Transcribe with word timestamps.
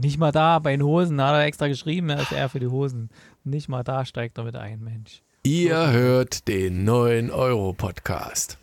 Nicht 0.00 0.16
mal 0.16 0.30
da, 0.30 0.60
bei 0.60 0.70
den 0.76 0.84
Hosen, 0.84 1.20
hat 1.20 1.34
er 1.34 1.44
extra 1.44 1.66
geschrieben, 1.66 2.08
er 2.10 2.20
ist 2.20 2.30
eher 2.30 2.48
für 2.48 2.60
die 2.60 2.68
Hosen. 2.68 3.10
Nicht 3.42 3.68
mal 3.68 3.82
da 3.82 4.04
steigt 4.04 4.38
er 4.38 4.44
mit 4.44 4.54
ein, 4.54 4.80
Mensch. 4.80 5.22
Ihr 5.42 5.90
hört 5.90 6.46
den 6.46 6.88
9-Euro-Podcast. 6.88 8.58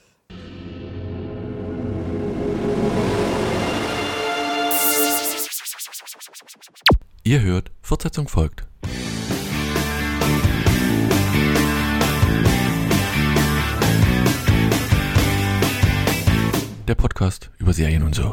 Ihr 7.24 7.42
hört, 7.42 7.72
Fortsetzung 7.82 8.30
folgt. 8.30 8.66
Der 16.88 16.96
Podcast 16.96 17.52
über 17.58 17.74
Serien 17.74 18.04
und 18.04 18.16
so. 18.16 18.32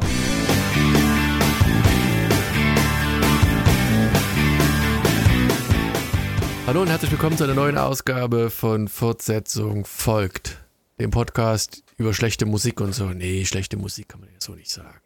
Hallo 6.66 6.82
und 6.82 6.88
herzlich 6.88 7.10
willkommen 7.10 7.36
zu 7.36 7.42
einer 7.44 7.54
neuen 7.54 7.76
Ausgabe 7.76 8.48
von 8.48 8.86
Fortsetzung 8.86 9.84
folgt. 9.84 10.58
Dem 11.00 11.10
Podcast 11.10 11.82
über 11.96 12.14
schlechte 12.14 12.46
Musik 12.46 12.80
und 12.80 12.94
so. 12.94 13.06
Nee, 13.06 13.44
schlechte 13.44 13.76
Musik 13.76 14.08
kann 14.08 14.20
man 14.20 14.28
ja 14.28 14.36
so 14.38 14.54
nicht 14.54 14.70
sagen. 14.70 15.00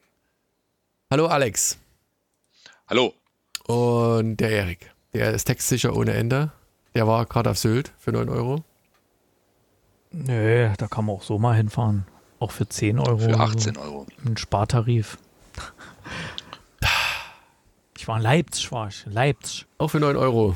Hallo 1.10 1.26
Alex. 1.26 1.78
Hallo. 2.88 3.14
Und 3.66 4.36
der 4.36 4.50
Erik. 4.50 4.92
Der 5.14 5.32
ist 5.32 5.44
textsicher 5.44 5.96
ohne 5.96 6.12
Ende. 6.12 6.52
Der 6.94 7.06
war 7.06 7.24
gerade 7.24 7.50
auf 7.50 7.58
Sylt 7.58 7.90
für 7.98 8.12
9 8.12 8.28
Euro. 8.28 8.62
Nö, 10.12 10.70
da 10.76 10.86
kann 10.88 11.06
man 11.06 11.16
auch 11.16 11.22
so 11.22 11.38
mal 11.38 11.56
hinfahren. 11.56 12.06
Auch 12.38 12.50
für 12.52 12.68
10 12.68 12.98
Euro. 12.98 13.18
Für 13.18 13.28
oder 13.28 13.40
18 13.40 13.74
so. 13.74 13.80
Euro. 13.80 14.06
Ein 14.24 14.36
Spartarif. 14.36 15.18
Ich 17.98 18.06
war 18.06 18.18
in 18.18 18.22
Leipzig, 18.22 18.70
war 18.70 18.86
ich. 18.86 19.04
Leipzig. 19.06 19.66
Auch 19.78 19.88
für 19.88 19.98
9 19.98 20.14
Euro. 20.14 20.54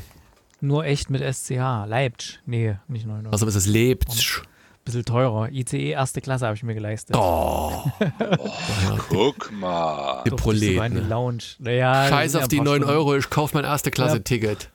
Nur 0.61 0.85
echt 0.85 1.09
mit 1.09 1.21
SCH. 1.21 1.85
Leipzig. 1.87 2.39
Nee, 2.45 2.77
nicht 2.87 3.07
9 3.07 3.25
Euro. 3.25 3.31
Also 3.31 3.47
ist 3.47 3.55
es 3.55 3.65
Leipzig. 3.65 4.41
Bisschen 4.85 5.05
teurer. 5.05 5.49
ICE 5.51 5.91
erste 5.91 6.21
Klasse 6.21 6.45
habe 6.45 6.55
ich 6.55 6.63
mir 6.63 6.73
geleistet. 6.73 7.15
Oh. 7.15 7.83
Guck 9.09 9.51
mal. 9.51 10.23
Die 10.23 10.29
in 10.29 10.35
die 10.35 10.41
Proleten. 10.41 11.09
Lounge. 11.09 11.43
Naja, 11.59 12.07
Scheiß 12.07 12.35
auf 12.35 12.41
ja 12.43 12.47
die 12.47 12.59
ein 12.59 12.65
paar 12.65 12.73
9 12.73 12.83
Stunden. 12.83 12.97
Euro, 12.97 13.15
ich 13.15 13.29
kauf 13.29 13.53
mein 13.53 13.63
erste 13.63 13.91
Klasse-Ticket. 13.91 14.69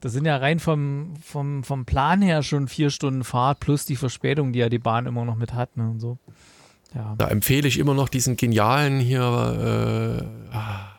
Das 0.00 0.12
sind 0.12 0.26
ja 0.26 0.36
rein 0.36 0.58
vom, 0.58 1.14
vom, 1.22 1.64
vom 1.64 1.84
Plan 1.84 2.20
her 2.20 2.42
schon 2.42 2.68
vier 2.68 2.90
Stunden 2.90 3.24
Fahrt 3.24 3.60
plus 3.60 3.86
die 3.86 3.96
Verspätung, 3.96 4.52
die 4.52 4.58
ja 4.58 4.68
die 4.68 4.78
Bahn 4.78 5.06
immer 5.06 5.24
noch 5.24 5.36
mit 5.36 5.54
hat 5.54 5.76
ne, 5.76 5.88
und 5.88 6.00
so. 6.00 6.18
Ja. 6.94 7.14
Da 7.18 7.28
empfehle 7.28 7.66
ich 7.66 7.78
immer 7.78 7.94
noch 7.94 8.08
diesen 8.08 8.36
genialen 8.36 9.00
hier 9.00 9.22
äh, 10.52 10.54
ah, 10.54 10.93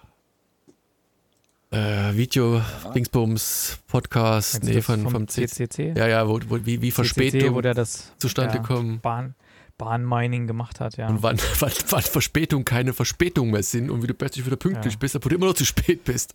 äh, 1.76 2.16
Video 2.16 2.62
Dingsbums 2.94 3.80
Podcast, 3.88 4.64
nee, 4.64 4.82
von, 4.82 5.10
vom 5.10 5.28
CCC. 5.28 5.94
Ja, 5.96 6.08
ja, 6.08 6.28
wo, 6.28 6.40
wo, 6.48 6.66
wie, 6.66 6.82
wie 6.82 6.92
Verspätung 6.92 7.54
wo 7.54 7.62
der 7.62 7.74
das 7.74 8.14
zustande 8.18 8.58
ja, 8.58 8.64
kommen. 8.64 9.02
Bahn, 9.02 9.36
Bahnmining 9.78 10.48
gemacht 10.48 10.80
hat, 10.80 10.96
ja. 10.98 11.08
Und 11.08 11.22
wann, 11.22 11.38
wann, 11.60 11.72
wann 11.90 12.02
Verspätung 12.02 12.64
keine 12.64 12.94
Verspätung 12.94 13.52
mehr 13.52 13.64
sind 13.64 13.90
und 13.90 14.02
wie 14.04 14.08
du 14.08 14.14
plötzlich 14.14 14.46
wieder 14.46 14.56
pünktlich 14.56 14.94
Ja. 14.94 15.00
bist, 15.00 15.16
obwohl 15.16 15.32
du 15.32 15.36
immer 15.36 15.48
noch 15.48 15.54
zu 15.54 15.66
spät 15.66 16.04
bist. 16.06 16.34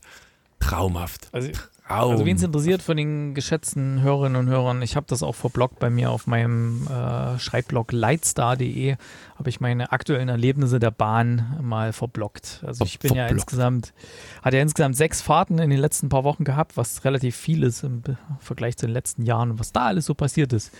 Traumhaft. 0.59 1.29
Also, 1.33 1.51
Also 1.91 2.25
wen 2.25 2.37
es 2.37 2.43
interessiert 2.43 2.83
von 2.83 2.97
den 2.97 3.35
geschätzten 3.35 4.01
Hörerinnen 4.01 4.37
und 4.37 4.49
Hörern, 4.49 4.81
ich 4.83 4.97
habe 4.97 5.07
das 5.09 5.23
auch 5.23 5.35
verbloggt 5.35 5.79
bei 5.79 5.91
mir 5.91 6.11
auf 6.11 6.27
meinem 6.27 6.87
äh, 6.87 7.39
Schreibblog 7.39 7.93
lightstar.de, 7.93 8.97
habe 9.37 9.49
ich 9.49 9.61
meine 9.61 9.91
aktuellen 9.91 10.29
Erlebnisse 10.29 10.79
der 10.79 10.91
Bahn 10.91 11.59
mal 11.61 11.93
verbloggt. 11.93 12.63
Also 12.67 12.85
ich 12.85 12.99
bin 12.99 13.15
ja 13.15 13.25
verbloggt. 13.25 13.43
insgesamt, 13.43 13.93
hatte 14.43 14.57
ja 14.57 14.63
insgesamt 14.63 14.97
sechs 14.97 15.21
Fahrten 15.21 15.59
in 15.59 15.71
den 15.71 15.81
letzten 15.81 16.09
paar 16.09 16.25
Wochen 16.25 16.45
gehabt, 16.45 16.77
was 16.77 17.05
relativ 17.05 17.35
viel 17.35 17.63
ist 17.65 17.83
im 17.83 18.03
Vergleich 18.39 18.77
zu 18.77 18.87
den 18.87 18.93
letzten 18.93 19.23
Jahren 19.23 19.59
was 19.59 19.73
da 19.73 19.87
alles 19.87 20.07
so 20.07 20.15
passiert 20.15 20.53
ist. 20.53 20.73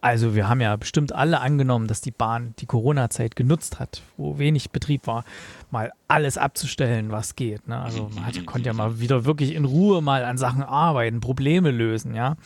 Also 0.00 0.34
wir 0.36 0.48
haben 0.48 0.60
ja 0.60 0.76
bestimmt 0.76 1.12
alle 1.12 1.40
angenommen, 1.40 1.88
dass 1.88 2.00
die 2.00 2.12
Bahn 2.12 2.54
die 2.60 2.66
Corona-Zeit 2.66 3.34
genutzt 3.34 3.80
hat, 3.80 4.02
wo 4.16 4.38
wenig 4.38 4.70
Betrieb 4.70 5.06
war, 5.08 5.24
mal 5.72 5.92
alles 6.06 6.38
abzustellen, 6.38 7.10
was 7.10 7.34
geht. 7.34 7.66
Ne? 7.66 7.80
Also 7.80 8.08
man 8.14 8.24
hatte, 8.24 8.44
konnte 8.44 8.68
ja 8.68 8.72
mal 8.74 9.00
wieder 9.00 9.24
wirklich 9.24 9.54
in 9.54 9.64
Ruhe 9.64 10.00
mal 10.00 10.24
an 10.24 10.38
Sachen 10.38 10.62
arbeiten, 10.62 11.20
Probleme 11.20 11.72
lösen, 11.72 12.14
ja. 12.14 12.36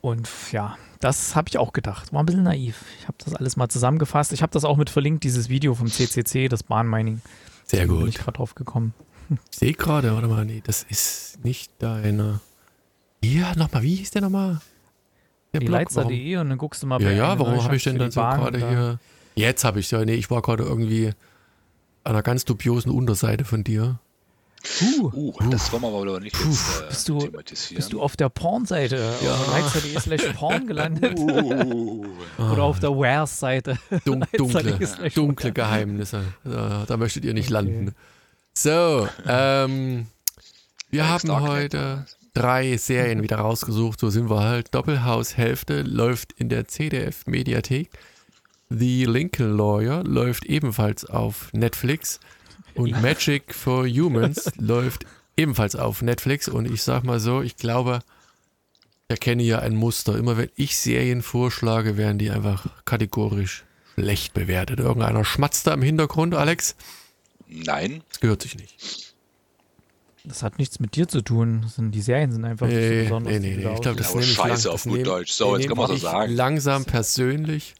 Und 0.00 0.28
ja, 0.50 0.76
das 1.00 1.36
habe 1.36 1.48
ich 1.48 1.58
auch 1.58 1.72
gedacht. 1.72 2.12
War 2.12 2.22
ein 2.22 2.26
bisschen 2.26 2.42
naiv. 2.42 2.84
Ich 2.98 3.06
habe 3.06 3.16
das 3.24 3.34
alles 3.34 3.56
mal 3.56 3.68
zusammengefasst. 3.68 4.32
Ich 4.32 4.42
habe 4.42 4.52
das 4.52 4.64
auch 4.64 4.76
mit 4.76 4.90
verlinkt, 4.90 5.22
dieses 5.24 5.48
Video 5.48 5.74
vom 5.74 5.86
CCC, 5.86 6.48
das 6.48 6.62
Bahnmining. 6.64 7.22
Sehr 7.64 7.86
Da 7.86 7.92
bin 7.92 8.08
ich 8.08 8.16
gut. 8.16 8.24
gerade 8.24 8.36
drauf 8.38 8.54
gekommen. 8.54 8.94
Ich 9.50 9.58
sehe 9.58 9.72
gerade, 9.72 10.12
warte 10.12 10.28
mal, 10.28 10.44
nee, 10.44 10.60
das 10.66 10.82
ist 10.82 11.38
nicht 11.42 11.72
deine. 11.78 12.40
Ja, 13.22 13.54
nochmal, 13.56 13.82
wie 13.82 13.94
hieß 13.94 14.10
der 14.10 14.20
nochmal? 14.20 14.60
Blog, 15.60 15.70
Leitzer.de 15.70 16.36
und 16.38 16.48
dann 16.50 16.58
guckst 16.58 16.82
du 16.82 16.86
mal 16.86 17.00
Ja, 17.00 17.08
bei 17.08 17.14
ja, 17.14 17.38
warum 17.38 17.46
habe 17.54 17.56
Neustadt 17.56 17.74
ich 17.76 17.82
denn 17.84 17.98
dann 17.98 18.10
so 18.10 18.20
Bahn 18.20 18.40
gerade 18.40 18.58
da- 18.58 18.68
hier. 18.68 18.98
Jetzt 19.36 19.64
habe 19.64 19.80
ich 19.80 19.90
ja, 19.90 20.04
nee, 20.04 20.14
ich 20.14 20.30
war 20.30 20.42
gerade 20.42 20.62
irgendwie 20.64 21.08
an 22.04 22.12
einer 22.12 22.22
ganz 22.22 22.44
dubiosen 22.44 22.90
Unterseite 22.92 23.44
von 23.44 23.64
dir. 23.64 23.98
Uh, 24.80 25.10
Uh, 25.12 25.32
das 25.50 25.70
wollen 25.72 25.82
wir 25.82 25.88
aber 25.88 26.20
nicht 26.20 26.34
jetzt 26.42 26.80
äh, 26.82 26.86
Bist 26.88 27.08
du- 27.10 27.18
thematisieren. 27.18 27.76
bist 27.76 27.92
du 27.92 28.00
auf 28.00 28.16
der 28.16 28.30
Pornseite 28.30 28.96
Ja. 29.22 29.34
auf 29.34 29.50
leitzer.de 29.52 30.00
slash 30.00 30.32
porn 30.36 30.66
gelandet? 30.68 31.18
uh, 31.18 32.06
Oder 32.38 32.62
auf 32.62 32.80
der 32.80 32.90
Wares-Seite? 32.90 33.76
Dun 34.06 34.24
dunkle, 34.34 34.62
Leitzer.de 34.62 34.86
slash 34.86 35.14
dunkle 35.14 35.52
Geheimnisse. 35.52 36.22
Da, 36.44 36.84
da 36.86 36.96
möchtet 36.96 37.24
ihr 37.26 37.34
nicht 37.34 37.46
Okay. 37.48 37.52
landen. 37.54 37.94
So, 38.54 39.08
ähm, 39.26 40.06
wir 40.90 40.98
Ja, 41.00 41.08
haben 41.08 41.40
heute. 41.42 42.06
Drei 42.34 42.76
Serien 42.76 43.22
wieder 43.22 43.38
rausgesucht. 43.38 43.98
So 44.00 44.10
sind 44.10 44.28
wir 44.28 44.40
halt. 44.40 44.74
Doppelhaus 44.74 45.36
Hälfte 45.36 45.82
läuft 45.82 46.32
in 46.32 46.48
der 46.48 46.68
CDF 46.68 47.26
Mediathek. 47.26 47.90
The 48.70 49.04
Lincoln 49.04 49.56
Lawyer 49.56 50.02
läuft 50.04 50.44
ebenfalls 50.44 51.04
auf 51.04 51.52
Netflix. 51.52 52.20
Und 52.74 52.88
Ja. 52.88 53.00
Magic 53.00 53.54
for 53.54 53.86
Humans 53.86 54.50
läuft 54.58 55.06
ebenfalls 55.36 55.76
auf 55.76 56.02
Netflix. 56.02 56.48
Und 56.48 56.70
ich 56.70 56.82
sag 56.82 57.04
mal 57.04 57.20
so, 57.20 57.40
ich 57.40 57.56
glaube, 57.56 58.00
ich 59.08 59.10
erkenne 59.10 59.42
hier 59.42 59.62
ein 59.62 59.76
Muster. 59.76 60.16
Immer 60.18 60.36
wenn 60.36 60.50
ich 60.56 60.76
Serien 60.76 61.22
vorschlage, 61.22 61.96
werden 61.96 62.18
die 62.18 62.30
einfach 62.30 62.66
kategorisch 62.84 63.64
schlecht 63.94 64.34
bewertet. 64.34 64.80
Irgendeiner 64.80 65.24
schmatzt 65.24 65.66
da 65.68 65.74
im 65.74 65.82
Hintergrund, 65.82 66.34
Alex. 66.34 66.74
Nein, 67.46 68.02
Das 68.08 68.18
gehört 68.20 68.42
sich 68.42 68.56
nicht. 68.56 69.13
Das 70.26 70.42
hat 70.42 70.58
nichts 70.58 70.80
mit 70.80 70.96
dir 70.96 71.06
zu 71.06 71.20
tun. 71.22 71.60
Das 71.62 71.74
sind, 71.76 71.90
die 71.92 72.00
Serien 72.00 72.32
sind 72.32 72.44
einfach 72.46 72.66
nicht 72.66 72.76
so 72.76 72.80
Nee, 72.90 73.02
besonders. 73.02 73.32
nee, 73.32 73.38
nee, 73.40 73.56
nee. 73.64 73.74
Ich 73.74 73.80
glaube, 73.82 73.98
das 73.98 74.14
nehme 74.14 74.24
ich 74.26 74.32
scheiße 74.32 74.68
lang, 74.68 74.74
auf 74.74 74.82
das 74.84 74.92
gut 74.92 75.06
Deutsch. 75.06 75.32
So, 75.32 75.56
jetzt 75.56 75.68
kann 75.68 75.76
man 75.76 75.88
das 75.88 75.96
ich 75.98 76.02
sagen. 76.02 76.32
Langsam 76.32 76.84
persönlich. 76.86 77.74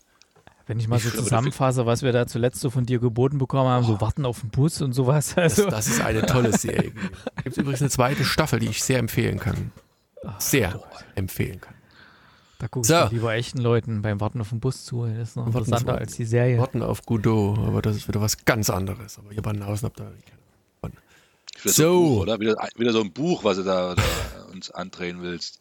Wenn 0.67 0.79
ich 0.79 0.89
mal 0.89 0.99
so 0.99 1.09
Ich 1.09 1.15
zusammenfasse, 1.17 1.85
was 1.87 2.03
wir 2.03 2.13
da 2.13 2.27
zuletzt 2.27 2.61
so 2.61 2.71
von 2.71 2.87
dir 2.87 2.99
geboten 2.99 3.39
bekommen 3.39 3.69
haben, 3.69 3.85
so 3.85 4.01
warten 4.01 4.25
auf 4.27 4.41
den 4.41 4.51
Bus 4.51 4.81
und 4.83 4.93
sowas. 4.93 5.35
Das, 5.35 5.59
Also, 5.59 5.71
das 5.71 5.87
ist 5.89 6.01
eine 6.01 6.25
tolle 6.27 6.57
Serie. 6.57 6.91
Gibt 7.43 7.49
es 7.49 7.57
übrigens 7.59 7.81
eine 7.83 7.91
zweite 7.91 8.25
Staffel, 8.25 8.61
die 8.61 8.69
ich 8.69 8.83
sehr 8.83 8.99
empfehlen 8.99 9.39
kann. 9.39 9.73
Sehr 10.39 10.81
empfehlen 11.17 11.61
kann. 11.61 11.75
da 12.59 12.69
gucke 12.69 12.85
ich 12.85 12.89
So. 12.89 12.95
doch 12.95 13.13
lieber 13.13 13.35
echten 13.35 13.59
Leuten 13.59 14.01
beim 14.01 14.21
Warten 14.21 14.41
auf 14.41 14.49
den 14.51 14.61
Bus 14.61 14.85
zu. 14.87 15.05
Das 15.07 15.31
ist 15.31 15.37
noch 15.37 15.45
Warten 15.47 15.59
interessanter 15.59 15.95
auf- 15.95 16.01
als 16.01 16.17
die 16.17 16.25
Serie. 16.25 16.59
Warten 16.59 16.83
auf 16.83 17.05
Godot, 17.05 17.59
aber 17.59 17.83
das 17.83 17.97
ist 17.97 18.09
wieder 18.09 18.21
was 18.23 18.45
ganz 18.47 18.71
anderes. 18.71 19.19
Aber 19.19 19.33
ihr 19.33 19.43
Banausen 19.43 19.85
habt 19.87 20.01
da 20.01 20.05
nicht 20.09 20.27
keine 20.27 20.41
wieder 21.65 21.75
so, 21.75 21.83
So. 21.83 22.01
Buch, 22.01 22.21
oder? 22.23 22.41
Wieder, 22.41 22.57
wieder 22.77 22.93
so 22.93 23.01
ein 23.01 23.13
Buch, 23.13 23.45
was 23.45 23.57
du 23.57 23.63
da, 23.65 23.95
da 23.95 24.03
uns 24.53 24.71
andrehen 24.71 25.23
willst. 25.23 25.59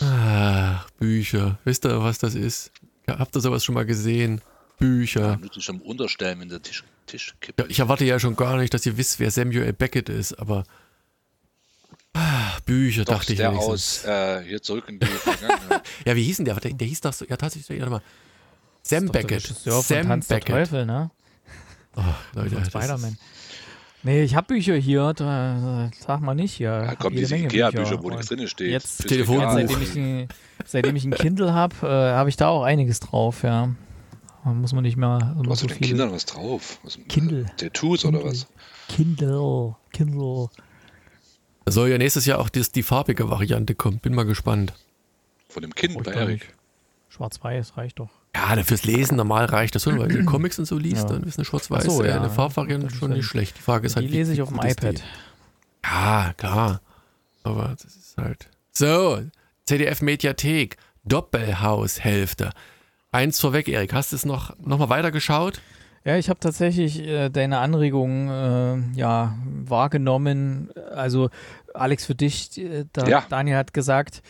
Ach, 0.00 0.88
Bücher. 0.98 1.58
Wisst 1.64 1.84
ihr, 1.84 2.02
was 2.02 2.18
das 2.18 2.34
ist? 2.34 2.70
Ja, 3.06 3.18
Habt 3.18 3.36
ihr 3.36 3.40
sowas 3.40 3.64
schon 3.64 3.74
mal 3.74 3.84
gesehen? 3.86 4.40
Bücher. 4.78 5.20
Ja. 5.32 5.36
Müssen 5.36 5.60
schon 5.60 5.80
unterstellen, 5.80 6.40
wenn 6.40 6.48
der 6.48 6.62
Tisch, 6.62 6.82
Tisch 7.06 7.34
kippt. 7.40 7.60
Ja, 7.60 7.66
ich 7.68 7.78
erwarte 7.78 8.04
ja 8.04 8.18
schon 8.18 8.36
gar 8.36 8.56
nicht, 8.56 8.72
dass 8.74 8.86
ihr 8.86 8.96
wisst, 8.96 9.20
wer 9.20 9.30
Samuel 9.30 9.72
Beckett 9.72 10.08
ist, 10.08 10.32
aber 10.38 10.64
ah, 12.14 12.56
Bücher 12.64 13.04
Doch, 13.04 13.14
dachte 13.14 13.32
ich 13.32 13.38
der 13.38 13.50
wenigstens. 13.52 14.04
aus 14.04 14.04
äh, 14.06 14.42
hier 14.44 14.62
zurück 14.62 14.88
in 14.88 14.98
die 14.98 15.06
Vergangenheit. 15.06 15.82
Ja, 16.04 16.16
wie 16.16 16.22
hieß 16.24 16.36
denn 16.38 16.46
der? 16.46 16.54
Der, 16.56 16.72
der 16.72 16.86
hieß 16.88 17.00
doch 17.02 17.12
so, 17.12 17.24
ja 17.26 17.36
tatsächlich, 17.36 17.78
warte 17.80 17.90
mal. 17.90 18.02
Sam 18.82 19.06
Beckett. 19.06 19.42
Sam 19.42 20.20
Beckett. 20.20 20.46
Teufel, 20.48 20.86
ne? 20.86 21.10
Oh, 21.94 22.02
Leute, 22.34 22.64
Spider-Man. 22.64 23.16
Nee, 24.04 24.22
ich 24.24 24.34
habe 24.34 24.48
Bücher 24.48 24.74
hier, 24.74 25.12
da, 25.14 25.88
sag 25.96 26.20
mal 26.20 26.34
nicht 26.34 26.54
hier. 26.54 26.96
Kommen 26.98 27.14
jede 27.14 27.20
diese 27.26 27.34
Menge 27.36 27.46
Ikea-Bücher, 27.46 28.02
wo 28.02 28.10
nichts 28.10 28.26
drin 28.26 28.48
steht. 28.48 28.70
Jetzt, 28.72 29.06
Telefon- 29.06 29.40
jetzt 29.40 29.52
seitdem, 29.52 29.82
ich, 29.82 29.94
ein- 29.96 30.28
seitdem 30.64 30.96
ich 30.96 31.04
ein 31.04 31.12
Kindle 31.12 31.54
habe, 31.54 31.76
äh, 31.86 31.88
habe 32.14 32.28
ich 32.28 32.36
da 32.36 32.48
auch 32.48 32.64
einiges 32.64 32.98
drauf, 33.00 33.42
ja. 33.44 33.70
Da 34.44 34.50
muss 34.50 34.72
man 34.72 34.82
nicht 34.82 34.96
mehr 34.96 35.36
so 35.44 35.50
hast 35.50 35.62
du 35.62 35.66
den 35.68 35.76
viel. 35.76 35.86
Kindern 35.88 36.10
was 36.10 36.24
drauf? 36.26 36.80
Was, 36.82 36.98
Kindle. 37.08 37.46
Tattoos 37.56 38.04
oder 38.04 38.24
was? 38.24 38.48
Kindle, 38.88 39.76
Kindle. 39.92 40.48
Da 41.64 41.70
soll 41.70 41.88
ja 41.90 41.96
nächstes 41.98 42.26
Jahr 42.26 42.40
auch 42.40 42.48
das, 42.48 42.72
die 42.72 42.82
farbige 42.82 43.30
Variante 43.30 43.76
kommen. 43.76 44.00
Bin 44.00 44.16
mal 44.16 44.24
gespannt. 44.24 44.72
Von 45.48 45.62
dem 45.62 45.72
Kind 45.76 46.02
bei 46.02 46.10
Erik. 46.10 46.40
nicht. 46.40 46.46
Schwarz-Weiß 47.10 47.76
reicht 47.76 48.00
doch. 48.00 48.10
Ja, 48.34 48.56
na, 48.56 48.62
fürs 48.62 48.84
Lesen 48.84 49.16
normal 49.16 49.44
reicht 49.46 49.74
das 49.74 49.82
schon, 49.82 49.98
weil 49.98 50.08
du 50.08 50.24
Comics 50.24 50.58
und 50.58 50.64
so 50.64 50.78
liest, 50.78 51.02
Ja. 51.08 51.16
dann 51.16 51.22
ist 51.24 51.38
eine 51.38 51.44
schwarz-weiß, 51.44 51.84
so, 51.84 52.02
äh, 52.02 52.08
ja. 52.08 52.16
eine 52.16 52.30
Farbvariante 52.30 52.90
schon 52.90 53.12
nicht 53.12 53.26
schlecht. 53.26 53.58
Die 53.58 53.62
Frage 53.62 53.86
ist 53.86 53.96
halt, 53.96 54.06
Die 54.06 54.12
wie 54.12 54.16
lese 54.16 54.32
ich 54.32 54.40
auf 54.42 54.48
dem 54.48 54.58
ist 54.60 54.82
die? 54.82 54.86
iPad. 54.86 55.02
Ja, 55.84 56.32
klar. 56.36 56.80
Aber 57.44 57.74
das 57.82 57.84
ist 57.96 58.16
halt. 58.16 58.48
So, 58.72 59.20
ZDF-Mediathek, 59.66 60.76
Doppelhaushälfte. 61.04 62.50
Eins 63.10 63.38
vorweg, 63.40 63.68
Erik, 63.68 63.92
hast 63.92 64.12
du 64.12 64.16
es 64.16 64.24
noch, 64.24 64.56
noch 64.58 64.78
mal 64.78 64.88
weitergeschaut? 64.88 65.60
Ja, 66.04 66.16
ich 66.16 66.28
habe 66.30 66.40
tatsächlich 66.40 66.98
äh, 67.00 67.28
deine 67.28 67.58
Anregung 67.58 68.28
äh, 68.30 68.78
ja, 68.98 69.36
wahrgenommen. 69.44 70.70
Also, 70.94 71.30
Alex, 71.74 72.06
für 72.06 72.14
dich, 72.14 72.56
äh, 72.58 72.86
da, 72.92 73.06
Ja. 73.06 73.24
Daniel 73.28 73.56
hat 73.56 73.74
gesagt, 73.74 74.22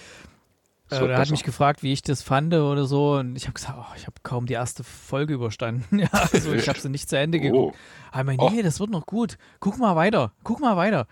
Es 0.92 1.00
äh, 1.00 1.06
er 1.06 1.18
hat 1.18 1.30
mich 1.30 1.42
gefragt, 1.44 1.82
wie 1.82 1.92
ich 1.92 2.02
das 2.02 2.22
fand 2.22 2.52
oder 2.54 2.86
so. 2.86 3.14
Und 3.14 3.36
ich 3.36 3.44
habe 3.44 3.54
gesagt, 3.54 3.74
oh, 3.78 3.94
ich 3.96 4.02
habe 4.02 4.14
kaum 4.22 4.46
die 4.46 4.54
erste 4.54 4.84
Folge 4.84 5.34
überstanden. 5.34 5.98
ja, 5.98 6.08
also 6.12 6.52
ich 6.52 6.68
habe 6.68 6.78
sie 6.78 6.88
nicht 6.88 7.08
zu 7.08 7.18
Ende 7.18 7.40
geguckt. 7.40 7.74
Oh, 7.74 7.78
Aber 8.10 8.34
Oh. 8.38 8.50
nee, 8.50 8.62
das 8.62 8.80
wird 8.80 8.90
noch 8.90 9.06
gut. 9.06 9.36
Guck 9.60 9.78
mal 9.78 9.96
weiter. 9.96 10.32
Guck 10.44 10.60
mal 10.60 10.76
weiter. 10.76 11.06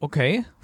Okay. 0.00 0.44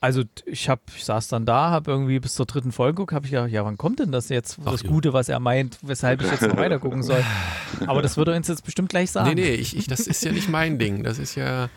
Also 0.00 0.22
ich 0.44 0.68
hab, 0.68 0.80
ich 0.94 1.04
saß 1.04 1.28
dann 1.28 1.46
da, 1.46 1.70
habe 1.70 1.90
irgendwie 1.90 2.20
bis 2.20 2.34
zur 2.34 2.46
dritten 2.46 2.70
Folge 2.70 2.94
geguckt, 2.96 3.12
habe 3.12 3.24
ich 3.26 3.32
gedacht, 3.32 3.50
ja, 3.50 3.64
wann 3.64 3.76
kommt 3.78 3.98
denn 3.98 4.12
das 4.12 4.28
jetzt, 4.28 4.58
Ach 4.64 4.72
das 4.72 4.82
ja. 4.82 4.88
Gute, 4.88 5.12
was 5.12 5.28
er 5.28 5.40
meint, 5.40 5.78
weshalb 5.82 6.22
ich 6.22 6.30
jetzt 6.30 6.42
noch 6.42 6.56
weiter 6.58 6.78
gucken 6.78 7.02
soll. 7.02 7.24
Aber 7.86 8.02
das 8.02 8.16
wird 8.16 8.28
er 8.28 8.36
uns 8.36 8.46
jetzt 8.48 8.64
bestimmt 8.64 8.90
gleich 8.90 9.10
sagen. 9.10 9.30
Nee, 9.30 9.34
nee, 9.34 9.54
ich, 9.54 9.76
ich, 9.76 9.86
das 9.88 10.00
ist 10.00 10.22
ja 10.24 10.32
nicht 10.32 10.48
mein 10.48 10.78
Ding. 10.78 11.02
Das 11.02 11.18
ist 11.18 11.34
ja. 11.34 11.68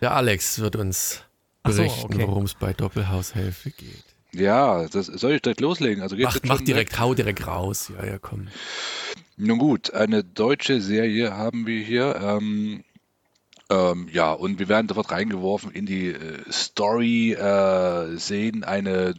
Der 0.00 0.14
Alex 0.14 0.58
wird 0.58 0.76
uns 0.76 1.22
Ach 1.62 1.70
so, 1.72 1.82
berichten, 1.82 2.14
okay. 2.14 2.26
worum 2.26 2.44
es 2.44 2.54
bei 2.54 2.72
Doppelhaushälfte 2.72 3.70
geht. 3.70 4.04
Ja, 4.32 4.86
das 4.88 5.06
soll 5.06 5.32
ich 5.32 5.42
direkt 5.42 5.60
loslegen. 5.60 6.02
Also 6.02 6.16
Mach, 6.16 6.38
mach 6.44 6.60
direkt, 6.60 6.98
hau 6.98 7.14
direkt 7.14 7.46
raus. 7.46 7.90
Ja, 7.96 8.06
ja, 8.06 8.18
komm. 8.18 8.48
Nun 9.36 9.58
gut, 9.58 9.94
eine 9.94 10.24
deutsche 10.24 10.80
Serie 10.80 11.32
haben 11.36 11.66
wir 11.66 11.82
hier. 11.82 12.16
Ähm, 12.20 12.84
ähm, 13.70 14.08
ja, 14.10 14.32
und 14.32 14.58
wir 14.58 14.68
werden 14.68 14.88
sofort 14.88 15.10
reingeworfen 15.10 15.70
in 15.70 15.86
die 15.86 16.08
äh, 16.08 16.38
Story, 16.50 17.32
äh, 17.32 18.16
sehen 18.16 18.64
eine 18.64 19.14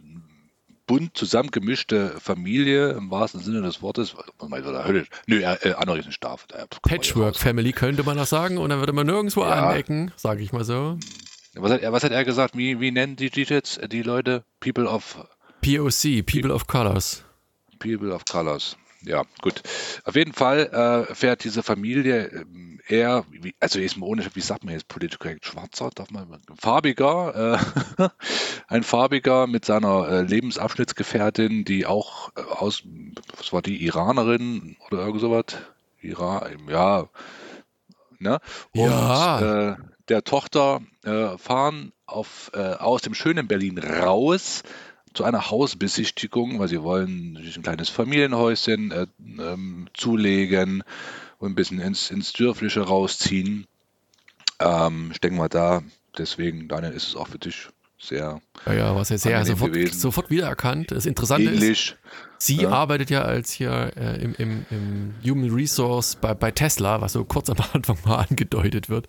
bunt 0.88 1.16
zusammengemischte 1.16 2.16
Familie 2.20 2.94
im 2.94 3.12
wahrsten 3.12 3.42
Sinne 3.42 3.62
des 3.62 3.84
Wortes. 3.84 4.16
Da? 4.40 4.86
Höllisch. 4.86 5.08
Nö, 5.28 5.40
äh, 5.40 5.54
äh, 5.70 5.74
Anna 5.76 5.96
ist 5.96 6.08
ein 6.08 6.12
Staff. 6.12 6.48
Da 6.48 6.58
kann 6.58 6.68
man 6.84 6.92
ja 6.92 6.98
Patchwork 6.98 7.36
raus. 7.36 7.42
Family 7.44 7.72
könnte 7.74 8.04
man 8.04 8.18
noch 8.18 8.26
sagen 8.26 8.58
und 8.58 8.70
dann 8.72 8.80
würde 8.80 8.94
man 8.94 9.06
nirgendwo 9.06 9.42
Ja. 9.42 9.70
anecken, 9.70 10.12
sage 10.16 10.42
ich 10.42 10.52
mal 10.52 10.64
so. 10.64 10.98
Was 11.56 11.72
hat, 11.72 11.82
er, 11.82 11.92
was 11.92 12.04
hat 12.04 12.12
er 12.12 12.26
gesagt? 12.26 12.58
Wie, 12.58 12.80
wie 12.80 12.92
nennen 12.92 13.16
die 13.16 13.30
die 13.30 13.44
jetzt 13.44 13.80
die 13.92 14.04
Leute? 14.04 14.44
People 14.60 14.88
of 14.88 15.18
POC, 15.62 16.26
People 16.26 16.54
of 16.54 16.68
Colors. 16.68 17.24
People 17.80 18.14
of 18.14 18.26
Colors. 18.26 18.78
Ja, 19.02 19.24
gut. 19.42 19.62
Auf 20.04 20.16
jeden 20.16 20.34
Fall 20.34 21.08
äh, 21.10 21.16
fährt 21.16 21.44
diese 21.44 21.64
Familie 21.64 22.28
ähm, 22.28 22.82
eher, 22.88 23.24
wie, 23.30 23.56
also 23.60 23.80
jetzt 23.80 23.98
mal 23.98 24.08
ohne, 24.08 24.26
wie 24.34 24.42
sagt 24.42 24.66
man 24.66 24.74
jetzt 24.74 24.90
politisch 24.90 25.20
korrekt, 25.20 25.46
schwarzer, 25.46 25.90
darf 25.96 26.12
man, 26.12 26.42
farbiger, 26.60 27.60
äh, 27.98 28.10
ein 28.68 28.84
farbiger 28.84 29.48
mit 29.48 29.64
seiner 29.64 30.08
äh, 30.10 30.22
Lebensabschnittsgefährtin, 30.24 31.64
die 31.64 31.86
auch 31.86 32.30
äh, 32.36 32.42
aus, 32.42 32.84
was 33.38 33.54
war 33.54 33.62
die, 33.62 33.86
Iranerin 33.86 34.76
oder 34.88 35.06
irgend 35.06 35.22
sowas? 35.22 35.46
Iran, 36.02 36.68
ja, 36.70 37.08
ne? 38.20 38.40
Und 38.74 38.82
Ja. 38.82 39.78
Der 40.10 40.24
Tochter 40.24 40.82
äh, 41.04 41.38
fahren 41.38 41.92
auf, 42.06 42.52
äh, 42.54 42.58
aus 42.74 43.02
dem 43.02 43.14
schönen 43.14 43.48
Berlin 43.48 43.78
raus 43.78 44.64
zu 45.14 45.24
einer 45.24 45.50
Hausbesichtigung, 45.50 46.60
weil 46.60 46.68
sie 46.68 46.82
wollen 46.82 47.38
sich 47.44 47.58
ein 47.58 47.64
kleines 47.64 47.90
Familienhäuschen 47.90 48.92
äh, 48.92 49.08
ähm, 49.40 49.88
zulegen 49.94 50.84
und 51.40 51.52
ein 51.52 51.56
bisschen 51.56 51.80
ins, 51.80 52.12
ins 52.12 52.34
Dörfliche 52.34 52.82
rausziehen. 52.82 53.66
Ähm, 54.60 55.10
ich 55.12 55.20
denke 55.22 55.38
mal 55.38 55.50
da, 55.50 55.82
deswegen, 56.18 56.68
Daniel, 56.68 56.94
ist 56.94 57.08
es 57.08 57.16
auch 57.16 57.28
für 57.28 57.40
dich 57.40 57.70
sehr 58.00 58.42
Ja, 58.66 58.74
ja, 58.74 58.96
was 58.96 59.10
jetzt 59.10 59.24
sehr 59.24 59.44
sofort, 59.46 59.74
gewesen. 59.74 60.00
sofort 60.00 60.30
wiedererkannt. 60.30 60.92
Das 60.92 61.06
Interessante 61.06 61.50
ist, 61.50 61.62
ähnlich. 61.62 61.96
sie 62.38 62.62
Ja. 62.62 62.70
arbeitet 62.70 63.10
ja 63.10 63.24
als 63.24 63.52
hier 63.52 63.92
äh, 63.98 64.22
im, 64.22 64.36
im, 64.36 64.66
im 64.70 65.14
Human 65.24 65.50
Resource 65.54 66.16
bei, 66.16 66.34
bei 66.34 66.52
Tesla, 66.52 67.02
was 67.02 67.14
so 67.14 67.26
kurz 67.26 67.50
am 67.50 67.58
Anfang 67.74 67.98
mal 68.06 68.26
angedeutet 68.30 68.90
wird. 68.90 69.08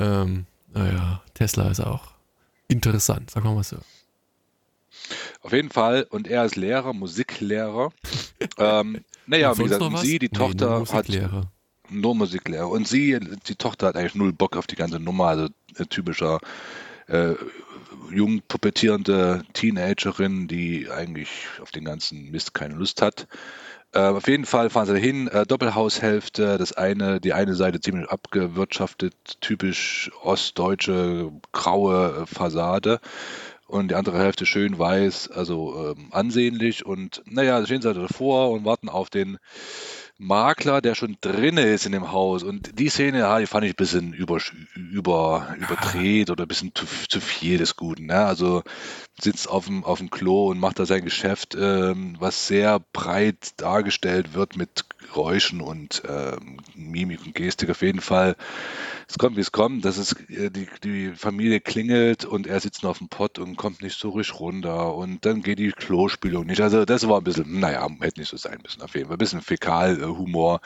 Ähm, 0.00 0.46
naja, 0.72 1.22
Tesla 1.34 1.70
ist 1.70 1.80
auch 1.80 2.14
interessant, 2.68 3.30
sagen 3.30 3.46
wir 3.46 3.54
mal 3.54 3.64
so. 3.64 3.76
Auf 5.42 5.52
jeden 5.52 5.70
Fall, 5.70 6.06
und 6.10 6.26
er 6.26 6.44
ist 6.44 6.56
Lehrer, 6.56 6.92
Musiklehrer. 6.92 7.92
ähm, 8.58 9.04
naja, 9.26 9.56
wie 9.58 9.64
gesagt, 9.64 9.98
sie, 9.98 10.18
die 10.18 10.30
Nee, 10.32 10.38
nur 10.38 10.48
Tochter, 10.48 10.70
hat 10.70 11.08
Musiklehrer. 11.08 11.52
Nur 11.90 12.14
Musiklehrer. 12.14 12.68
Und 12.68 12.88
sie, 12.88 13.18
die 13.20 13.56
Tochter 13.56 13.88
hat 13.88 13.96
eigentlich 13.96 14.14
null 14.14 14.32
Bock 14.32 14.56
auf 14.56 14.66
die 14.66 14.76
ganze 14.76 14.98
Nummer, 14.98 15.26
also 15.26 15.48
äh, 15.76 15.86
typischer 15.86 16.40
äh, 17.08 17.34
jung 18.10 18.42
pubertierende 18.48 19.44
Teenagerin, 19.52 20.48
die 20.48 20.90
eigentlich 20.90 21.30
auf 21.60 21.70
den 21.70 21.84
ganzen 21.84 22.30
Mist 22.30 22.54
keine 22.54 22.74
Lust 22.74 23.02
hat. 23.02 23.26
Äh, 23.92 23.98
auf 23.98 24.28
jeden 24.28 24.44
Fall 24.44 24.70
fahren 24.70 24.86
sie 24.86 24.92
dahin, 24.92 25.26
äh, 25.28 25.44
Doppelhaushälfte, 25.46 26.58
das 26.58 26.72
eine, 26.72 27.20
die 27.20 27.32
eine 27.32 27.54
Seite 27.54 27.80
ziemlich 27.80 28.08
abgewirtschaftet, 28.08 29.14
typisch 29.40 30.12
ostdeutsche 30.22 31.32
graue 31.52 32.22
äh, 32.22 32.26
Fassade. 32.26 33.00
Und 33.66 33.88
die 33.90 33.94
andere 33.94 34.18
Hälfte 34.18 34.46
schön 34.46 34.78
weiß, 34.78 35.30
also 35.30 35.94
ähm, 35.96 36.08
ansehnlich. 36.10 36.84
Und 36.86 37.22
naja, 37.26 37.64
stehen 37.64 37.82
sie 37.82 37.94
davor 37.94 38.50
und 38.50 38.64
warten 38.64 38.88
auf 38.88 39.10
den 39.10 39.38
Makler, 40.20 40.82
der 40.82 40.94
schon 40.94 41.16
drinne 41.22 41.62
ist 41.62 41.86
in 41.86 41.92
dem 41.92 42.12
Haus. 42.12 42.42
Und 42.42 42.78
die 42.78 42.90
Szene, 42.90 43.20
ja, 43.20 43.38
die 43.38 43.46
fand 43.46 43.64
ich 43.64 43.72
ein 43.72 43.76
bisschen 43.76 44.12
über, 44.12 44.38
über, 44.74 45.56
überdreht 45.56 46.30
oder 46.30 46.44
ein 46.44 46.48
bisschen 46.48 46.74
zu, 46.74 46.84
zu 47.08 47.20
viel 47.20 47.56
des 47.56 47.74
Guten. 47.74 48.06
Ne? 48.06 48.26
Also 48.26 48.62
sitzt 49.18 49.48
auf 49.48 49.64
dem, 49.64 49.82
auf 49.82 49.98
dem 49.98 50.10
Klo 50.10 50.50
und 50.50 50.58
macht 50.58 50.78
da 50.78 50.84
sein 50.84 51.04
Geschäft, 51.04 51.56
ähm, 51.58 52.16
was 52.18 52.46
sehr 52.46 52.80
breit 52.92 53.54
dargestellt 53.56 54.34
wird 54.34 54.56
mit 54.56 54.84
Geräuschen 55.12 55.60
und 55.60 56.02
ähm, 56.08 56.58
Mimik 56.74 57.24
und 57.26 57.34
Gestik. 57.34 57.70
Auf 57.70 57.82
jeden 57.82 58.00
Fall, 58.00 58.36
es 59.08 59.18
kommt, 59.18 59.36
wie 59.36 59.40
es 59.40 59.52
kommt. 59.52 59.84
Das 59.84 59.98
ist, 59.98 60.16
äh, 60.30 60.50
die, 60.50 60.68
die 60.84 61.12
Familie 61.14 61.60
klingelt 61.60 62.24
und 62.24 62.46
er 62.46 62.60
sitzt 62.60 62.82
nur 62.82 62.90
auf 62.90 62.98
dem 62.98 63.08
Pott 63.08 63.38
und 63.38 63.56
kommt 63.56 63.82
nicht 63.82 63.98
so 63.98 64.10
ruhig 64.10 64.38
runter. 64.38 64.94
Und 64.94 65.26
dann 65.26 65.42
geht 65.42 65.58
die 65.58 65.72
Klospülung 65.72 66.46
nicht. 66.46 66.60
Also 66.60 66.84
das 66.84 67.08
war 67.08 67.18
ein 67.18 67.24
bisschen, 67.24 67.60
naja, 67.60 67.88
hätte 68.00 68.20
nicht 68.20 68.30
so 68.30 68.36
sein 68.36 68.60
müssen. 68.62 68.82
Auf 68.82 68.94
jeden 68.94 69.06
Fall 69.06 69.16
ein 69.16 69.18
bisschen 69.18 69.42
Fäkalhumor, 69.42 70.60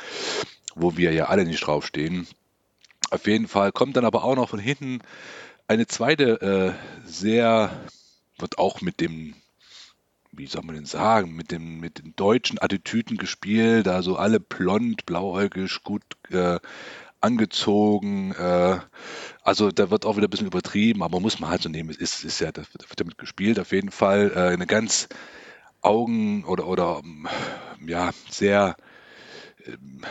wo 0.74 0.96
wir 0.96 1.12
ja 1.12 1.26
alle 1.26 1.44
nicht 1.44 1.66
draufstehen. 1.66 2.26
Auf 3.10 3.26
jeden 3.26 3.48
Fall 3.48 3.72
kommt 3.72 3.96
dann 3.96 4.04
aber 4.04 4.24
auch 4.24 4.36
noch 4.36 4.48
von 4.48 4.58
hinten 4.58 5.00
eine 5.68 5.86
zweite, 5.86 6.74
äh, 6.74 7.08
sehr, 7.08 7.70
wird 8.38 8.58
auch 8.58 8.80
mit 8.80 9.00
dem, 9.00 9.34
wie 10.36 10.46
soll 10.46 10.62
man 10.64 10.74
denn 10.74 10.86
sagen, 10.86 11.34
mit, 11.34 11.50
dem, 11.50 11.80
mit 11.80 11.98
den 11.98 12.14
deutschen 12.16 12.60
Attitüden 12.60 13.16
gespielt, 13.16 13.88
also 13.88 14.16
alle 14.16 14.40
blond, 14.40 15.06
blauäugig, 15.06 15.82
gut 15.82 16.02
äh, 16.30 16.58
angezogen. 17.20 18.32
Äh, 18.32 18.78
also 19.42 19.70
da 19.70 19.90
wird 19.90 20.06
auch 20.06 20.16
wieder 20.16 20.28
ein 20.28 20.30
bisschen 20.30 20.46
übertrieben, 20.46 21.02
aber 21.02 21.20
muss 21.20 21.40
man 21.40 21.50
halt 21.50 21.62
so 21.62 21.68
nehmen. 21.68 21.90
Es 21.90 21.96
ist, 21.96 22.24
ist 22.24 22.40
ja, 22.40 22.52
da 22.52 22.62
wird, 22.62 22.82
da 22.82 22.90
wird 22.90 23.00
damit 23.00 23.18
gespielt. 23.18 23.58
Auf 23.58 23.72
jeden 23.72 23.90
Fall 23.90 24.32
äh, 24.34 24.52
eine 24.52 24.66
ganz 24.66 25.08
Augen 25.80 26.44
oder, 26.44 26.66
oder 26.66 27.00
ähm, 27.04 27.28
ja, 27.86 28.10
sehr, 28.30 28.76
ähm, 29.66 30.02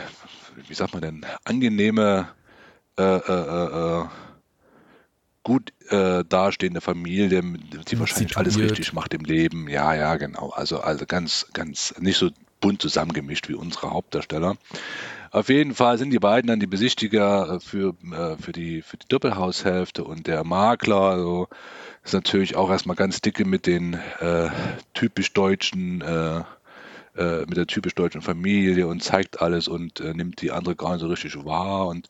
wie 0.68 0.74
sagt 0.74 0.92
man 0.92 1.02
denn, 1.02 1.26
angenehme, 1.44 2.28
äh, 2.98 3.02
äh, 3.02 3.32
äh, 3.32 4.02
äh, 4.02 4.06
gut 5.44 5.72
äh, 5.90 6.24
dastehende 6.28 6.80
Familie, 6.80 7.42
die 7.42 8.00
wahrscheinlich 8.00 8.36
alles 8.36 8.58
richtig 8.58 8.92
macht 8.92 9.14
im 9.14 9.24
Leben. 9.24 9.68
Ja, 9.68 9.94
ja, 9.94 10.16
genau. 10.16 10.50
Also, 10.50 10.80
also 10.80 11.06
ganz, 11.06 11.46
ganz 11.52 11.94
nicht 12.00 12.16
so 12.16 12.30
bunt 12.60 12.80
zusammengemischt 12.80 13.48
wie 13.48 13.54
unsere 13.54 13.90
Hauptdarsteller. 13.90 14.56
Auf 15.30 15.48
jeden 15.48 15.74
Fall 15.74 15.98
sind 15.98 16.10
die 16.10 16.18
beiden 16.18 16.48
dann 16.48 16.60
die 16.60 16.66
Besichtiger 16.66 17.56
äh, 17.56 17.60
für, 17.60 17.94
äh, 18.10 18.36
für, 18.40 18.52
die, 18.52 18.82
für 18.82 18.96
die 18.96 19.08
Doppelhaushälfte 19.08 20.02
und 20.02 20.26
der 20.26 20.44
Makler. 20.44 21.00
Also 21.00 21.48
ist 22.04 22.14
natürlich 22.14 22.56
auch 22.56 22.70
erstmal 22.70 22.96
ganz 22.96 23.20
dicke 23.20 23.44
mit 23.44 23.66
den 23.66 23.94
äh, 24.20 24.48
typisch 24.94 25.32
deutschen, 25.34 26.00
äh, 26.00 26.38
äh, 27.16 27.40
mit 27.40 27.56
der 27.56 27.66
typisch 27.66 27.94
deutschen 27.94 28.22
Familie 28.22 28.86
und 28.86 29.02
zeigt 29.02 29.42
alles 29.42 29.68
und 29.68 30.00
äh, 30.00 30.14
nimmt 30.14 30.40
die 30.40 30.52
andere 30.52 30.74
gar 30.74 30.92
nicht 30.92 31.00
so 31.00 31.08
richtig 31.08 31.44
wahr. 31.44 31.88
Und 31.88 32.08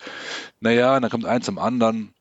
naja, 0.60 1.00
dann 1.00 1.10
kommt 1.10 1.24
eins 1.24 1.46
zum 1.46 1.58
anderen 1.58 2.13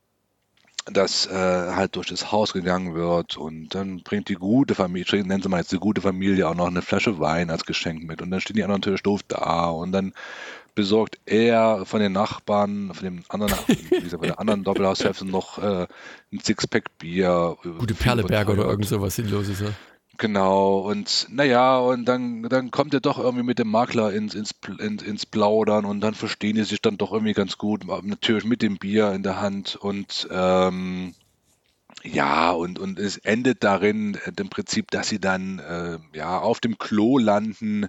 dass 0.86 1.28
äh, 1.28 1.32
halt 1.32 1.96
durch 1.96 2.08
das 2.08 2.32
Haus 2.32 2.54
gegangen 2.54 2.94
wird 2.94 3.38
und 3.38 3.70
dann 3.70 4.04
bringt 4.04 4.30
die 4.30 4.36
gute 4.36 4.76
Familie, 4.76 5.26
nennen 5.26 5.42
sie 5.42 5.50
mal 5.50 5.60
jetzt 5.60 5.72
die 5.72 5.78
gute 5.78 6.02
Familie 6.02 6.48
auch 6.48 6.56
noch 6.56 6.68
eine 6.68 6.82
Flasche 6.82 7.20
Wein 7.20 7.50
als 7.50 7.66
Geschenk 7.66 8.04
mit 8.04 8.22
und 8.22 8.32
dann 8.32 8.42
stehen 8.42 8.56
die 8.56 8.64
anderen 8.64 8.82
natürlich 8.82 9.04
doof 9.04 9.22
da 9.28 9.70
und 9.70 9.92
dann 9.92 10.14
besorgt 10.76 11.20
er 11.26 11.86
von 11.86 12.00
den 12.00 12.12
Nachbarn, 12.12 12.94
von 12.94 13.04
dem 13.04 13.24
anderen, 13.30 13.54
wie 13.68 14.02
gesagt, 14.02 14.20
von 14.20 14.28
der 14.28 14.40
anderen 14.40 14.64
Doppelhaushälfte 14.64 15.26
noch 15.26 15.58
äh, 15.60 15.88
ein 16.32 16.40
Sixpack 16.40 16.98
Bier. 16.98 17.58
äh, 17.64 17.70
Gute 17.70 17.96
viel 17.96 18.04
Perleberger 18.04 18.54
oder 18.54 18.66
irgend 18.66 18.88
sowas 18.88 19.16
Sinnloses. 19.16 19.60
Ja. 19.60 19.68
Genau, 20.20 20.80
und 20.80 21.28
naja, 21.32 21.80
und 21.80 22.06
dann, 22.06 22.44
dann 22.44 22.70
kommt 22.70 22.94
er 22.94 23.00
doch 23.02 23.18
irgendwie 23.18 23.44
mit 23.44 23.58
dem 23.58 23.70
Makler 23.70 24.14
ins, 24.14 24.36
ins, 24.36 24.54
ins, 24.80 25.02
ins 25.02 25.26
Plaudern 25.26 25.86
und 25.86 26.02
dann 26.02 26.14
verstehen 26.14 26.56
die 26.56 26.64
sich 26.64 26.82
dann 26.82 26.98
doch 26.98 27.12
irgendwie 27.12 27.34
ganz 27.34 27.58
gut, 27.58 27.84
natürlich 28.04 28.46
mit 28.46 28.62
dem 28.62 28.78
Bier 28.78 29.12
in 29.14 29.24
der 29.24 29.42
Hand 29.42 29.76
und 29.76 30.28
ähm, 30.32 31.16
ja, 32.04 32.52
und, 32.52 32.80
und 32.80 33.00
es 33.00 33.18
endet 33.18 33.64
darin 33.64 34.16
äh, 34.26 34.32
im 34.40 34.50
Prinzip, 34.50 34.92
dass 34.92 35.10
sie 35.10 35.20
dann 35.20 35.60
äh, 35.60 36.00
ja 36.16 36.40
auf 36.40 36.60
dem 36.62 36.78
Klo 36.80 37.18
landen, 37.20 37.88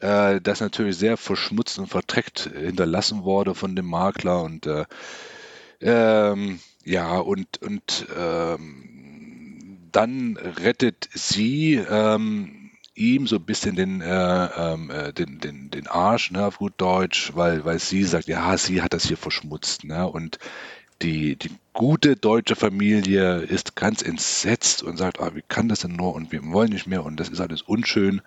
äh, 0.00 0.40
das 0.40 0.60
natürlich 0.60 0.96
sehr 0.98 1.16
verschmutzt 1.18 1.78
und 1.78 1.88
verdreckt 1.88 2.50
hinterlassen 2.54 3.24
wurde 3.24 3.54
von 3.54 3.76
dem 3.76 3.86
Makler 3.86 4.42
und 4.42 4.66
äh, 4.66 4.84
ähm, 5.80 6.60
ja, 6.84 7.18
und, 7.18 7.60
und 7.62 8.06
ähm, 8.16 9.01
dann 9.92 10.36
rettet 10.36 11.08
sie 11.12 11.74
ähm, 11.74 12.70
ihm 12.94 13.26
so 13.26 13.36
ein 13.36 13.44
bisschen 13.44 13.76
den, 13.76 14.00
äh, 14.00 14.46
ähm, 14.56 14.90
äh, 14.90 15.12
den, 15.12 15.38
den, 15.38 15.70
den 15.70 15.86
Arsch, 15.86 16.30
ne, 16.30 16.46
auf 16.46 16.58
gut 16.58 16.74
Deutsch, 16.76 17.32
weil, 17.34 17.64
weil 17.64 17.78
sie 17.78 18.04
sagt, 18.04 18.28
ja, 18.28 18.56
sie 18.58 18.82
hat 18.82 18.92
das 18.92 19.06
hier 19.06 19.16
verschmutzt, 19.16 19.84
ne, 19.84 20.06
und 20.06 20.38
die, 21.00 21.36
die 21.36 21.50
gute 21.72 22.16
deutsche 22.16 22.54
Familie 22.54 23.38
ist 23.38 23.74
ganz 23.76 24.02
entsetzt 24.02 24.82
und 24.82 24.96
sagt, 24.96 25.20
ah, 25.20 25.32
wie 25.34 25.42
kann 25.48 25.68
das 25.68 25.80
denn 25.80 25.96
nur 25.96 26.14
und 26.14 26.32
wir 26.32 26.44
wollen 26.44 26.70
nicht 26.70 26.86
mehr 26.86 27.04
und 27.04 27.18
das 27.18 27.28
ist 27.28 27.40
alles 27.40 27.62
unschön 27.62 28.20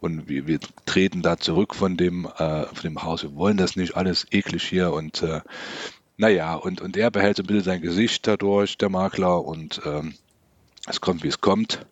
und 0.00 0.28
wir, 0.28 0.46
wir 0.46 0.58
treten 0.86 1.22
da 1.22 1.38
zurück 1.38 1.74
von 1.74 1.96
dem, 1.96 2.26
äh, 2.26 2.66
von 2.66 2.82
dem 2.82 3.02
Haus, 3.02 3.22
wir 3.22 3.34
wollen 3.36 3.56
das 3.56 3.76
nicht, 3.76 3.96
alles 3.96 4.26
eklig 4.32 4.64
hier 4.64 4.92
und 4.92 5.22
äh, 5.22 5.40
naja, 6.16 6.54
und, 6.54 6.82
und 6.82 6.98
er 6.98 7.10
behält 7.10 7.38
so 7.38 7.42
ein 7.42 7.46
bisschen 7.46 7.64
sein 7.64 7.80
Gesicht 7.80 8.26
dadurch, 8.26 8.76
der 8.76 8.90
Makler, 8.90 9.42
und 9.42 9.80
ähm, 9.86 10.12
es 10.90 11.00
kommt, 11.00 11.22
wie 11.22 11.28
es 11.28 11.40
kommt. 11.40 11.86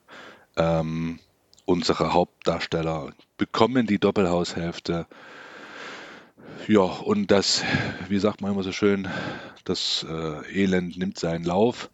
Ähm, 0.57 1.19
unsere 1.65 2.13
Hauptdarsteller 2.13 3.13
bekommen 3.37 3.87
die 3.87 3.99
Doppelhaushälfte 3.99 5.07
ja, 6.67 6.81
und 6.81 7.31
das, 7.31 7.63
wie 8.09 8.19
sagt 8.19 8.43
man 8.43 8.53
immer 8.53 8.63
so 8.63 8.73
schön, 8.73 9.09
das 9.65 10.05
äh, 10.07 10.63
Elend 10.63 10.99
nimmt 10.99 11.19
seinen 11.19 11.45
Lauf. 11.45 11.91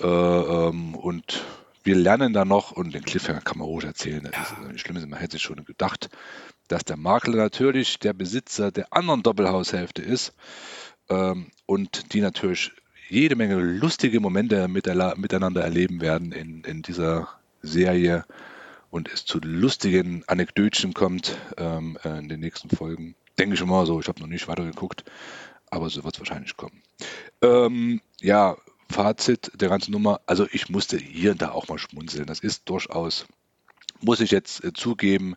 Äh, 0.00 0.06
ähm, 0.06 0.96
und 0.96 1.44
wir 1.84 1.94
lernen 1.94 2.32
dann 2.32 2.48
noch, 2.48 2.72
und 2.72 2.92
den 2.92 3.04
Cliffhanger 3.04 3.40
kann 3.40 3.58
man 3.58 3.68
ruhig 3.68 3.84
erzählen, 3.84 4.28
das 4.32 4.50
ist 4.50 4.72
nicht 4.72 4.80
schlimm, 4.80 5.08
man 5.08 5.20
hätte 5.20 5.32
sich 5.32 5.42
schon 5.42 5.64
gedacht, 5.64 6.08
dass 6.66 6.84
der 6.84 6.96
Makler 6.96 7.36
natürlich 7.36 8.00
der 8.00 8.14
Besitzer 8.14 8.72
der 8.72 8.92
anderen 8.92 9.22
Doppelhaushälfte 9.22 10.02
ist 10.02 10.34
ähm, 11.08 11.52
und 11.66 12.14
die 12.14 12.20
natürlich 12.20 12.72
jede 13.08 13.36
Menge 13.36 13.56
lustige 13.56 14.20
Momente 14.20 14.68
miteinander 14.68 15.62
erleben 15.62 16.00
werden 16.00 16.32
in, 16.32 16.62
in 16.64 16.82
dieser 16.82 17.28
Serie 17.62 18.24
und 18.90 19.08
es 19.12 19.24
zu 19.24 19.40
lustigen 19.40 20.22
Anekdötchen 20.26 20.94
kommt 20.94 21.36
ähm, 21.56 21.98
äh, 22.04 22.18
in 22.18 22.28
den 22.28 22.40
nächsten 22.40 22.70
Folgen. 22.70 23.16
Denke 23.38 23.56
ich 23.56 23.60
immer 23.60 23.86
so, 23.86 24.00
ich 24.00 24.08
habe 24.08 24.20
noch 24.20 24.28
nicht 24.28 24.46
weiter 24.46 24.64
geguckt, 24.64 25.04
aber 25.70 25.90
so 25.90 26.04
wird 26.04 26.14
es 26.14 26.20
wahrscheinlich 26.20 26.56
kommen. 26.56 26.82
Ähm, 27.42 28.00
ja, 28.20 28.56
Fazit 28.88 29.50
der 29.60 29.68
ganzen 29.68 29.90
Nummer, 29.90 30.20
also 30.26 30.46
ich 30.52 30.68
musste 30.68 30.96
hier 30.96 31.32
und 31.32 31.42
da 31.42 31.50
auch 31.50 31.66
mal 31.68 31.78
schmunzeln. 31.78 32.26
Das 32.26 32.40
ist 32.40 32.68
durchaus, 32.68 33.26
muss 34.00 34.20
ich 34.20 34.30
jetzt 34.30 34.62
äh, 34.62 34.72
zugeben, 34.72 35.34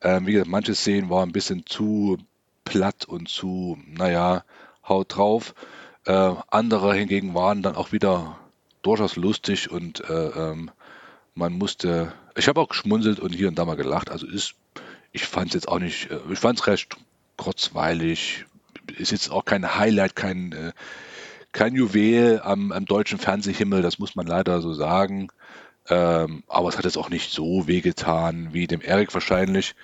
äh, 0.00 0.20
wie 0.24 0.32
gesagt, 0.32 0.50
manche 0.50 0.74
Szenen 0.74 1.08
waren 1.08 1.30
ein 1.30 1.32
bisschen 1.32 1.64
zu 1.64 2.18
platt 2.64 3.06
und 3.06 3.28
zu, 3.28 3.78
naja, 3.86 4.44
haut 4.86 5.16
drauf. 5.16 5.54
Äh, 6.08 6.34
andere 6.48 6.94
hingegen 6.94 7.34
waren 7.34 7.62
dann 7.62 7.76
auch 7.76 7.92
wieder 7.92 8.38
durchaus 8.80 9.16
lustig 9.16 9.70
und 9.70 10.00
äh, 10.08 10.28
ähm, 10.28 10.70
man 11.34 11.52
musste, 11.52 12.14
ich 12.34 12.48
habe 12.48 12.62
auch 12.62 12.70
geschmunzelt 12.70 13.20
und 13.20 13.34
hier 13.34 13.48
und 13.48 13.58
da 13.58 13.66
mal 13.66 13.76
gelacht. 13.76 14.10
Also 14.10 14.26
ist, 14.26 14.54
ich 15.12 15.26
fand 15.26 15.48
es 15.48 15.54
jetzt 15.54 15.68
auch 15.68 15.78
nicht, 15.78 16.10
äh, 16.10 16.18
ich 16.32 16.38
fand 16.38 16.58
es 16.58 16.66
recht 16.66 16.96
kurzweilig. 17.36 18.46
Ist 18.96 19.12
jetzt 19.12 19.30
auch 19.30 19.44
kein 19.44 19.76
Highlight, 19.76 20.16
kein, 20.16 20.52
äh, 20.52 20.72
kein 21.52 21.74
Juwel 21.74 22.40
am, 22.42 22.72
am 22.72 22.86
deutschen 22.86 23.18
Fernsehhimmel, 23.18 23.82
das 23.82 23.98
muss 23.98 24.16
man 24.16 24.26
leider 24.26 24.62
so 24.62 24.72
sagen. 24.72 25.28
Ähm, 25.90 26.42
aber 26.48 26.70
es 26.70 26.78
hat 26.78 26.86
jetzt 26.86 26.96
auch 26.96 27.10
nicht 27.10 27.30
so 27.30 27.66
wehgetan 27.66 28.54
wie 28.54 28.66
dem 28.66 28.80
Erik 28.80 29.12
wahrscheinlich. 29.12 29.74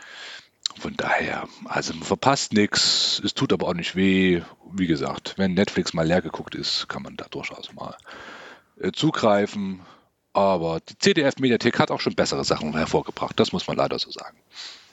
Von 0.79 0.97
daher, 0.97 1.49
also 1.67 1.95
man 1.95 2.03
verpasst 2.03 2.53
nichts, 2.53 3.21
es 3.25 3.35
tut 3.35 3.53
aber 3.53 3.69
auch 3.69 3.75
nicht 3.75 3.97
weh. 3.97 4.43
Wie 4.73 4.87
gesagt, 4.87 5.35
wenn 5.37 5.55
Netflix 5.55 5.95
mal 5.95 6.07
leer 6.07 6.21
geguckt 6.21 6.55
ist, 6.55 6.89
kann 6.89 7.03
man 7.03 7.17
da 7.17 7.27
durchaus 7.31 7.73
mal 7.75 7.97
äh, 8.81 8.93
zugreifen. 8.93 9.81
Aber 10.33 10.81
die 10.81 10.99
CDF-Mediathek 10.99 11.79
hat 11.79 11.93
auch 11.93 12.01
schon 12.01 12.17
bessere 12.17 12.45
Sachen 12.45 12.77
hervorgebracht, 12.77 13.39
das 13.39 13.53
muss 13.53 13.69
man 13.69 13.77
leider 13.77 13.99
so 14.01 14.11
sagen. 14.11 14.37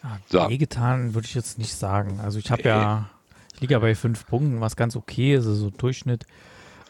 Ja, 0.03 0.19
so. 0.29 0.49
Wehgetan 0.49 1.15
würde 1.15 1.25
ich 1.25 1.33
jetzt 1.33 1.57
nicht 1.57 1.73
sagen. 1.73 2.19
Also 2.19 2.37
ich 2.37 2.51
habe 2.51 2.61
ja, 2.61 3.09
ich 3.55 3.61
liege 3.61 3.73
ja 3.73 3.79
bei 3.79 3.95
fünf 3.95 4.27
Punkten, 4.27 4.61
was 4.61 4.75
ganz 4.75 4.95
okay 4.95 5.35
ist, 5.35 5.47
also 5.47 5.71
Durchschnitt. 5.71 6.25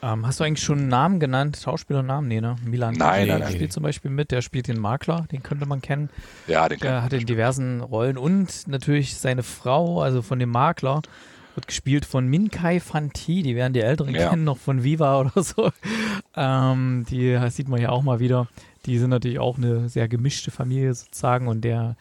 Ähm, 0.04 0.26
hast 0.26 0.40
du 0.40 0.44
eigentlich 0.44 0.64
schon 0.64 0.80
einen 0.80 0.88
Namen 0.88 1.20
genannt? 1.20 1.60
Schauspielernamen? 1.64 2.28
Nee, 2.28 2.42
ne? 2.42 2.56
Milan 2.66 2.96
nein, 2.96 3.28
nein, 3.28 3.40
nein. 3.42 3.52
spielt 3.54 3.72
zum 3.72 3.84
Beispiel 3.84 4.10
mit, 4.10 4.32
der 4.32 4.42
spielt 4.42 4.68
den 4.68 4.80
Makler, 4.80 5.28
den 5.32 5.44
könnte 5.44 5.66
man 5.68 5.82
kennen. 5.82 6.10
Ja, 6.48 6.68
den 6.68 6.80
Der 6.80 7.04
hat 7.04 7.14
in 7.14 7.26
diversen 7.26 7.82
Rollen 7.82 8.18
und 8.18 8.68
natürlich 8.68 9.16
seine 9.16 9.44
Frau, 9.44 10.02
also 10.02 10.22
von 10.22 10.40
dem 10.40 10.50
Makler, 10.50 11.02
wird 11.54 11.68
gespielt 11.68 12.06
von 12.06 12.28
Minkai 12.28 12.80
Fanti, 12.80 13.44
die 13.44 13.56
werden 13.56 13.74
die 13.74 13.82
Älteren 13.82 14.16
ja. 14.16 14.30
kennen, 14.30 14.44
noch 14.44 14.58
von 14.58 14.84
Viva 14.84 15.20
oder 15.22 15.44
so. 15.44 15.72
Ähm, 16.36 17.06
die 17.10 17.38
sieht 17.50 17.68
man 17.68 17.80
ja 17.80 17.90
auch 17.90 18.02
mal 18.02 18.20
wieder. 18.20 18.48
Die 18.86 18.98
sind 18.98 19.12
natürlich 19.12 19.40
auch 19.40 19.58
eine 19.58 19.90
sehr 19.90 20.08
gemischte 20.08 20.50
Familie 20.50 20.94
sozusagen 20.94 21.48
und 21.48 21.62
der 21.62 21.96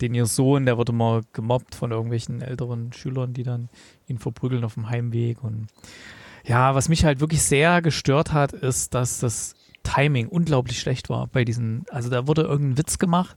den 0.00 0.14
ihr 0.14 0.26
Sohn, 0.26 0.66
der 0.66 0.76
wird 0.76 0.90
immer 0.90 1.22
gemobbt 1.32 1.74
von 1.74 1.90
irgendwelchen 1.90 2.42
älteren 2.42 2.92
Schülern, 2.92 3.32
die 3.32 3.44
dann 3.44 3.68
ihn 4.08 4.18
verprügeln 4.18 4.64
auf 4.64 4.74
dem 4.74 4.90
Heimweg. 4.90 5.42
Und 5.42 5.68
ja, 6.46 6.74
was 6.74 6.88
mich 6.88 7.04
halt 7.04 7.20
wirklich 7.20 7.42
sehr 7.42 7.82
gestört 7.82 8.32
hat, 8.32 8.52
ist, 8.52 8.94
dass 8.94 9.18
das 9.18 9.54
Timing 9.82 10.28
unglaublich 10.28 10.80
schlecht 10.80 11.08
war 11.08 11.26
bei 11.26 11.44
diesen, 11.44 11.84
also 11.90 12.08
da 12.08 12.26
wurde 12.26 12.42
irgendein 12.42 12.78
Witz 12.78 12.98
gemacht 12.98 13.36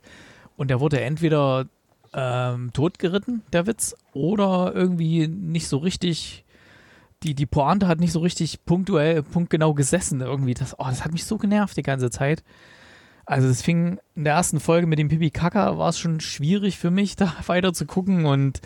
und 0.57 0.69
der 0.69 0.79
wurde 0.79 1.01
entweder 1.01 1.65
ähm, 2.13 2.71
totgeritten, 2.73 3.43
der 3.53 3.67
Witz, 3.67 3.95
oder 4.13 4.73
irgendwie 4.75 5.27
nicht 5.27 5.67
so 5.67 5.77
richtig, 5.77 6.45
die, 7.23 7.35
die 7.35 7.45
Pointe 7.45 7.87
hat 7.87 7.99
nicht 7.99 8.11
so 8.11 8.19
richtig 8.19 8.65
punktuell, 8.65 9.23
punktgenau 9.23 9.73
gesessen 9.73 10.21
irgendwie. 10.21 10.53
Das, 10.53 10.77
oh, 10.79 10.85
das 10.85 11.03
hat 11.03 11.11
mich 11.11 11.25
so 11.25 11.37
genervt 11.37 11.77
die 11.77 11.83
ganze 11.83 12.09
Zeit. 12.09 12.43
Also 13.29 13.47
es 13.47 13.61
fing 13.61 13.99
in 14.15 14.23
der 14.23 14.33
ersten 14.33 14.59
Folge 14.59 14.87
mit 14.87 14.97
dem 14.97 15.07
Pipi 15.07 15.29
Kaka, 15.29 15.77
war 15.77 15.89
es 15.89 15.99
schon 15.99 16.19
schwierig 16.19 16.79
für 16.79 16.89
mich, 16.89 17.15
da 17.15 17.31
weiter 17.45 17.73
zu 17.73 17.85
gucken 17.85 18.25
und 18.25 18.59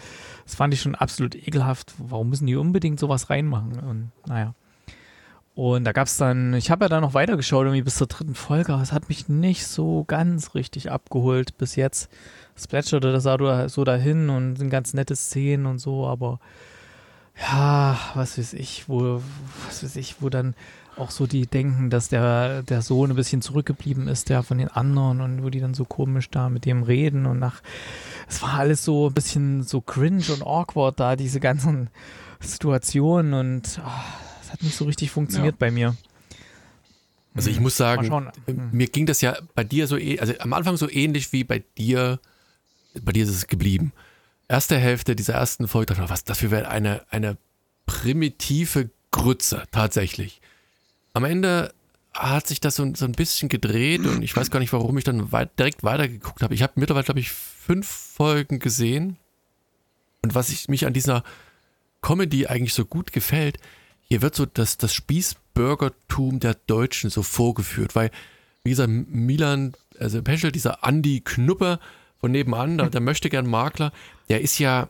das 0.46 0.55
fand 0.55 0.74
ich 0.74 0.79
schon 0.79 0.96
absolut 0.96 1.36
ekelhaft. 1.36 1.93
Warum 1.98 2.29
müssen 2.29 2.48
die 2.48 2.55
unbedingt 2.55 2.98
sowas 2.98 3.29
reinmachen? 3.29 3.77
Und 3.79 4.12
naja. 4.25 4.55
Und 5.53 5.84
da 5.84 5.91
gab 5.91 6.08
es 6.08 6.15
dann, 6.15 6.53
ich 6.53 6.72
habe 6.72 6.86
ja 6.86 6.89
da 6.89 7.01
noch 7.01 7.13
weitergeschaut, 7.13 7.65
irgendwie 7.65 7.82
bis 7.82 7.98
zur 7.98 8.08
dritten 8.08 8.36
Folge, 8.36 8.72
es 8.82 8.93
hat 8.93 9.10
mich 9.10 9.27
nicht 9.27 9.67
so 9.67 10.05
ganz 10.05 10.55
richtig 10.55 10.89
abgeholt 10.89 11.58
bis 11.58 11.75
jetzt. 11.75 12.10
Es 12.55 12.65
plätscherte 12.65 13.12
das 13.12 13.24
so 13.74 13.84
dahin 13.84 14.29
und 14.29 14.55
sind 14.55 14.70
ganz 14.70 14.93
nette 14.93 15.17
Szenen 15.17 15.65
und 15.65 15.79
so, 15.79 16.08
aber 16.08 16.39
ja, 17.38 17.98
was 18.13 18.38
weiß 18.38 18.53
ich, 18.53 18.88
wo, 18.88 19.22
was 19.67 19.84
weiß 19.84 19.98
ich, 19.98 20.22
wo 20.22 20.29
dann 20.29 20.55
auch 20.98 21.12
so 21.12 21.28
die 21.28 21.48
denken, 21.48 21.90
dass 21.90 22.10
der, 22.10 22.64
der 22.64 22.82
Sohn 22.82 23.12
ein 23.12 23.16
bisschen 23.16 23.42
zurückgeblieben 23.42 24.08
ist, 24.08 24.30
der 24.30 24.44
von 24.44 24.58
den 24.58 24.68
anderen 24.68 25.22
und 25.22 25.44
wo 25.44 25.50
die 25.50 25.60
dann 25.60 25.74
so 25.74 25.86
komisch 25.86 26.30
da 26.30 26.50
mit 26.50 26.66
dem 26.66 26.84
reden 26.84 27.26
und 27.26 27.40
nach, 27.40 27.62
es 28.28 28.42
war 28.42 28.56
alles 28.56 28.84
so 28.84 29.08
ein 29.08 29.14
bisschen 29.14 29.64
so 29.64 29.82
cringe 29.82 30.32
und 30.32 30.44
awkward 30.44 31.00
da, 31.00 31.16
diese 31.16 31.40
ganzen 31.40 31.90
Situationen 32.40 33.34
und 33.34 33.82
oh, 33.84 34.52
hat 34.52 34.62
nicht 34.62 34.76
so 34.76 34.86
richtig 34.86 35.12
funktioniert 35.12 35.56
ja. 35.56 35.60
bei 35.60 35.72
mir. 35.72 35.96
Also 37.36 37.50
ich 37.50 37.60
muss 37.60 37.76
sagen, 37.76 38.32
hm. 38.46 38.70
mir 38.72 38.88
ging 38.88 39.08
das 39.08 39.22
ja 39.22 39.36
bei 39.56 39.64
dir 39.64 39.88
so, 39.88 39.98
e, 39.98 40.20
also 40.20 40.34
am 40.40 40.54
Anfang 40.54 40.78
so 40.78 40.90
ähnlich 40.90 41.34
wie 41.34 41.44
bei 41.44 41.64
dir, 41.78 42.20
bei 43.02 43.12
dir 43.12 43.24
ist 43.24 43.32
es 43.32 43.48
geblieben. 43.48 43.92
Erste 44.48 44.78
Hälfte 44.78 45.16
dieser 45.16 45.34
ersten 45.34 45.68
Folge, 45.68 45.96
was 45.98 46.26
das 46.26 46.40
für 46.40 46.70
eine, 46.70 47.02
eine 47.10 47.38
primitive 47.88 48.92
Grütze, 49.10 49.64
tatsächlich 49.72 50.43
am 51.13 51.24
Ende 51.24 51.74
hat 52.13 52.48
sich 52.48 52.60
das 52.60 52.75
so, 52.75 52.93
so, 52.96 53.05
ein 53.05 53.13
bisschen 53.13 53.50
gedreht 53.50 54.05
und 54.05 54.22
ich 54.22 54.36
weiß 54.36 54.51
gar 54.51 54.60
nicht, 54.60 54.74
warum 54.74 54.98
ich 54.98 55.03
dann 55.03 55.32
weit, 55.32 55.58
direkt 55.58 55.84
weitergeguckt 55.84 56.43
habe. 56.43 56.53
Ich 56.53 56.62
habe 56.62 56.74
mittlerweile, 56.75 57.05
glaube 57.05 57.20
ich, 57.20 57.32
fünf 57.32 57.88
Folgen 57.88 58.60
gesehen. 58.60 59.17
Und 60.22 60.36
was 60.36 60.50
ich, 60.50 60.67
mich 60.67 60.86
an 60.86 60.93
dieser 60.93 61.24
Comedy 62.01 62.48
eigentlich 62.48 62.74
so 62.74 62.86
gut 62.86 63.12
gefällt, 63.12 63.58
hier 64.01 64.22
wird 64.22 64.36
so 64.36 64.46
das, 64.46 64.77
das 64.77 64.93
Spießbürgertum 64.93 66.39
der 66.39 66.55
Deutschen 66.67 67.10
so 67.10 67.24
vorgeführt, 67.24 67.96
weil, 67.96 68.12
wie 68.63 68.70
gesagt, 68.70 68.89
Milan, 68.89 69.74
also 70.00 70.22
Peschel, 70.22 70.51
dieser 70.51 70.84
Andi 70.84 71.22
Knuppe 71.22 71.79
von 72.20 72.32
nebenan, 72.32 72.77
der, 72.77 72.89
der 72.89 73.01
möchte 73.01 73.29
gern 73.29 73.48
Makler, 73.48 73.91
der 74.29 74.41
ist 74.41 74.60
ja 74.60 74.89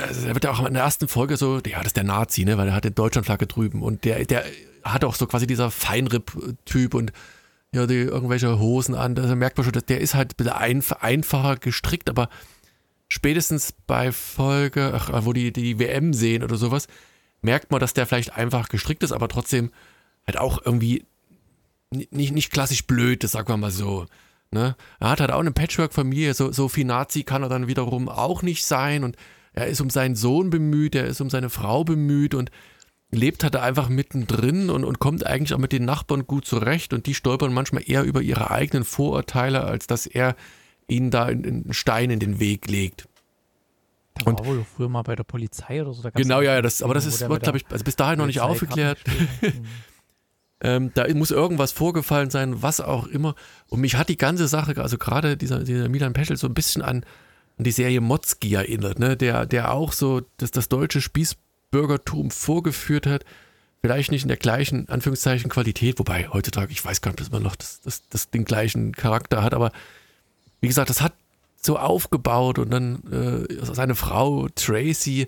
also 0.00 0.26
er 0.26 0.32
wird 0.32 0.44
ja 0.44 0.52
auch 0.52 0.64
in 0.64 0.72
der 0.72 0.84
ersten 0.84 1.06
Folge 1.06 1.36
so, 1.36 1.60
ja, 1.66 1.78
das 1.78 1.88
ist 1.88 1.96
der 1.96 2.04
Nazi, 2.04 2.46
ne, 2.46 2.56
weil 2.56 2.68
er 2.68 2.74
hat 2.74 2.84
die 2.84 2.94
Deutschlandflagge 2.94 3.46
drüben 3.46 3.82
und 3.82 4.04
der, 4.04 4.24
der 4.24 4.44
hat 4.84 5.04
auch 5.04 5.14
so 5.14 5.26
quasi 5.26 5.46
dieser 5.46 5.70
Feinripp-Typ 5.70 6.94
und 6.94 7.12
ja, 7.74 7.86
die 7.86 7.96
irgendwelche 7.96 8.58
Hosen 8.58 8.94
an. 8.94 9.14
Da 9.14 9.34
merkt 9.34 9.56
man 9.56 9.64
schon, 9.64 9.82
der 9.88 10.00
ist 10.00 10.14
halt 10.14 10.32
ein 10.32 10.36
bisschen 10.36 10.52
einf 10.52 10.92
einfacher 10.92 11.56
gestrickt, 11.56 12.10
aber 12.10 12.28
spätestens 13.08 13.72
bei 13.86 14.12
Folge, 14.12 14.92
ach, 14.94 15.10
wo 15.24 15.32
die 15.32 15.52
die 15.52 15.78
WM 15.78 16.12
sehen 16.12 16.42
oder 16.42 16.56
sowas, 16.56 16.86
merkt 17.40 17.70
man, 17.70 17.80
dass 17.80 17.94
der 17.94 18.06
vielleicht 18.06 18.36
einfach 18.36 18.68
gestrickt 18.68 19.02
ist, 19.02 19.12
aber 19.12 19.28
trotzdem 19.28 19.70
halt 20.26 20.38
auch 20.38 20.64
irgendwie 20.64 21.04
nicht, 21.90 22.32
nicht 22.32 22.52
klassisch 22.52 22.86
blöd, 22.86 23.24
das 23.24 23.32
sagen 23.32 23.48
wir 23.48 23.56
mal 23.56 23.70
so. 23.70 24.06
Ne? 24.50 24.76
Er 25.00 25.10
hat 25.10 25.20
halt 25.20 25.30
auch 25.30 25.40
eine 25.40 25.50
Patchwork-Familie, 25.50 26.34
so, 26.34 26.52
so 26.52 26.68
viel 26.68 26.84
Nazi 26.84 27.22
kann 27.22 27.42
er 27.42 27.48
dann 27.48 27.68
wiederum 27.68 28.08
auch 28.08 28.42
nicht 28.42 28.64
sein 28.64 29.02
und 29.02 29.16
er 29.54 29.66
ist 29.66 29.80
um 29.80 29.90
seinen 29.90 30.14
Sohn 30.14 30.50
bemüht, 30.50 30.94
er 30.94 31.06
ist 31.06 31.20
um 31.20 31.30
seine 31.30 31.50
Frau 31.50 31.84
bemüht 31.84 32.34
und 32.34 32.50
lebt 33.12 33.44
halt 33.44 33.56
einfach 33.56 33.88
mittendrin 33.88 34.70
und, 34.70 34.84
und 34.84 34.98
kommt 34.98 35.26
eigentlich 35.26 35.52
auch 35.54 35.58
mit 35.58 35.72
den 35.72 35.84
Nachbarn 35.84 36.26
gut 36.26 36.46
zurecht 36.46 36.94
und 36.94 37.06
die 37.06 37.14
stolpern 37.14 37.52
manchmal 37.52 37.84
eher 37.86 38.02
über 38.04 38.22
ihre 38.22 38.50
eigenen 38.50 38.84
Vorurteile, 38.84 39.64
als 39.64 39.86
dass 39.86 40.06
er 40.06 40.34
ihnen 40.88 41.10
da 41.10 41.26
einen 41.26 41.72
Stein 41.72 42.10
in 42.10 42.20
den 42.20 42.40
Weg 42.40 42.68
legt. 42.68 43.06
Der 44.18 44.26
und 44.26 44.40
war 44.40 44.46
wohl 44.46 44.64
früher 44.64 44.88
mal 44.88 45.02
bei 45.02 45.14
der 45.14 45.24
Polizei 45.24 45.82
oder 45.82 45.92
so. 45.92 46.08
genau, 46.14 46.40
ja, 46.40 46.60
das, 46.62 46.82
aber 46.82 46.94
das 46.94 47.06
ist, 47.06 47.18
glaube 47.18 47.56
ich, 47.56 47.66
also 47.70 47.84
bis 47.84 47.96
dahin 47.96 48.18
noch 48.18 48.26
nicht 48.26 48.40
aufgeklärt. 48.40 48.98
ähm, 50.62 50.90
da 50.94 51.06
muss 51.14 51.30
irgendwas 51.30 51.72
vorgefallen 51.72 52.30
sein, 52.30 52.62
was 52.62 52.80
auch 52.80 53.06
immer. 53.06 53.34
Und 53.68 53.80
mich 53.80 53.96
hat 53.96 54.08
die 54.08 54.18
ganze 54.18 54.48
Sache, 54.48 54.80
also 54.82 54.96
gerade 54.96 55.36
dieser, 55.36 55.64
dieser 55.64 55.88
Milan 55.88 56.14
Peschel, 56.14 56.36
so 56.36 56.46
ein 56.46 56.54
bisschen 56.54 56.82
an, 56.82 57.04
an 57.58 57.64
die 57.64 57.70
Serie 57.72 58.00
Motzki 58.00 58.54
erinnert, 58.54 58.98
ne? 58.98 59.16
der, 59.16 59.46
der 59.46 59.72
auch 59.72 59.92
so 59.92 60.22
das, 60.38 60.50
das 60.50 60.68
deutsche 60.68 61.02
Spießbürgertum 61.72 62.30
vorgeführt 62.30 63.06
hat. 63.06 63.24
Vielleicht 63.80 64.12
nicht 64.12 64.22
in 64.22 64.28
der 64.28 64.36
gleichen, 64.36 64.88
Anführungszeichen, 64.88 65.50
Qualität, 65.50 65.98
wobei 65.98 66.28
heutzutage, 66.28 66.70
ich 66.70 66.84
weiß 66.84 67.00
gar 67.00 67.10
nicht, 67.10 67.20
dass 67.20 67.32
man 67.32 67.42
noch 67.42 67.56
das, 67.56 67.80
das, 67.80 68.08
das 68.08 68.30
den 68.30 68.44
gleichen 68.44 68.92
Charakter 68.92 69.42
hat, 69.42 69.54
aber 69.54 69.72
wie 70.60 70.68
gesagt, 70.68 70.90
das 70.90 71.00
hat 71.00 71.14
so 71.56 71.78
aufgebaut 71.78 72.58
und 72.58 72.70
dann 72.70 73.02
äh, 73.10 73.64
seine 73.64 73.96
Frau 73.96 74.48
Tracy, 74.54 75.26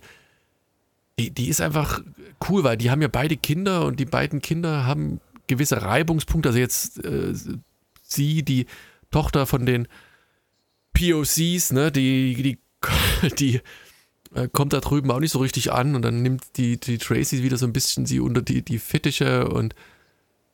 die, 1.18 1.30
die 1.30 1.48
ist 1.48 1.60
einfach 1.60 2.02
cool, 2.48 2.62
weil 2.62 2.76
die 2.76 2.90
haben 2.90 3.02
ja 3.02 3.08
beide 3.08 3.36
Kinder 3.36 3.86
und 3.86 3.98
die 3.98 4.04
beiden 4.04 4.40
Kinder 4.40 4.84
haben 4.86 5.20
gewisse 5.48 5.82
Reibungspunkte. 5.82 6.50
Also 6.50 6.58
jetzt 6.58 7.04
äh, 7.04 7.34
sie, 8.02 8.42
die 8.44 8.66
Tochter 9.10 9.46
von 9.46 9.66
den 9.66 9.88
POCs, 10.92 11.72
ne, 11.72 11.90
die, 11.90 12.34
die, 12.34 12.58
die 13.38 13.60
äh, 14.34 14.48
kommt 14.52 14.72
da 14.72 14.80
drüben 14.80 15.10
auch 15.10 15.20
nicht 15.20 15.32
so 15.32 15.38
richtig 15.38 15.72
an 15.72 15.94
und 15.94 16.02
dann 16.02 16.22
nimmt 16.22 16.56
die, 16.56 16.78
die 16.78 16.98
Tracy 16.98 17.42
wieder 17.42 17.56
so 17.56 17.66
ein 17.66 17.72
bisschen 17.72 18.06
sie 18.06 18.20
unter 18.20 18.42
die, 18.42 18.62
die 18.62 18.78
Fittiche 18.78 19.48
und 19.48 19.74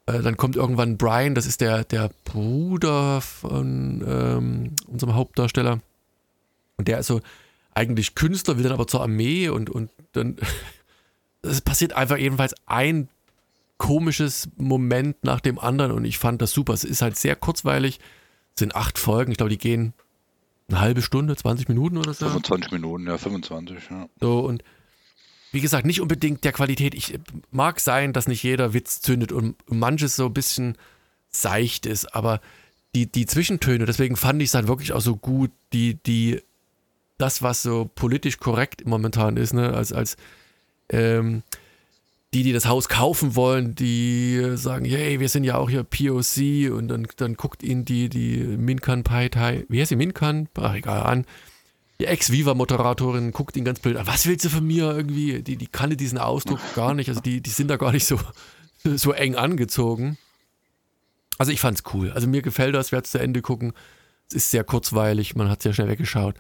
äh, 0.07 0.21
dann 0.21 0.37
kommt 0.37 0.57
irgendwann 0.57 0.99
Brian, 0.99 1.35
das 1.35 1.47
ist 1.47 1.61
der, 1.61 1.85
der 1.85 2.11
Bruder 2.25 3.21
von 3.21 4.05
ähm, 4.07 4.73
unserem 4.87 5.15
Hauptdarsteller. 5.15 5.81
Und 6.77 6.89
der 6.89 6.99
ist 6.99 7.07
so 7.07 7.21
eigentlich 7.75 8.15
Künstler, 8.15 8.57
will 8.57 8.65
dann 8.65 8.73
aber 8.73 8.87
zur 8.87 9.03
Armee 9.03 9.49
und, 9.49 9.71
und 9.71 9.91
dann 10.13 10.37
es 11.43 11.61
passiert 11.61 11.93
einfach 11.93 12.17
jedenfalls 12.17 12.55
ein 12.67 13.09
komisches 13.79 14.49
Moment 14.57 15.25
nach 15.25 15.41
dem 15.41 15.59
anderen 15.59 15.93
und 15.93 16.05
ich 16.05 16.19
fand 16.19 16.43
das 16.43 16.53
super. 16.53 16.75
Es 16.75 16.85
ist 16.85 17.01
halt 17.01 17.17
sehr 17.17 17.37
kurzweilig, 17.37 17.99
es 18.55 18.59
sind 18.59 18.77
acht 18.77 18.99
Folgen, 18.99 19.31
ich 19.31 19.39
glaube, 19.39 19.51
die 19.51 19.59
gehen 19.59 19.95
eine 20.71 20.81
halbe 20.81 21.03
Stunde, 21.03 21.37
20 21.37 21.69
Minuten 21.69 21.97
oder 21.97 22.15
so. 22.15 22.27
25 22.27 22.73
Minuten, 22.73 23.07
ja, 23.07 23.19
25, 23.19 23.91
ja. 23.91 24.09
So 24.21 24.41
und 24.41 24.63
wie 25.53 25.61
gesagt, 25.61 25.85
nicht 25.85 26.01
unbedingt 26.01 26.45
der 26.45 26.53
Qualität. 26.53 26.95
Ich 26.95 27.19
mag 27.51 27.81
sein, 27.81 28.13
dass 28.13 28.29
nicht 28.29 28.43
jeder 28.43 28.73
Witz 28.73 29.01
zündet 29.01 29.33
und 29.33 29.57
manches 29.67 30.15
so 30.17 30.27
ein 30.27 30.35
bisschen 30.35 30.77
seicht 31.31 31.87
ist, 31.87 32.15
aber 32.15 32.41
die, 32.95 33.11
die 33.11 33.27
Zwischentöne, 33.27 33.85
deswegen 33.85 34.17
fand 34.17 34.43
ich 34.43 34.49
es 34.49 34.55
halt 34.55 34.69
wirklich 34.69 34.93
auch 34.93 35.01
so 35.01 35.17
gut, 35.17 35.51
die, 35.73 35.95
die, 35.95 36.43
das, 37.19 37.43
was 37.43 37.63
so 37.63 37.91
politisch 37.95 38.39
korrekt 38.39 38.87
momentan 38.87 39.37
ist, 39.37 39.53
ne, 39.53 39.73
als, 39.73 39.93
als 39.93 40.17
ähm, 40.89 41.43
die, 42.33 42.43
die 42.45 42.53
das 42.53 42.67
Haus 42.67 42.89
kaufen 42.89 43.35
wollen, 43.35 43.75
die 43.75 44.53
sagen, 44.55 44.85
hey, 44.85 45.19
wir 45.19 45.29
sind 45.29 45.45
ja 45.45 45.57
auch 45.57 45.69
hier 45.69 45.83
POC 45.83 46.73
und 46.73 46.89
dann, 46.89 47.09
dann 47.17 47.35
guckt 47.35 47.63
ihnen 47.63 47.85
die, 47.85 48.09
die 48.09 48.39
Minkan 48.39 49.03
Partei, 49.03 49.65
wie 49.69 49.81
heißt 49.81 49.89
sie, 49.89 49.97
Minkan? 49.97 50.49
Ach, 50.55 50.75
egal, 50.75 51.03
an 51.03 51.27
die 52.01 52.07
Ex-Viva-Moderatorin 52.07 53.31
guckt 53.31 53.57
ihn 53.57 53.65
ganz 53.65 53.79
blöd 53.79 53.97
an. 53.97 54.07
Was 54.07 54.27
willst 54.27 54.47
du 54.47 54.49
von 54.49 54.67
mir 54.67 54.97
irgendwie? 54.97 55.43
Die, 55.43 55.57
die 55.57 55.67
kannte 55.67 55.97
diesen 55.97 56.19
Ausdruck 56.19 56.59
gar 56.75 56.95
nicht. 56.95 57.11
Also 57.11 57.21
die, 57.21 57.43
die 57.43 57.51
sind 57.51 57.69
da 57.69 57.77
gar 57.77 57.93
nicht 57.93 58.07
so, 58.07 58.19
so 58.85 59.13
eng 59.13 59.37
angezogen. 59.37 60.17
Also 61.37 61.53
ich 61.53 61.61
fand's 61.61 61.83
cool. 61.93 62.11
Also 62.13 62.27
mir 62.27 62.43
gefällt 62.43 62.75
das, 62.75 62.91
werde 62.91 63.05
es 63.05 63.11
zu 63.11 63.19
Ende 63.19 63.43
gucken. 63.43 63.75
Es 64.29 64.35
ist 64.35 64.51
sehr 64.51 64.65
kurzweilig, 64.65 65.37
man 65.37 65.51
hat 65.51 65.63
sehr 65.63 65.75
schnell 65.75 65.89
weggeschaut. 65.89 66.37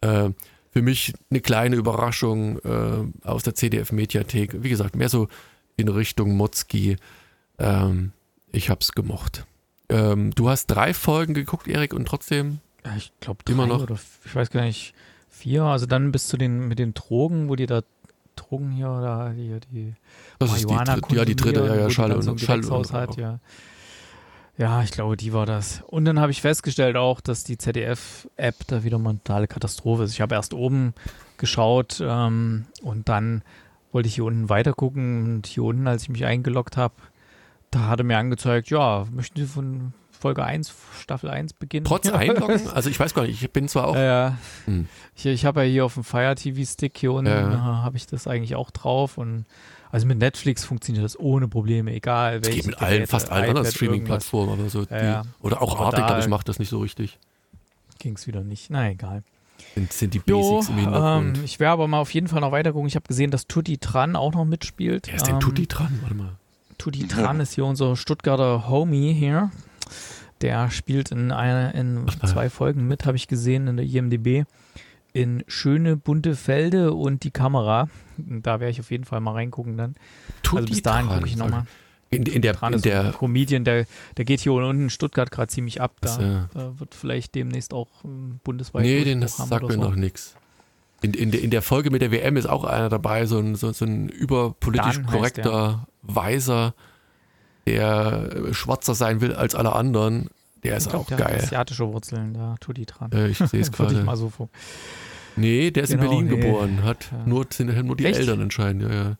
Äh, 0.00 0.30
für 0.76 0.82
mich 0.82 1.14
eine 1.30 1.40
kleine 1.40 1.74
Überraschung 1.76 2.58
äh, 2.58 3.26
aus 3.26 3.42
der 3.44 3.54
CDF-Mediathek. 3.54 4.62
Wie 4.62 4.68
gesagt, 4.68 4.94
mehr 4.94 5.08
so 5.08 5.28
in 5.78 5.88
Richtung 5.88 6.36
Motzki. 6.36 6.98
Ähm, 7.58 8.12
ich 8.52 8.68
hab's 8.68 8.92
gemocht. 8.92 9.46
Ähm, 9.88 10.32
du 10.34 10.50
hast 10.50 10.66
drei 10.66 10.92
Folgen 10.92 11.32
geguckt, 11.32 11.66
Erik, 11.66 11.94
und 11.94 12.06
trotzdem 12.06 12.58
ja, 12.84 12.94
ich 12.94 13.10
glaube 13.20 13.38
immer 13.48 13.66
noch. 13.66 13.84
Oder 13.84 13.96
ich 14.26 14.34
weiß 14.34 14.50
gar 14.50 14.64
nicht, 14.64 14.92
vier. 15.30 15.62
Also 15.62 15.86
dann 15.86 16.12
bis 16.12 16.28
zu 16.28 16.36
den 16.36 16.68
mit 16.68 16.78
den 16.78 16.92
Drogen, 16.92 17.48
wo 17.48 17.56
die 17.56 17.64
da 17.64 17.80
Drogen 18.34 18.70
hier 18.72 18.90
oder 18.90 19.32
die, 19.34 19.58
die 19.72 19.94
das 20.38 20.50
Marihuana 20.50 20.96
ist 20.96 21.10
die, 21.10 21.14
ja, 21.14 21.24
die 21.24 21.36
dritte, 21.36 21.64
ja, 21.64 21.74
ja, 21.74 21.88
Schall 21.88 22.20
so 22.20 22.32
und 22.32 22.38
Schall 22.38 22.62
und 22.62 22.92
hat, 22.92 23.16
ja. 23.16 23.40
Ja, 24.58 24.82
ich 24.82 24.90
glaube, 24.90 25.16
die 25.16 25.32
war 25.32 25.44
das. 25.44 25.82
Und 25.86 26.06
dann 26.06 26.18
habe 26.18 26.32
ich 26.32 26.40
festgestellt 26.40 26.96
auch, 26.96 27.20
dass 27.20 27.44
die 27.44 27.58
ZDF-App 27.58 28.54
da 28.66 28.84
wieder 28.84 28.98
mal 28.98 29.10
eine 29.10 29.18
totale 29.22 29.48
Katastrophe 29.48 30.04
ist. 30.04 30.12
Ich 30.12 30.20
habe 30.20 30.34
erst 30.34 30.54
oben 30.54 30.94
geschaut 31.36 32.02
ähm, 32.02 32.64
und 32.82 33.08
dann 33.08 33.42
wollte 33.92 34.08
ich 34.08 34.14
hier 34.14 34.24
unten 34.24 34.48
weiter 34.48 34.72
gucken 34.72 35.36
und 35.36 35.46
hier 35.46 35.64
unten, 35.64 35.86
als 35.86 36.04
ich 36.04 36.08
mich 36.08 36.24
eingeloggt 36.24 36.76
habe, 36.76 36.94
da 37.70 37.88
hatte 37.88 38.04
mir 38.04 38.16
angezeigt, 38.16 38.70
ja, 38.70 39.06
möchten 39.10 39.38
Sie 39.38 39.46
von 39.46 39.92
Folge 40.10 40.44
1, 40.44 40.72
Staffel 41.00 41.30
1 41.30 41.52
beginnen. 41.54 41.84
Trotz 41.84 42.08
Einloggen? 42.12 42.68
Also 42.68 42.88
ich 42.88 42.98
weiß 42.98 43.12
gar 43.12 43.22
nicht, 43.22 43.42
ich 43.42 43.50
bin 43.52 43.68
zwar 43.68 43.88
auch. 43.88 43.96
Ja, 43.96 44.38
hm. 44.64 44.88
ich, 45.14 45.26
ich 45.26 45.44
habe 45.44 45.62
ja 45.64 45.70
hier 45.70 45.84
auf 45.84 45.94
dem 45.94 46.04
Fire 46.04 46.34
TV 46.34 46.64
Stick 46.64 46.96
hier 46.96 47.12
unten, 47.12 47.30
ja. 47.30 47.82
habe 47.82 47.96
ich 47.96 48.06
das 48.06 48.26
eigentlich 48.26 48.54
auch 48.56 48.70
drauf 48.70 49.18
und 49.18 49.44
also 49.90 50.06
mit 50.06 50.18
Netflix 50.18 50.64
funktioniert 50.64 51.04
das 51.04 51.18
ohne 51.18 51.48
Probleme, 51.48 51.92
egal 51.92 52.44
welche. 52.44 52.58
Geht 52.58 52.66
mit 52.66 52.82
allen, 52.82 53.06
fast 53.06 53.30
allen 53.30 53.48
anderen 53.48 53.70
Streaming-Plattformen, 53.70 54.52
aber 54.52 54.68
so. 54.68 54.84
Ja, 54.90 55.22
oder 55.40 55.62
auch 55.62 55.80
Arte, 55.80 56.02
glaube 56.02 56.20
ich, 56.20 56.28
macht 56.28 56.48
das 56.48 56.58
nicht 56.58 56.68
so 56.68 56.80
richtig. 56.80 57.18
Ging 57.98 58.14
es 58.14 58.26
wieder 58.26 58.42
nicht. 58.42 58.70
Na 58.70 58.90
egal. 58.90 59.22
Sind, 59.74 59.92
sind 59.92 60.14
die 60.14 60.18
Basics 60.18 60.68
jo, 60.68 60.74
im 60.74 60.80
Hintergrund. 60.80 61.38
Ähm, 61.38 61.44
ich 61.44 61.60
werde 61.60 61.72
aber 61.72 61.88
mal 61.88 62.00
auf 62.00 62.12
jeden 62.12 62.28
Fall 62.28 62.40
noch 62.40 62.52
weiter 62.52 62.72
gucken. 62.72 62.88
Ich 62.88 62.96
habe 62.96 63.06
gesehen, 63.06 63.30
dass 63.30 63.46
Tutti 63.46 63.78
Tran 63.78 64.16
auch 64.16 64.34
noch 64.34 64.44
mitspielt. 64.44 65.06
Wer 65.06 65.16
ist 65.16 65.26
denn 65.26 65.34
ähm, 65.34 65.40
Tutti 65.40 65.66
Tran? 65.66 65.98
Warte 66.02 66.14
mal. 66.14 66.32
Tutti 66.78 67.06
Tran 67.08 67.40
ist 67.40 67.54
hier 67.54 67.64
unser 67.64 67.96
Stuttgarter 67.96 68.68
Homie 68.68 69.12
hier. 69.12 69.50
Der 70.42 70.70
spielt 70.70 71.10
in, 71.10 71.32
einer, 71.32 71.74
in 71.74 72.06
zwei 72.24 72.50
Folgen 72.50 72.86
mit, 72.86 73.06
habe 73.06 73.16
ich 73.16 73.28
gesehen 73.28 73.68
in 73.68 73.76
der 73.78 73.86
IMDB. 73.86 74.44
In 75.16 75.44
Schöne 75.46 75.96
bunte 75.96 76.36
Felde 76.36 76.92
und 76.92 77.24
die 77.24 77.30
Kamera. 77.30 77.88
Da 78.18 78.60
werde 78.60 78.70
ich 78.70 78.80
auf 78.80 78.90
jeden 78.90 79.04
Fall 79.04 79.20
mal 79.20 79.32
reingucken 79.32 79.78
dann. 79.78 79.94
Tut 80.42 80.58
also 80.58 80.68
bis 80.68 80.82
dahin 80.82 81.08
gucke 81.08 81.26
ich 81.26 81.36
nochmal. 81.36 81.66
In, 82.10 82.24
in 82.24 82.42
der, 82.42 82.62
in 82.62 82.82
der 82.82 83.12
Comedian, 83.12 83.64
der, 83.64 83.86
der 84.16 84.24
geht 84.24 84.40
hier 84.40 84.52
unten 84.52 84.84
in 84.84 84.90
Stuttgart 84.90 85.30
gerade 85.30 85.48
ziemlich 85.48 85.80
ab. 85.80 85.96
Da, 86.02 86.20
ja. 86.20 86.48
da, 86.52 86.78
wird 86.78 86.94
vielleicht 86.94 87.34
demnächst 87.34 87.72
auch 87.72 87.88
ähm, 88.04 88.40
bundesweit. 88.44 88.82
Nee, 88.82 89.04
den 89.04 89.22
das 89.22 89.38
sagt 89.38 89.66
mir 89.66 89.72
so. 89.72 89.80
noch 89.80 89.96
nichts. 89.96 90.36
In, 91.00 91.14
in, 91.14 91.32
in 91.32 91.50
der 91.50 91.62
Folge 91.62 91.90
mit 91.90 92.02
der 92.02 92.12
WM 92.12 92.36
ist 92.36 92.46
auch 92.46 92.64
einer 92.64 92.88
dabei, 92.88 93.26
so 93.26 93.38
ein, 93.38 93.54
so, 93.54 93.72
so 93.72 93.84
ein 93.84 94.08
überpolitisch 94.08 95.02
korrekter, 95.02 95.86
weiser 96.02 96.74
der 97.66 98.52
schwarzer 98.52 98.94
sein 98.94 99.20
will 99.20 99.34
als 99.34 99.54
alle 99.54 99.72
anderen, 99.72 100.28
der 100.62 100.76
ist 100.76 100.88
glaub, 100.88 101.02
auch 101.02 101.06
der 101.06 101.18
geil. 101.18 101.36
Hat 101.36 101.44
asiatische 101.44 101.92
Wurzeln, 101.92 102.34
da 102.34 102.56
tut 102.60 102.76
die 102.76 102.86
dran. 102.86 103.12
Äh, 103.12 103.28
ich 103.28 103.38
sehe 103.38 103.60
es 103.62 103.72
gerade. 103.72 104.02
mal 104.02 104.16
so 104.16 104.30
vor. 104.30 104.48
Nee, 105.36 105.70
der 105.70 105.84
ist 105.84 105.90
genau, 105.90 106.02
in 106.02 106.08
Berlin 106.08 106.26
nee. 106.26 106.36
geboren, 106.36 106.82
hat 106.82 107.10
ja. 107.12 107.26
nur, 107.26 107.46
sind 107.50 107.84
nur 107.84 107.96
die 107.96 108.06
Echt? 108.06 108.18
Eltern 108.18 108.40
entscheiden, 108.40 108.80
ja, 108.80 108.94
ja. 108.94 109.18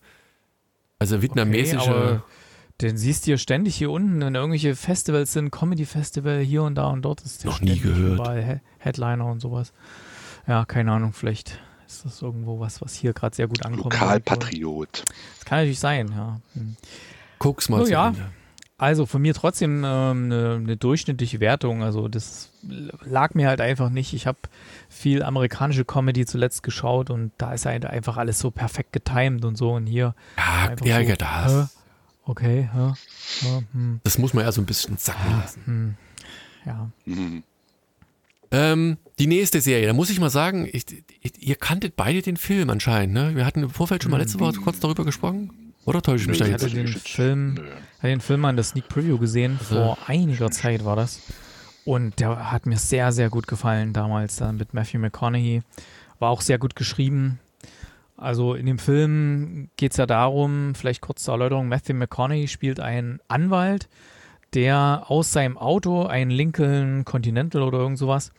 Also 0.98 1.20
vietnamesische. 1.20 1.90
Okay, 1.90 2.20
den 2.80 2.96
siehst 2.98 3.24
du 3.24 3.26
hier 3.26 3.38
ständig 3.38 3.76
hier 3.76 3.90
unten, 3.90 4.20
wenn 4.20 4.34
irgendwelche 4.34 4.76
Festivals 4.76 5.32
sind, 5.32 5.50
Comedy-Festival 5.50 6.40
hier 6.40 6.62
und 6.62 6.74
da 6.74 6.88
und 6.88 7.02
dort. 7.02 7.22
Ist 7.22 7.44
Noch 7.44 7.60
nie 7.60 7.78
gehört. 7.78 8.26
He 8.28 8.60
Headliner 8.78 9.26
und 9.26 9.40
sowas. 9.40 9.72
Ja, 10.46 10.64
keine 10.64 10.92
Ahnung, 10.92 11.12
vielleicht 11.12 11.58
ist 11.86 12.04
das 12.04 12.20
irgendwo 12.20 12.60
was, 12.60 12.82
was 12.82 12.94
hier 12.94 13.12
gerade 13.12 13.34
sehr 13.34 13.48
gut 13.48 13.64
ankommt. 13.64 13.94
Lokalpatriot. 13.94 15.04
Das 15.36 15.44
kann 15.44 15.58
natürlich 15.58 15.80
sein, 15.80 16.08
ja. 16.14 16.40
Hm. 16.54 16.76
Guck's 17.38 17.68
mal 17.68 17.84
so, 17.84 17.90
ja. 17.90 18.08
Ende. 18.08 18.30
Also 18.78 19.06
von 19.06 19.22
mir 19.22 19.32
trotzdem 19.32 19.84
ähm, 19.84 20.24
eine, 20.24 20.54
eine, 20.56 20.76
durchschnittliche 20.76 21.40
Wertung. 21.40 21.82
Also 21.82 22.08
das 22.08 22.50
lag 23.04 23.34
mir 23.34 23.48
halt 23.48 23.62
einfach 23.62 23.88
nicht. 23.88 24.12
Ich 24.12 24.26
habe 24.26 24.38
viel 24.90 25.22
amerikanische 25.22 25.86
Comedy 25.86 26.26
zuletzt 26.26 26.62
geschaut 26.62 27.08
und 27.08 27.32
da 27.38 27.54
ist 27.54 27.64
halt 27.64 27.86
einfach 27.86 28.18
alles 28.18 28.38
so 28.38 28.50
perfekt 28.50 28.92
getimed 28.92 29.46
und 29.46 29.56
so. 29.56 29.72
Und 29.72 29.86
hier 29.86 30.14
ja, 30.36 31.00
ja, 31.00 31.08
so, 31.08 31.14
das. 31.16 31.76
Okay, 32.24 32.68
ja. 32.74 32.94
ja 33.42 33.62
hm. 33.72 34.00
Das 34.04 34.18
muss 34.18 34.34
man 34.34 34.44
ja 34.44 34.52
so 34.52 34.60
ein 34.60 34.66
bisschen 34.66 34.98
sacken 34.98 35.38
lassen. 35.40 35.62
Hm. 35.64 35.94
Ja. 36.66 36.90
Mhm. 37.06 37.42
Ähm, 38.50 38.98
die 39.18 39.26
nächste 39.26 39.60
Serie, 39.62 39.86
da 39.86 39.92
muss 39.94 40.10
ich 40.10 40.20
mal 40.20 40.30
sagen, 40.30 40.68
ich, 40.70 40.84
ich, 41.20 41.42
ihr 41.42 41.56
kanntet 41.56 41.96
beide 41.96 42.20
den 42.20 42.36
Film 42.36 42.68
anscheinend, 42.68 43.14
ne? 43.14 43.34
Wir 43.34 43.46
hatten 43.46 43.62
im 43.62 43.70
Vorfeld 43.70 44.02
schon 44.02 44.12
mal 44.12 44.18
letzte 44.18 44.38
Woche 44.38 44.60
kurz 44.60 44.80
darüber 44.80 45.04
gesprochen. 45.04 45.65
Oder 45.86 46.02
täusche 46.02 46.24
ich 46.24 46.28
mich 46.28 46.38
da 46.38 46.44
Ich 46.44 46.50
jetzt? 46.52 46.64
hatte 46.64 46.74
den 46.74 46.88
Film, 46.88 47.54
Nö. 47.54 47.62
hatte 47.98 48.08
den 48.08 48.20
Film 48.20 48.44
an 48.44 48.56
der 48.56 48.64
Sneak 48.64 48.88
Preview 48.88 49.18
gesehen, 49.18 49.58
vor 49.58 49.96
einiger 50.06 50.50
Zeit 50.50 50.84
war 50.84 50.96
das. 50.96 51.20
Und 51.84 52.18
der 52.20 52.50
hat 52.50 52.66
mir 52.66 52.76
sehr, 52.76 53.12
sehr 53.12 53.30
gut 53.30 53.46
gefallen 53.46 53.92
damals 53.92 54.36
dann 54.36 54.56
mit 54.56 54.74
Matthew 54.74 54.98
McConaughey. 54.98 55.62
War 56.18 56.30
auch 56.30 56.40
sehr 56.40 56.58
gut 56.58 56.74
geschrieben. 56.76 57.38
Also 58.16 58.54
in 58.54 58.66
dem 58.66 58.78
Film 58.78 59.68
geht 59.76 59.92
es 59.92 59.98
ja 59.98 60.06
darum, 60.06 60.74
vielleicht 60.74 61.00
kurz 61.02 61.22
zur 61.22 61.34
Erläuterung, 61.34 61.68
Matthew 61.68 61.94
McConaughey 61.94 62.48
spielt 62.48 62.80
einen 62.80 63.20
Anwalt, 63.28 63.88
der 64.54 65.04
aus 65.06 65.32
seinem 65.32 65.58
Auto, 65.58 66.06
ein 66.06 66.30
Lincoln 66.30 67.04
Continental 67.04 67.62
oder 67.62 67.78
irgend 67.78 67.98
sowas, 67.98 68.32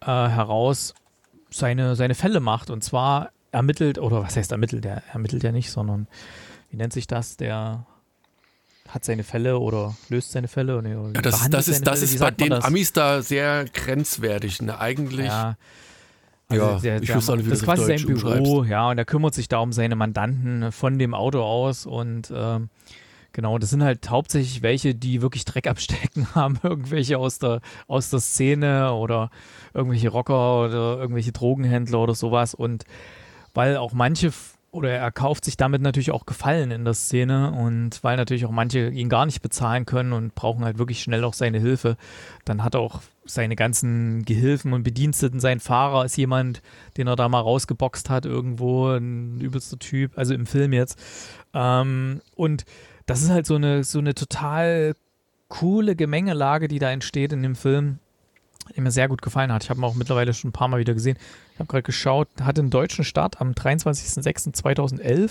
äh, 0.00 0.06
heraus 0.06 0.94
seine, 1.50 1.96
seine 1.96 2.14
Fälle 2.14 2.40
macht. 2.40 2.70
Und 2.70 2.84
zwar 2.84 3.30
ermittelt, 3.50 3.98
oder 3.98 4.22
was 4.22 4.36
heißt 4.36 4.52
ermittelt? 4.52 4.84
Der 4.84 5.02
ermittelt 5.12 5.42
ja 5.42 5.52
nicht, 5.52 5.70
sondern 5.70 6.06
wie 6.70 6.76
nennt 6.76 6.92
sich 6.92 7.06
das? 7.06 7.36
Der 7.36 7.86
hat 8.88 9.04
seine 9.04 9.22
Fälle 9.24 9.58
oder 9.58 9.96
löst 10.08 10.32
seine 10.32 10.48
Fälle. 10.48 10.78
Oder 10.78 10.88
Ja, 10.88 11.12
das, 11.20 11.36
behandelt 11.36 11.54
das 11.54 11.68
ist, 11.68 11.74
seine 11.76 11.84
das 11.84 11.98
Fälle. 12.00 12.12
Ist 12.12 12.18
bei 12.20 12.30
den 12.30 12.50
das? 12.50 12.64
Amis 12.64 12.92
da 12.92 13.22
sehr 13.22 13.64
grenzwertig. 13.66 14.62
Ne? 14.62 14.78
Eigentlich, 14.78 15.26
Ja. 15.26 15.56
Ja, 16.50 16.68
Also 16.68 16.82
der, 16.82 17.02
ich 17.02 17.08
der, 17.08 17.16
wüsste 17.16 17.32
auch 17.32 17.36
nicht, 17.36 17.44
wie 17.44 17.50
das 17.50 17.58
ist 17.58 17.64
quasi 17.66 17.84
sein 17.84 18.06
Büro, 18.06 18.64
ja, 18.64 18.88
und 18.88 18.96
er 18.96 19.04
kümmert 19.04 19.34
sich 19.34 19.48
da 19.48 19.58
um 19.58 19.70
seine 19.70 19.96
Mandanten 19.96 20.72
von 20.72 20.98
dem 20.98 21.12
Auto 21.12 21.42
aus 21.42 21.84
und 21.84 22.32
ähm, 22.34 22.70
genau, 23.34 23.58
das 23.58 23.68
sind 23.68 23.82
halt 23.82 24.08
hauptsächlich 24.08 24.62
welche, 24.62 24.94
die 24.94 25.20
wirklich 25.20 25.44
Dreck 25.44 25.66
abstecken 25.66 26.26
haben, 26.34 26.58
irgendwelche 26.62 27.18
aus 27.18 27.38
der, 27.38 27.60
aus 27.86 28.08
der 28.08 28.20
Szene 28.20 28.94
oder 28.94 29.28
irgendwelche 29.74 30.08
Rocker 30.08 30.60
oder 30.64 30.96
irgendwelche 30.98 31.32
Drogenhändler 31.32 31.98
oder 31.98 32.14
sowas 32.14 32.54
und 32.54 32.84
weil 33.52 33.76
auch 33.76 33.92
manche 33.92 34.32
oder 34.70 34.90
er 34.90 35.10
kauft 35.10 35.44
sich 35.44 35.56
damit 35.56 35.80
natürlich 35.80 36.10
auch 36.10 36.26
Gefallen 36.26 36.70
in 36.70 36.84
der 36.84 36.94
Szene 36.94 37.52
und 37.52 38.02
weil 38.04 38.16
natürlich 38.16 38.44
auch 38.44 38.50
manche 38.50 38.88
ihn 38.90 39.08
gar 39.08 39.24
nicht 39.24 39.40
bezahlen 39.40 39.86
können 39.86 40.12
und 40.12 40.34
brauchen 40.34 40.64
halt 40.64 40.78
wirklich 40.78 41.02
schnell 41.02 41.24
auch 41.24 41.32
seine 41.32 41.58
Hilfe, 41.58 41.96
dann 42.44 42.62
hat 42.62 42.76
auch 42.76 43.00
seine 43.24 43.56
ganzen 43.56 44.24
Gehilfen 44.24 44.72
und 44.72 44.82
Bediensteten, 44.82 45.40
sein 45.40 45.60
Fahrer 45.60 46.04
ist 46.04 46.16
jemand, 46.16 46.62
den 46.96 47.06
er 47.06 47.16
da 47.16 47.28
mal 47.28 47.40
rausgeboxt 47.40 48.10
hat 48.10 48.26
irgendwo, 48.26 48.88
ein 48.88 49.40
übelster 49.40 49.78
Typ, 49.78 50.16
also 50.16 50.34
im 50.34 50.46
Film 50.46 50.72
jetzt. 50.72 50.98
Ähm, 51.54 52.20
und 52.34 52.64
das 53.06 53.22
ist 53.22 53.30
halt 53.30 53.46
so 53.46 53.54
eine, 53.54 53.84
so 53.84 53.98
eine 53.98 54.14
total 54.14 54.94
coole 55.48 55.96
Gemengelage, 55.96 56.68
die 56.68 56.78
da 56.78 56.90
entsteht 56.90 57.32
in 57.32 57.42
dem 57.42 57.54
Film, 57.54 58.00
die 58.76 58.80
mir 58.80 58.90
sehr 58.90 59.08
gut 59.08 59.22
gefallen 59.22 59.52
hat. 59.52 59.64
Ich 59.64 59.70
habe 59.70 59.80
ihn 59.80 59.84
auch 59.84 59.94
mittlerweile 59.94 60.34
schon 60.34 60.50
ein 60.50 60.52
paar 60.52 60.68
Mal 60.68 60.80
wieder 60.80 60.94
gesehen. 60.94 61.16
Ich 61.54 61.58
habe 61.58 61.68
gerade 61.68 61.82
geschaut, 61.82 62.28
hatte 62.40 62.60
einen 62.60 62.70
deutschen 62.70 63.04
Start 63.04 63.40
am 63.40 63.52
23.06.2011. 63.52 65.30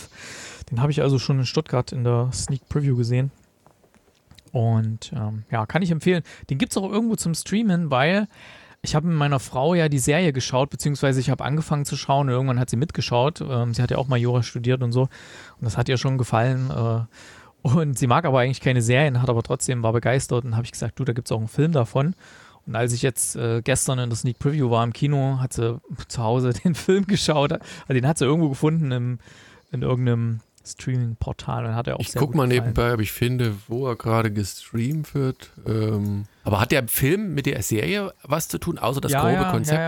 Den 0.69 0.81
habe 0.81 0.91
ich 0.91 1.01
also 1.01 1.19
schon 1.19 1.39
in 1.39 1.45
Stuttgart 1.45 1.91
in 1.91 2.03
der 2.03 2.29
Sneak 2.33 2.67
Preview 2.69 2.95
gesehen. 2.95 3.31
Und 4.51 5.11
ähm, 5.15 5.43
ja, 5.51 5.65
kann 5.65 5.81
ich 5.81 5.91
empfehlen. 5.91 6.23
Den 6.49 6.57
gibt 6.57 6.71
es 6.71 6.77
auch 6.77 6.89
irgendwo 6.89 7.15
zum 7.15 7.33
Streamen, 7.33 7.91
weil 7.91 8.27
ich 8.81 8.95
habe 8.95 9.07
mit 9.07 9.17
meiner 9.17 9.39
Frau 9.39 9.73
ja 9.73 9.89
die 9.89 9.99
Serie 9.99 10.33
geschaut, 10.33 10.69
beziehungsweise 10.69 11.19
ich 11.19 11.29
habe 11.29 11.43
angefangen 11.43 11.85
zu 11.85 11.97
schauen 11.97 12.29
irgendwann 12.29 12.59
hat 12.59 12.69
sie 12.69 12.77
mitgeschaut. 12.77 13.41
Ähm, 13.41 13.73
sie 13.73 13.81
hat 13.81 13.91
ja 13.91 13.97
auch 13.97 14.07
mal 14.07 14.17
Jura 14.17 14.43
studiert 14.43 14.81
und 14.81 14.91
so. 14.91 15.01
Und 15.01 15.09
das 15.61 15.77
hat 15.77 15.89
ihr 15.89 15.97
schon 15.97 16.17
gefallen. 16.17 16.71
Äh, 16.71 17.01
und 17.63 17.97
sie 17.97 18.07
mag 18.07 18.25
aber 18.25 18.39
eigentlich 18.39 18.61
keine 18.61 18.81
Serien, 18.81 19.21
hat 19.21 19.29
aber 19.29 19.43
trotzdem, 19.43 19.83
war 19.83 19.93
begeistert 19.93 20.45
und 20.45 20.55
habe 20.55 20.65
ich 20.65 20.71
gesagt, 20.71 20.99
du, 20.99 21.03
da 21.03 21.13
gibt 21.13 21.27
es 21.27 21.31
auch 21.31 21.39
einen 21.39 21.47
Film 21.47 21.71
davon. 21.71 22.15
Und 22.67 22.75
als 22.75 22.91
ich 22.91 23.01
jetzt 23.01 23.35
äh, 23.37 23.61
gestern 23.63 23.97
in 23.97 24.09
der 24.09 24.17
Sneak 24.17 24.39
Preview 24.39 24.69
war 24.69 24.83
im 24.83 24.91
Kino, 24.91 25.39
hat 25.39 25.53
sie 25.53 25.79
zu 26.09 26.21
Hause 26.21 26.53
den 26.65 26.75
Film 26.75 27.07
geschaut. 27.07 27.53
Also 27.53 27.93
den 27.93 28.05
hat 28.05 28.17
sie 28.17 28.25
irgendwo 28.25 28.49
gefunden 28.49 28.91
im, 28.91 29.19
in 29.71 29.81
irgendeinem 29.81 30.41
Streaming-Portal 30.65 31.65
und 31.65 31.75
hat 31.75 31.87
er 31.87 31.95
auch 31.95 32.01
ich 32.01 32.11
sehr 32.11 32.19
guck 32.19 32.31
gut 32.31 32.35
mal 32.35 32.47
gefallen. 32.47 32.73
nebenbei, 32.73 32.93
ob 32.93 32.99
ich 32.99 33.13
finde, 33.13 33.55
wo 33.69 33.87
er 33.87 33.95
gerade 33.95 34.31
gestreamt 34.31 35.15
wird. 35.15 35.51
Ähm, 35.65 36.25
aber 36.43 36.59
hat 36.59 36.71
der 36.71 36.87
Film 36.89 37.33
mit 37.33 37.45
der 37.45 37.63
Serie 37.63 38.13
was 38.23 38.49
zu 38.49 38.57
tun, 38.57 38.77
außer 38.77 38.99
das 38.99 39.13
ja, 39.13 39.21
grobe 39.21 39.33
ja, 39.33 39.51
Konzept? 39.51 39.79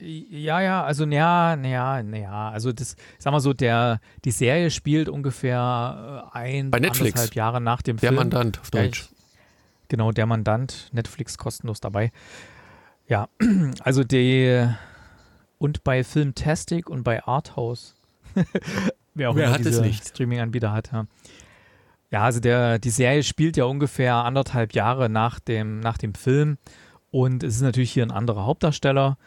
Ja, 0.00 0.08
ja. 0.08 0.60
ja, 0.60 0.84
also 0.84 1.04
ja, 1.04 1.54
ja, 1.54 2.00
ja, 2.00 2.50
also 2.50 2.72
das, 2.72 2.96
sag 3.20 3.32
mal 3.32 3.38
so, 3.38 3.52
der, 3.52 4.00
die 4.24 4.32
Serie 4.32 4.72
spielt 4.72 5.08
ungefähr 5.08 6.30
äh, 6.34 6.38
ein, 6.38 6.72
Bei 6.72 6.80
Netflix. 6.80 7.14
anderthalb 7.14 7.36
Jahre 7.36 7.60
nach 7.60 7.82
dem 7.82 7.98
Der 7.98 8.08
Film. 8.08 8.16
Mandant 8.18 8.58
auf 8.60 8.72
Deutsch. 8.72 9.08
Genau, 9.90 10.12
der 10.12 10.24
Mandant, 10.26 10.88
Netflix 10.92 11.36
kostenlos 11.36 11.80
dabei. 11.80 12.12
Ja, 13.08 13.28
also 13.80 14.04
die 14.04 14.68
und 15.58 15.82
bei 15.82 16.04
Filmtastic 16.04 16.88
und 16.88 17.02
bei 17.02 17.24
Arthouse. 17.24 17.96
Wer 19.14 19.30
auch 19.30 19.34
Wer 19.34 19.46
immer 19.46 19.52
hat 19.54 19.60
es 19.62 19.66
diese 19.66 19.82
nicht? 19.82 20.06
Streaming-Anbieter 20.06 20.72
hat. 20.72 20.92
Ja. 20.92 21.06
ja, 22.12 22.22
also 22.22 22.38
der, 22.38 22.78
die 22.78 22.90
Serie 22.90 23.24
spielt 23.24 23.56
ja 23.56 23.64
ungefähr 23.64 24.14
anderthalb 24.14 24.74
Jahre 24.74 25.10
nach 25.10 25.40
dem, 25.40 25.80
nach 25.80 25.98
dem 25.98 26.14
Film 26.14 26.56
und 27.10 27.42
es 27.42 27.56
ist 27.56 27.62
natürlich 27.62 27.90
hier 27.90 28.06
ein 28.06 28.12
anderer 28.12 28.46
Hauptdarsteller. 28.46 29.18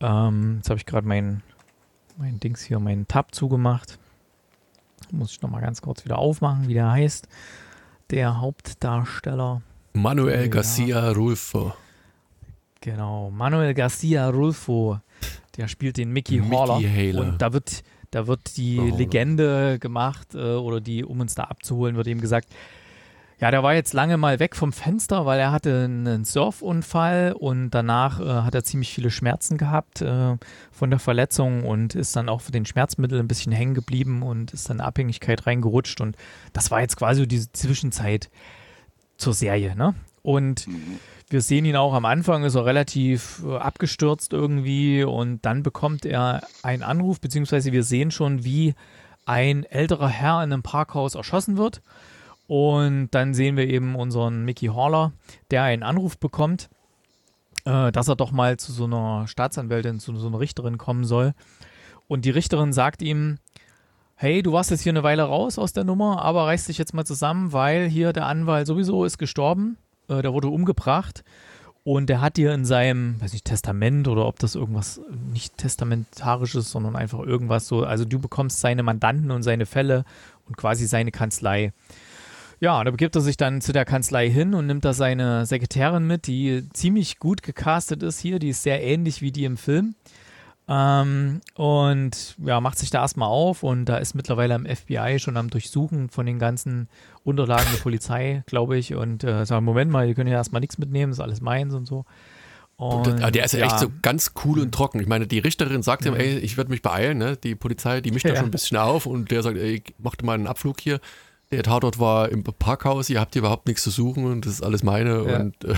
Ähm, 0.00 0.56
jetzt 0.56 0.70
habe 0.70 0.78
ich 0.78 0.86
gerade 0.86 1.06
mein, 1.06 1.44
mein 2.16 2.40
Dings 2.40 2.62
hier, 2.62 2.80
meinen 2.80 3.06
Tab 3.06 3.32
zugemacht. 3.32 4.00
Muss 5.12 5.30
ich 5.30 5.40
nochmal 5.40 5.60
ganz 5.60 5.82
kurz 5.82 6.04
wieder 6.04 6.18
aufmachen, 6.18 6.66
wie 6.66 6.74
der 6.74 6.90
heißt. 6.90 7.28
Der 8.10 8.40
Hauptdarsteller. 8.40 9.62
Manuel 9.92 10.42
Ja. 10.42 10.48
Garcia 10.48 11.10
Rulfo. 11.10 11.72
Genau, 12.80 13.30
Manuel 13.30 13.74
Garcia 13.74 14.28
Rulfo, 14.30 14.98
der 15.56 15.68
spielt 15.68 15.96
den 15.98 16.12
Mickey, 16.12 16.40
Mickey 16.40 16.56
Haller. 16.56 16.80
Haler. 16.80 17.20
Und 17.20 17.42
da 17.42 17.52
wird, 17.52 17.82
da 18.10 18.26
wird 18.26 18.56
die 18.56 18.78
Haller. 18.80 18.96
Legende 18.96 19.78
gemacht, 19.78 20.34
äh, 20.34 20.54
oder 20.54 20.80
die, 20.80 21.04
um 21.04 21.20
uns 21.20 21.34
da 21.34 21.44
abzuholen, 21.44 21.96
wird 21.96 22.06
ihm 22.06 22.20
gesagt, 22.20 22.48
ja, 23.40 23.50
der 23.50 23.62
war 23.62 23.72
jetzt 23.74 23.94
lange 23.94 24.18
mal 24.18 24.38
weg 24.38 24.54
vom 24.54 24.70
Fenster, 24.70 25.24
weil 25.24 25.40
er 25.40 25.50
hatte 25.50 25.84
einen 25.84 26.24
Surfunfall 26.24 27.34
und 27.38 27.70
danach 27.70 28.20
äh, 28.20 28.24
hat 28.24 28.54
er 28.54 28.64
ziemlich 28.64 28.92
viele 28.92 29.10
Schmerzen 29.10 29.56
gehabt 29.56 30.02
äh, 30.02 30.36
von 30.70 30.90
der 30.90 30.98
Verletzung 30.98 31.64
und 31.64 31.94
ist 31.94 32.14
dann 32.16 32.28
auch 32.28 32.42
für 32.42 32.52
den 32.52 32.66
Schmerzmittel 32.66 33.18
ein 33.18 33.28
bisschen 33.28 33.50
hängen 33.50 33.72
geblieben 33.72 34.22
und 34.22 34.52
ist 34.52 34.68
dann 34.68 34.76
in 34.76 34.82
Abhängigkeit 34.82 35.46
reingerutscht. 35.46 36.02
Und 36.02 36.16
das 36.52 36.70
war 36.70 36.82
jetzt 36.82 36.98
quasi 36.98 37.26
diese 37.26 37.50
Zwischenzeit 37.52 38.30
zur 39.20 39.34
Serie, 39.34 39.76
ne? 39.76 39.94
Und 40.22 40.66
Mhm. 40.66 40.98
wir 41.28 41.40
sehen 41.40 41.64
ihn 41.64 41.76
auch 41.76 41.94
am 41.94 42.04
Anfang, 42.04 42.44
ist 42.44 42.54
er 42.56 42.66
relativ 42.66 43.42
äh, 43.46 43.56
abgestürzt 43.56 44.32
irgendwie 44.32 45.04
und 45.04 45.44
dann 45.46 45.62
bekommt 45.62 46.04
er 46.04 46.42
einen 46.62 46.82
Anruf, 46.82 47.20
beziehungsweise 47.20 47.72
wir 47.72 47.84
sehen 47.84 48.10
schon, 48.10 48.44
wie 48.44 48.74
ein 49.26 49.64
älterer 49.64 50.08
Herr 50.08 50.42
in 50.42 50.52
einem 50.52 50.62
Parkhaus 50.62 51.14
erschossen 51.14 51.56
wird. 51.56 51.82
Und 52.46 53.10
dann 53.12 53.32
sehen 53.32 53.56
wir 53.56 53.68
eben 53.68 53.94
unseren 53.94 54.44
Mickey 54.44 54.66
Haller, 54.66 55.12
der 55.52 55.62
einen 55.62 55.84
Anruf 55.84 56.18
bekommt, 56.18 56.68
äh, 57.64 57.92
dass 57.92 58.08
er 58.08 58.16
doch 58.16 58.32
mal 58.32 58.56
zu 58.56 58.72
so 58.72 58.84
einer 58.86 59.28
Staatsanwältin, 59.28 60.00
zu 60.00 60.16
so 60.16 60.26
einer 60.26 60.40
Richterin 60.40 60.76
kommen 60.76 61.04
soll. 61.04 61.32
Und 62.08 62.24
die 62.24 62.30
Richterin 62.30 62.72
sagt 62.72 63.02
ihm, 63.02 63.38
hey, 64.20 64.42
du 64.42 64.52
warst 64.52 64.70
jetzt 64.70 64.82
hier 64.82 64.92
eine 64.92 65.02
Weile 65.02 65.22
raus 65.22 65.58
aus 65.58 65.72
der 65.72 65.84
Nummer, 65.84 66.20
aber 66.20 66.44
reiß 66.44 66.66
dich 66.66 66.76
jetzt 66.76 66.92
mal 66.92 67.06
zusammen, 67.06 67.54
weil 67.54 67.88
hier 67.88 68.12
der 68.12 68.26
Anwalt 68.26 68.66
sowieso 68.66 69.06
ist 69.06 69.16
gestorben, 69.16 69.78
äh, 70.08 70.20
der 70.20 70.34
wurde 70.34 70.48
umgebracht 70.48 71.24
und 71.84 72.10
der 72.10 72.20
hat 72.20 72.36
dir 72.36 72.52
in 72.52 72.66
seinem, 72.66 73.18
weiß 73.22 73.32
nicht, 73.32 73.46
Testament 73.46 74.08
oder 74.08 74.26
ob 74.26 74.38
das 74.38 74.56
irgendwas 74.56 75.00
nicht 75.32 75.56
testamentarisches, 75.56 76.70
sondern 76.70 76.96
einfach 76.96 77.20
irgendwas 77.20 77.66
so, 77.66 77.82
also 77.82 78.04
du 78.04 78.18
bekommst 78.18 78.60
seine 78.60 78.82
Mandanten 78.82 79.30
und 79.30 79.42
seine 79.42 79.64
Fälle 79.64 80.04
und 80.46 80.58
quasi 80.58 80.86
seine 80.86 81.12
Kanzlei. 81.12 81.72
Ja, 82.60 82.84
da 82.84 82.90
begibt 82.90 83.16
er 83.16 83.22
sich 83.22 83.38
dann 83.38 83.62
zu 83.62 83.72
der 83.72 83.86
Kanzlei 83.86 84.28
hin 84.28 84.52
und 84.52 84.66
nimmt 84.66 84.84
da 84.84 84.92
seine 84.92 85.46
Sekretärin 85.46 86.06
mit, 86.06 86.26
die 86.26 86.68
ziemlich 86.74 87.20
gut 87.20 87.42
gecastet 87.42 88.02
ist 88.02 88.20
hier, 88.20 88.38
die 88.38 88.50
ist 88.50 88.64
sehr 88.64 88.82
ähnlich 88.82 89.22
wie 89.22 89.32
die 89.32 89.46
im 89.46 89.56
Film. 89.56 89.94
Ähm, 90.72 91.40
und 91.56 92.36
ja, 92.44 92.60
macht 92.60 92.78
sich 92.78 92.90
da 92.90 93.00
erstmal 93.02 93.28
auf 93.28 93.64
und 93.64 93.86
da 93.86 93.96
ist 93.96 94.14
mittlerweile 94.14 94.54
am 94.54 94.64
FBI 94.66 95.18
schon 95.18 95.36
am 95.36 95.50
Durchsuchen 95.50 96.10
von 96.10 96.26
den 96.26 96.38
ganzen 96.38 96.88
Unterlagen 97.24 97.66
der 97.74 97.80
Polizei, 97.80 98.44
glaube 98.46 98.78
ich. 98.78 98.94
Und 98.94 99.24
äh, 99.24 99.44
sagen, 99.44 99.64
Moment 99.64 99.90
mal, 99.90 100.06
ihr 100.06 100.14
könnt 100.14 100.30
ja 100.30 100.36
erstmal 100.36 100.60
nichts 100.60 100.78
mitnehmen, 100.78 101.10
ist 101.10 101.18
alles 101.18 101.40
meins 101.40 101.74
und 101.74 101.86
so. 101.86 102.04
Und, 102.76 103.22
ah, 103.22 103.30
der 103.30 103.44
ist 103.44 103.52
ja, 103.52 103.66
echt 103.66 103.80
so 103.80 103.88
ganz 104.00 104.32
cool 104.44 104.60
und 104.60 104.72
trocken. 104.72 105.00
Ich 105.00 105.06
meine, 105.08 105.26
die 105.26 105.40
Richterin 105.40 105.82
sagt 105.82 106.06
ihm, 106.06 106.14
ey, 106.14 106.38
ich 106.38 106.56
werde 106.56 106.70
mich 106.70 106.80
beeilen, 106.82 107.18
ne? 107.18 107.36
Die 107.36 107.54
Polizei, 107.54 108.00
die 108.00 108.10
mischt 108.10 108.24
da 108.24 108.30
Ja. 108.30 108.36
schon 108.36 108.46
ein 108.46 108.50
bisschen 108.52 108.78
auf 108.78 109.04
und 109.06 109.30
der 109.32 109.42
sagt, 109.42 109.58
ey, 109.58 109.82
macht 109.98 110.22
mal 110.22 110.32
einen 110.34 110.46
Abflug 110.46 110.80
hier. 110.80 111.00
Der 111.50 111.62
Tatort 111.64 111.98
war 111.98 112.28
im 112.30 112.42
Parkhaus, 112.44 113.10
ihr 113.10 113.20
habt 113.20 113.34
hier 113.34 113.40
überhaupt 113.40 113.66
nichts 113.66 113.82
zu 113.82 113.90
suchen 113.90 114.24
und 114.24 114.46
das 114.46 114.52
ist 114.54 114.62
alles 114.62 114.82
meine 114.84 115.24
Ja. 115.28 115.40
und 115.40 115.62
äh, 115.64 115.74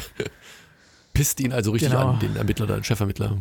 pisst 1.14 1.40
ihn 1.40 1.52
also 1.52 1.72
richtig 1.72 1.90
Genau. 1.90 2.10
an, 2.10 2.18
den 2.20 2.36
Ermittler, 2.36 2.66
den 2.66 2.84
Chefermittler. 2.84 3.38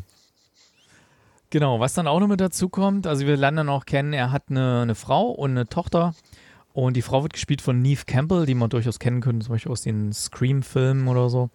Genau, 1.52 1.82
was 1.82 1.94
dann 1.94 2.08
auch 2.08 2.22
noch 2.22 2.30
mit 2.30 2.40
dazu 2.40 2.70
kommt, 2.70 3.06
also 3.06 3.28
wir 3.28 3.36
lernen 3.36 3.58
dann 3.58 3.70
auch 3.70 3.86
kennen, 3.86 4.14
er 4.14 4.32
hat 4.32 4.44
eine, 4.50 4.82
eine 4.84 4.96
Frau 4.96 5.30
und 5.30 5.52
eine 5.52 5.68
Tochter 5.68 6.14
Und 6.74 6.96
die 6.96 7.02
Frau 7.02 7.24
wird 7.24 7.34
gespielt 7.34 7.62
von 7.62 7.82
Neve 7.82 8.06
Campbell, 8.06 8.46
die 8.46 8.56
man 8.56 8.70
durchaus 8.70 9.00
kennen 9.00 9.22
könnte, 9.22 9.46
zum 9.46 9.56
Beispiel 9.56 9.72
aus 9.72 9.82
den 9.82 10.14
Scream-Filmen 10.14 11.08
oder 11.08 11.30
so. 11.30 11.50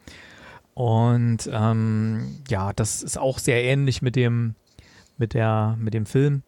Und 0.75 1.49
ähm, 1.51 2.43
ja, 2.49 2.73
das 2.75 3.03
ist 3.03 3.19
auch 3.19 3.39
sehr 3.39 3.65
ähnlich 3.65 4.03
mit 4.03 4.15
dem, 4.15 4.55
mit 5.17 5.33
der, 5.33 5.77
mit 5.79 5.95
dem 5.95 6.05
Film. 6.05 6.43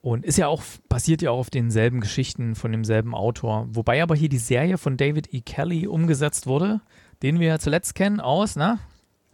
Und 0.00 0.24
ist 0.24 0.38
ja 0.38 0.46
auch, 0.46 0.62
basiert 0.88 1.22
ja 1.22 1.32
auch 1.32 1.40
auf 1.40 1.50
denselben 1.50 2.00
Geschichten 2.00 2.54
von 2.54 2.70
demselben 2.70 3.16
Autor. 3.16 3.66
Wobei 3.70 4.00
aber 4.00 4.14
hier 4.14 4.28
die 4.28 4.38
Serie 4.38 4.78
von 4.78 4.96
David 4.96 5.34
E. 5.34 5.40
Kelly 5.40 5.88
umgesetzt 5.88 6.46
wurde, 6.46 6.80
den 7.22 7.40
wir 7.40 7.48
ja 7.48 7.58
zuletzt 7.58 7.96
kennen 7.96 8.20
aus, 8.20 8.54
ne? 8.54 8.78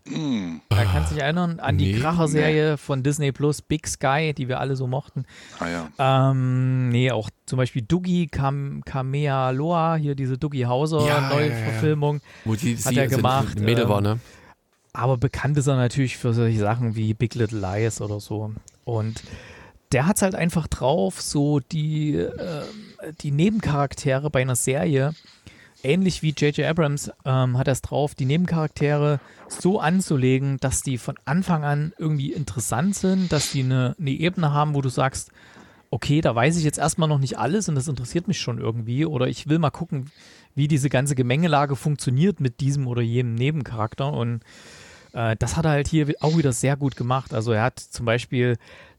Hm. 0.07 0.61
Da 0.69 0.85
kannst 0.85 1.11
du 1.11 1.15
dich 1.15 1.25
erinnern 1.25 1.61
an 1.61 1.79
die 1.79 1.95
Nee. 1.95 2.01
Kracher-Serie 2.01 2.77
von 2.77 3.03
Disney 3.03 3.33
Plus, 3.33 3.63
Big 3.63 3.87
Sky, 3.87 4.35
die 4.37 4.49
wir 4.49 4.61
alle 4.61 4.77
so 4.77 4.87
mochten. 4.87 5.25
Ah 5.59 5.69
ja. 5.69 6.31
Ähm, 6.31 6.91
nee, 6.91 7.11
auch 7.11 7.31
zum 7.47 7.57
Beispiel 7.57 7.83
Dougie 7.83 8.27
Kam 8.27 8.83
Kamea 8.85 9.51
Loa, 9.51 9.97
hier 9.97 10.15
diese 10.15 10.37
Dougie 10.37 10.67
Hauser 10.67 11.01
Ja, 11.01 11.21
ja, 11.23 11.29
Neuverfilmung. 11.31 12.21
Wo 12.45 12.55
die, 12.55 12.77
Hat 12.77 12.93
sie 12.93 12.99
er 12.99 13.07
gemacht, 13.07 13.59
Mädel 13.59 13.85
ähm, 13.85 13.91
war, 13.91 14.01
ne? 14.03 14.19
Aber 14.93 15.17
bekannt 15.17 15.57
ist 15.57 15.67
er 15.67 15.77
natürlich 15.77 16.19
für 16.19 16.35
solche 16.35 16.59
Sachen 16.61 16.95
wie 16.97 17.15
Big 17.15 17.35
Little 17.35 17.59
Lies 17.59 18.01
oder 18.01 18.21
so. 18.21 18.53
Und 18.85 19.23
der 19.93 20.07
hat 20.07 20.17
es 20.17 20.23
halt 20.23 20.35
einfach 20.35 20.67
drauf, 20.69 21.21
so 21.23 21.61
die, 21.61 22.15
äh, 22.17 22.63
die 23.21 23.31
Nebencharaktere 23.31 24.29
bei 24.29 24.43
einer 24.43 24.57
Serie, 24.57 25.15
ähnlich 25.85 26.23
wie 26.23 26.31
J.J. 26.31 26.67
Abrams, 26.67 27.11
ähm, 27.25 27.59
hat 27.59 27.69
er 27.69 27.73
es 27.73 27.83
drauf, 27.83 28.15
die 28.15 28.25
Nebencharaktere 28.25 29.21
so 29.49 29.81
anzulegen, 29.81 30.59
dass 30.59 30.83
die 30.83 30.99
von 30.99 31.17
Anfang 31.25 31.65
an 31.65 31.93
irgendwie 31.99 32.33
interessant 32.33 32.95
sind, 32.95 33.33
dass 33.33 33.53
die 33.53 33.63
eine, 33.63 33.95
eine 33.99 34.11
Ebene 34.11 34.53
haben, 34.53 34.75
wo 34.75 34.81
du 34.81 34.89
sagst, 34.89 35.31
okay, 35.91 36.21
da 36.21 36.35
weiß 36.35 36.57
ich 36.57 36.65
jetzt 36.65 36.79
erstmal 36.79 37.09
noch 37.09 37.19
nicht 37.19 37.39
alles 37.39 37.69
und 37.69 37.77
das 37.77 37.87
interessiert 37.87 38.27
mich 38.27 38.41
schon 38.41 38.59
irgendwie. 38.59 39.07
Oder 39.07 39.29
ich 39.29 39.49
will 39.49 39.59
mal 39.59 39.71
gucken, 39.71 40.11
wie 40.55 40.69
diese 40.69 40.89
ganze 40.89 41.15
Gemengelage 41.15 41.77
funktioniert 41.77 42.41
mit 42.41 42.61
diesem 42.61 42.87
oder 42.89 43.03
jenem 43.03 43.37
Nebencharakter. 43.37 44.13
Und 44.13 44.41
äh, 45.13 45.37
das 45.39 45.57
hat 45.57 45.65
er 45.65 45.73
halt 45.73 45.89
hier 45.89 46.13
auch 46.21 46.37
wieder 46.37 46.53
sehr 46.53 46.77
gut 46.77 46.97
gemacht. 46.97 47.33
Also 47.33 47.53
er 47.53 47.63
hat 47.63 47.79
zum 47.79 48.07
Beispiel 48.07 48.57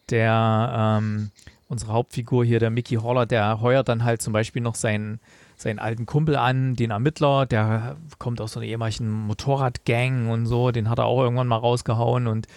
der, 0.09 0.99
ähm, 1.01 1.31
unsere 1.67 1.93
Hauptfigur 1.93 2.45
hier, 2.45 2.59
der 2.59 2.69
Mickey 2.69 2.95
Holler, 2.95 3.25
der 3.25 3.61
heuert 3.61 3.89
dann 3.89 4.03
halt 4.03 4.21
zum 4.21 4.33
Beispiel 4.33 4.61
noch 4.61 4.75
seinen, 4.75 5.19
seinen 5.55 5.79
alten 5.79 6.05
Kumpel 6.05 6.35
an, 6.35 6.75
den 6.75 6.91
Ermittler, 6.91 7.45
der 7.45 7.97
kommt 8.19 8.41
aus 8.41 8.53
so 8.53 8.59
einer 8.59 8.67
ehemaligen 8.67 9.09
Motorradgang 9.09 10.29
und 10.29 10.45
so, 10.45 10.71
den 10.71 10.89
hat 10.89 10.99
er 10.99 11.05
auch 11.05 11.21
irgendwann 11.21 11.47
mal 11.47 11.57
rausgehauen 11.57 12.27
und 12.27 12.47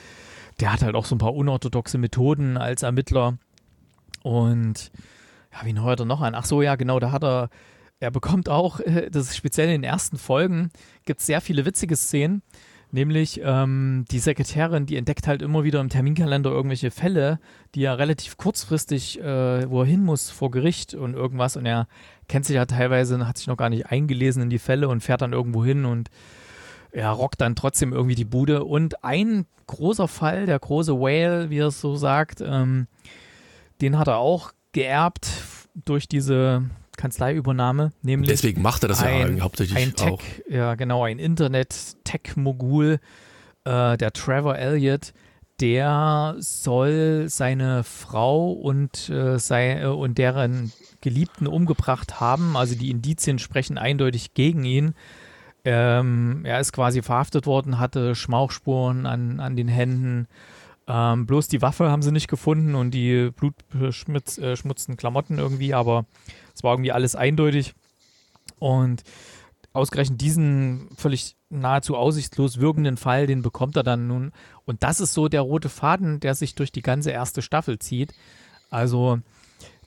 der 0.61 0.73
hat 0.73 0.83
halt 0.83 0.95
auch 0.95 1.05
so 1.05 1.15
ein 1.15 1.19
paar 1.19 1.35
unorthodoxe 1.35 1.99
Methoden 1.99 2.57
als 2.57 2.83
Ermittler. 2.83 3.39
Und 4.23 4.91
ja, 5.53 5.59
wen 5.65 5.83
heuert 5.83 6.01
er 6.01 6.07
noch 6.07 6.21
an? 6.21 6.35
Ach 6.35 6.45
so, 6.45 6.63
ja, 6.63 6.77
genau, 6.77 6.99
da 6.99 7.13
hat 7.13 7.23
er, 7.23 7.49
er 8.01 8.11
bekommt 8.11 8.49
auch, 8.49 8.81
das 9.11 9.29
ist 9.29 9.37
speziell 9.37 9.67
in 9.67 9.83
den 9.83 9.91
ersten 9.91 10.19
Folgen, 10.19 10.71
gibt 11.05 11.21
es 11.21 11.27
sehr 11.27 11.41
viele 11.41 11.65
witzige 11.65 11.97
Szenen. 11.97 12.43
Nämlich 12.91 13.41
ähm, 13.45 14.07
die 14.11 14.19
Sekretärin, 14.19 14.87
die 14.87 14.97
entdeckt 14.97 15.27
halt 15.27 15.43
immer 15.43 15.63
wieder 15.63 15.81
im 15.81 15.91
Terminkalender 15.91 16.51
irgendwelche 16.51 16.91
Fälle, 16.91 17.39
die 17.75 17.85
er 17.85 17.99
relativ 17.99 18.39
kurzfristig, 18.39 19.21
äh, 19.21 19.69
wo 19.69 19.83
er 19.83 19.87
hin 19.87 20.03
muss 20.03 20.31
vor 20.31 20.51
Gericht 20.51 20.95
und 20.95 21.13
irgendwas. 21.13 21.57
Und 21.57 21.67
er 21.67 21.87
kennt 22.29 22.47
sich 22.47 22.57
ja 22.57 22.65
teilweise, 22.65 23.27
hat 23.29 23.37
sich 23.37 23.47
noch 23.47 23.59
gar 23.59 23.69
nicht 23.69 23.87
eingelesen 23.87 24.45
in 24.45 24.51
die 24.51 24.59
Fälle 24.59 24.89
und 24.89 25.03
fährt 25.03 25.21
dann 25.21 25.35
irgendwo 25.35 25.65
hin 25.65 25.85
und 25.85 26.09
er 26.91 27.11
rockt 27.11 27.43
dann 27.43 27.57
trotzdem 27.57 27.93
irgendwie 27.93 28.15
die 28.15 28.25
Bude. 28.25 28.65
Und 28.65 29.05
ein 29.05 29.45
großer 29.67 30.09
Fall, 30.09 30.47
der 30.47 30.59
große 30.59 30.99
Whale, 30.99 31.51
wie 31.51 31.59
er 31.59 31.67
es 31.67 31.81
so 31.83 31.97
sagt, 31.97 32.41
ähm, 32.41 32.87
den 33.83 33.99
hat 33.99 34.09
er 34.09 34.17
auch 34.17 34.53
geerbt 34.73 35.29
durch 35.85 36.09
diese 36.09 36.65
Kanzleiübernahme, 36.99 37.93
nämlich 38.03 38.29
Deswegen 38.29 38.61
macht 38.61 38.83
er 38.83 38.89
das 38.91 39.01
ja 39.01 39.07
ein- 39.07 39.23
eigentlich 39.27 39.43
hauptsächlich 39.43 39.79
ein 39.79 39.95
Tech, 39.95 40.11
auch. 40.13 40.23
ja 40.51 40.75
genau, 40.75 41.05
ein 41.05 41.19
Internet-Tech-Mogul, 41.19 42.99
äh, 43.65 43.97
der 43.97 44.13
Trevor 44.13 44.57
Elliott, 44.57 45.13
der 45.61 46.37
soll 46.39 47.25
seine 47.29 47.83
Frau 47.83 48.53
und, 48.53 49.09
äh, 49.09 49.39
sei, 49.39 49.81
äh, 49.83 49.87
und 49.87 50.19
deren 50.19 50.73
Geliebten 51.01 51.47
umgebracht 51.47 52.21
haben. 52.21 52.57
Also 52.57 52.77
die 52.77 52.91
Indizien 52.91 53.39
sprechen 53.39 53.77
eindeutig 53.79 54.35
gegen 54.35 54.65
ihn. 54.65 54.95
Ähm, 55.65 56.43
er 56.45 56.61
ist 56.61 56.73
quasi 56.73 57.03
verhaftet 57.03 57.47
worden, 57.47 57.81
hatte 57.81 58.15
Schmauchspuren 58.15 59.05
an, 59.07 59.41
an 59.41 59.57
den 59.57 59.69
Händen. 59.69 60.29
Ähm, 60.91 61.27
bloß 61.27 61.49
die 61.49 61.61
Waffe 61.61 61.91
haben 61.91 62.01
sie 62.01 62.13
nicht 62.13 62.29
gefunden 62.29 62.75
und 62.75 62.93
die 62.93 63.31
blutbeschmutzten 63.31 64.97
Klamotten 64.97 65.39
irgendwie, 65.39 65.75
aber 65.75 66.07
es 66.55 66.65
war 66.65 66.73
irgendwie 66.73 66.93
alles 66.93 67.15
eindeutig. 67.15 67.75
Und 68.59 69.03
ausgerechnet 69.75 70.21
diesen 70.21 70.89
völlig 70.97 71.37
nahezu 71.51 71.95
aussichtslos 71.95 72.59
wirkenden 72.59 72.97
Fall, 72.97 73.27
den 73.27 73.43
bekommt 73.43 73.77
er 73.77 73.83
dann 73.83 74.07
nun. 74.07 74.33
Und 74.65 74.83
das 74.83 75.01
ist 75.01 75.13
so 75.13 75.29
der 75.29 75.43
rote 75.43 75.69
Faden, 75.69 76.21
der 76.21 76.35
sich 76.35 76.55
durch 76.55 76.73
die 76.73 76.83
ganze 76.83 77.11
erste 77.11 77.43
Staffel 77.43 77.79
zieht. 77.79 78.15
Also 78.71 79.21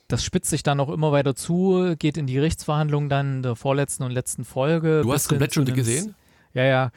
das 0.06 0.24
spitzt 0.24 0.50
sich 0.50 0.62
dann 0.62 0.78
auch 0.78 0.88
immer 0.88 1.10
weiter 1.10 1.34
zu, 1.34 1.94
geht 1.98 2.16
in 2.16 2.26
die 2.26 2.34
Gerichtsverhandlungen 2.34 3.08
dann 3.08 3.42
der 3.42 3.56
vorletzten 3.56 4.04
und 4.04 4.12
letzten 4.12 4.44
Folge. 4.44 5.02
Du 5.02 5.12
hast 5.12 5.28
komplett 5.28 5.54
schon 5.54 5.64
gesehen? 5.64 6.14
Ja, 6.54 6.90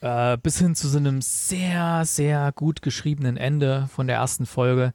ja. 0.00 0.32
Äh, 0.32 0.38
bis 0.38 0.58
hin 0.58 0.74
zu 0.74 0.88
so 0.88 0.98
einem 0.98 1.22
sehr, 1.22 2.04
sehr 2.04 2.52
gut 2.52 2.82
geschriebenen 2.82 3.36
Ende 3.36 3.88
von 3.92 4.06
der 4.06 4.16
ersten 4.16 4.46
Folge, 4.46 4.92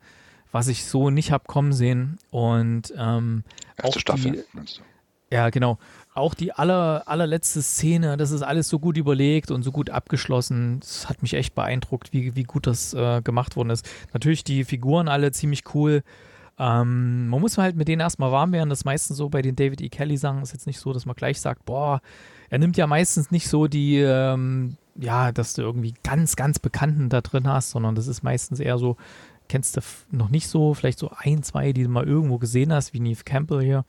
was 0.52 0.68
ich 0.68 0.86
so 0.86 1.10
nicht 1.10 1.32
habe 1.32 1.46
kommen 1.48 1.74
sehen. 1.74 2.18
Und 2.32 2.94
ähm, 2.98 3.44
Erste 3.78 3.98
auch 3.98 4.00
Staffel, 4.00 4.32
Die, 4.34 4.44
meinst 4.54 4.78
du? 4.78 5.36
ja, 5.36 5.50
genau. 5.50 5.78
Auch 6.16 6.36
die 6.36 6.52
aller, 6.52 7.04
allerletzte 7.08 7.64
Szene, 7.64 8.18
das 8.18 8.30
ist 8.30 8.44
alles 8.44 8.70
so 8.70 8.78
gut 8.78 8.98
überlegt 8.98 9.50
und 9.50 9.64
so 9.64 9.72
gut 9.72 9.90
abgeschlossen. 9.90 10.80
Das 10.80 11.10
hat 11.10 11.24
mich 11.24 11.34
echt 11.34 11.56
beeindruckt, 11.56 12.14
wie, 12.14 12.36
wie 12.36 12.44
gut 12.44 12.68
das 12.68 12.94
äh, 12.94 13.22
gemacht 13.24 13.56
worden 13.56 13.72
ist. 13.72 13.90
Natürlich 14.14 14.44
die 14.44 14.64
Figuren 14.64 15.08
alle 15.08 15.32
ziemlich 15.32 15.64
cool. 15.74 16.04
Ähm, 16.60 17.30
man 17.30 17.42
muss 17.42 17.58
halt 17.58 17.76
mit 17.76 17.88
denen 17.88 18.00
erstmal 18.02 18.32
warm 18.32 18.52
werden. 18.52 18.70
Das 18.70 18.82
ist 18.82 18.86
meistens 18.86 19.18
so 19.18 19.30
bei 19.30 19.42
den 19.42 19.56
David 19.56 19.82
E. 19.82 19.90
Kelly 19.90 20.18
Sachen. 20.18 20.44
Ist 20.44 20.54
jetzt 20.54 20.68
nicht 20.68 20.80
so, 20.80 20.94
dass 20.94 21.08
man 21.08 21.16
gleich 21.16 21.42
sagt, 21.42 21.66
boah, 21.66 22.00
er 22.54 22.60
nimmt 22.60 22.78
ja 22.78 22.86
meistens 22.86 23.32
nicht 23.32 23.48
so 23.48 23.66
die, 23.66 23.98
ähm, 23.98 24.78
ja, 24.94 25.32
dass 25.32 25.56
du 25.56 25.64
irgendwie 25.64 25.96
ganz, 26.04 26.36
ganz 26.36 26.60
Bekannten 26.60 27.10
da 27.10 27.22
drin 27.22 27.48
hast, 27.48 27.72
sondern 27.72 27.96
das 27.96 28.06
ist 28.06 28.22
meistens 28.22 28.60
eher 28.60 28.78
so, 28.78 28.96
kennst 29.50 29.76
du 29.76 29.82
noch 30.12 30.30
nicht 30.30 30.48
so, 30.48 30.76
vielleicht 30.76 31.00
so 31.00 31.10
ein, 31.18 31.42
zwei, 31.42 31.74
die 31.74 31.82
du 31.82 31.90
mal 31.90 32.04
irgendwo 32.06 32.38
gesehen 32.38 32.72
hast, 32.72 32.94
wie 32.94 33.00
Neve 33.00 33.24
Campbell 33.24 33.64
hier. 33.64 33.86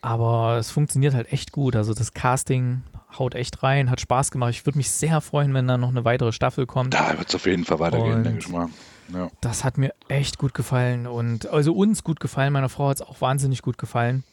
Aber 0.00 0.56
es 0.56 0.72
funktioniert 0.72 1.14
halt 1.14 1.32
echt 1.32 1.52
gut. 1.52 1.76
Also 1.76 1.94
das 1.94 2.12
Casting 2.12 2.82
haut 3.16 3.36
echt 3.36 3.62
rein, 3.62 3.88
hat 3.88 4.00
Spaß 4.00 4.32
gemacht. 4.32 4.50
Ich 4.50 4.66
würde 4.66 4.78
mich 4.78 4.90
sehr 4.90 5.20
freuen, 5.20 5.54
wenn 5.54 5.68
da 5.68 5.78
noch 5.78 5.90
eine 5.90 6.04
weitere 6.04 6.32
Staffel 6.32 6.66
kommt. 6.66 6.92
Da 6.92 7.16
wird 7.16 7.28
es 7.28 7.36
auf 7.36 7.46
jeden 7.46 7.64
Fall 7.64 7.78
weitergehen, 7.78 8.14
Und- 8.14 8.24
denke 8.24 8.40
ich 8.40 8.48
mal. 8.48 8.66
Ja. 9.14 9.30
Das 9.40 9.62
hat 9.62 9.78
mir 9.78 9.94
echt 10.08 10.38
gut 10.38 10.54
gefallen 10.54 11.06
und 11.06 11.46
also 11.50 11.72
uns 11.72 12.02
gut 12.02 12.18
gefallen. 12.18 12.52
Meiner 12.52 12.68
Frau 12.68 12.88
hat 12.88 12.96
es 12.96 13.06
auch 13.06 13.20
wahnsinnig 13.20 13.62
gut 13.62 13.78
gefallen. 13.78 14.24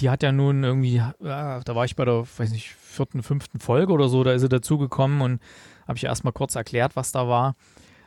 Die 0.00 0.10
hat 0.10 0.22
ja 0.22 0.32
nun 0.32 0.64
irgendwie, 0.64 0.96
ja, 0.96 1.60
da 1.60 1.74
war 1.74 1.84
ich 1.84 1.96
bei 1.96 2.04
der, 2.04 2.24
weiß 2.36 2.50
nicht, 2.50 2.70
vierten, 2.70 3.22
fünften 3.22 3.60
Folge 3.60 3.92
oder 3.92 4.08
so, 4.08 4.24
da 4.24 4.32
ist 4.32 4.42
sie 4.42 4.48
dazugekommen 4.48 5.20
und 5.20 5.40
habe 5.86 5.96
ich 5.96 6.04
erstmal 6.04 6.32
kurz 6.32 6.54
erklärt, 6.54 6.96
was 6.96 7.12
da 7.12 7.28
war. 7.28 7.56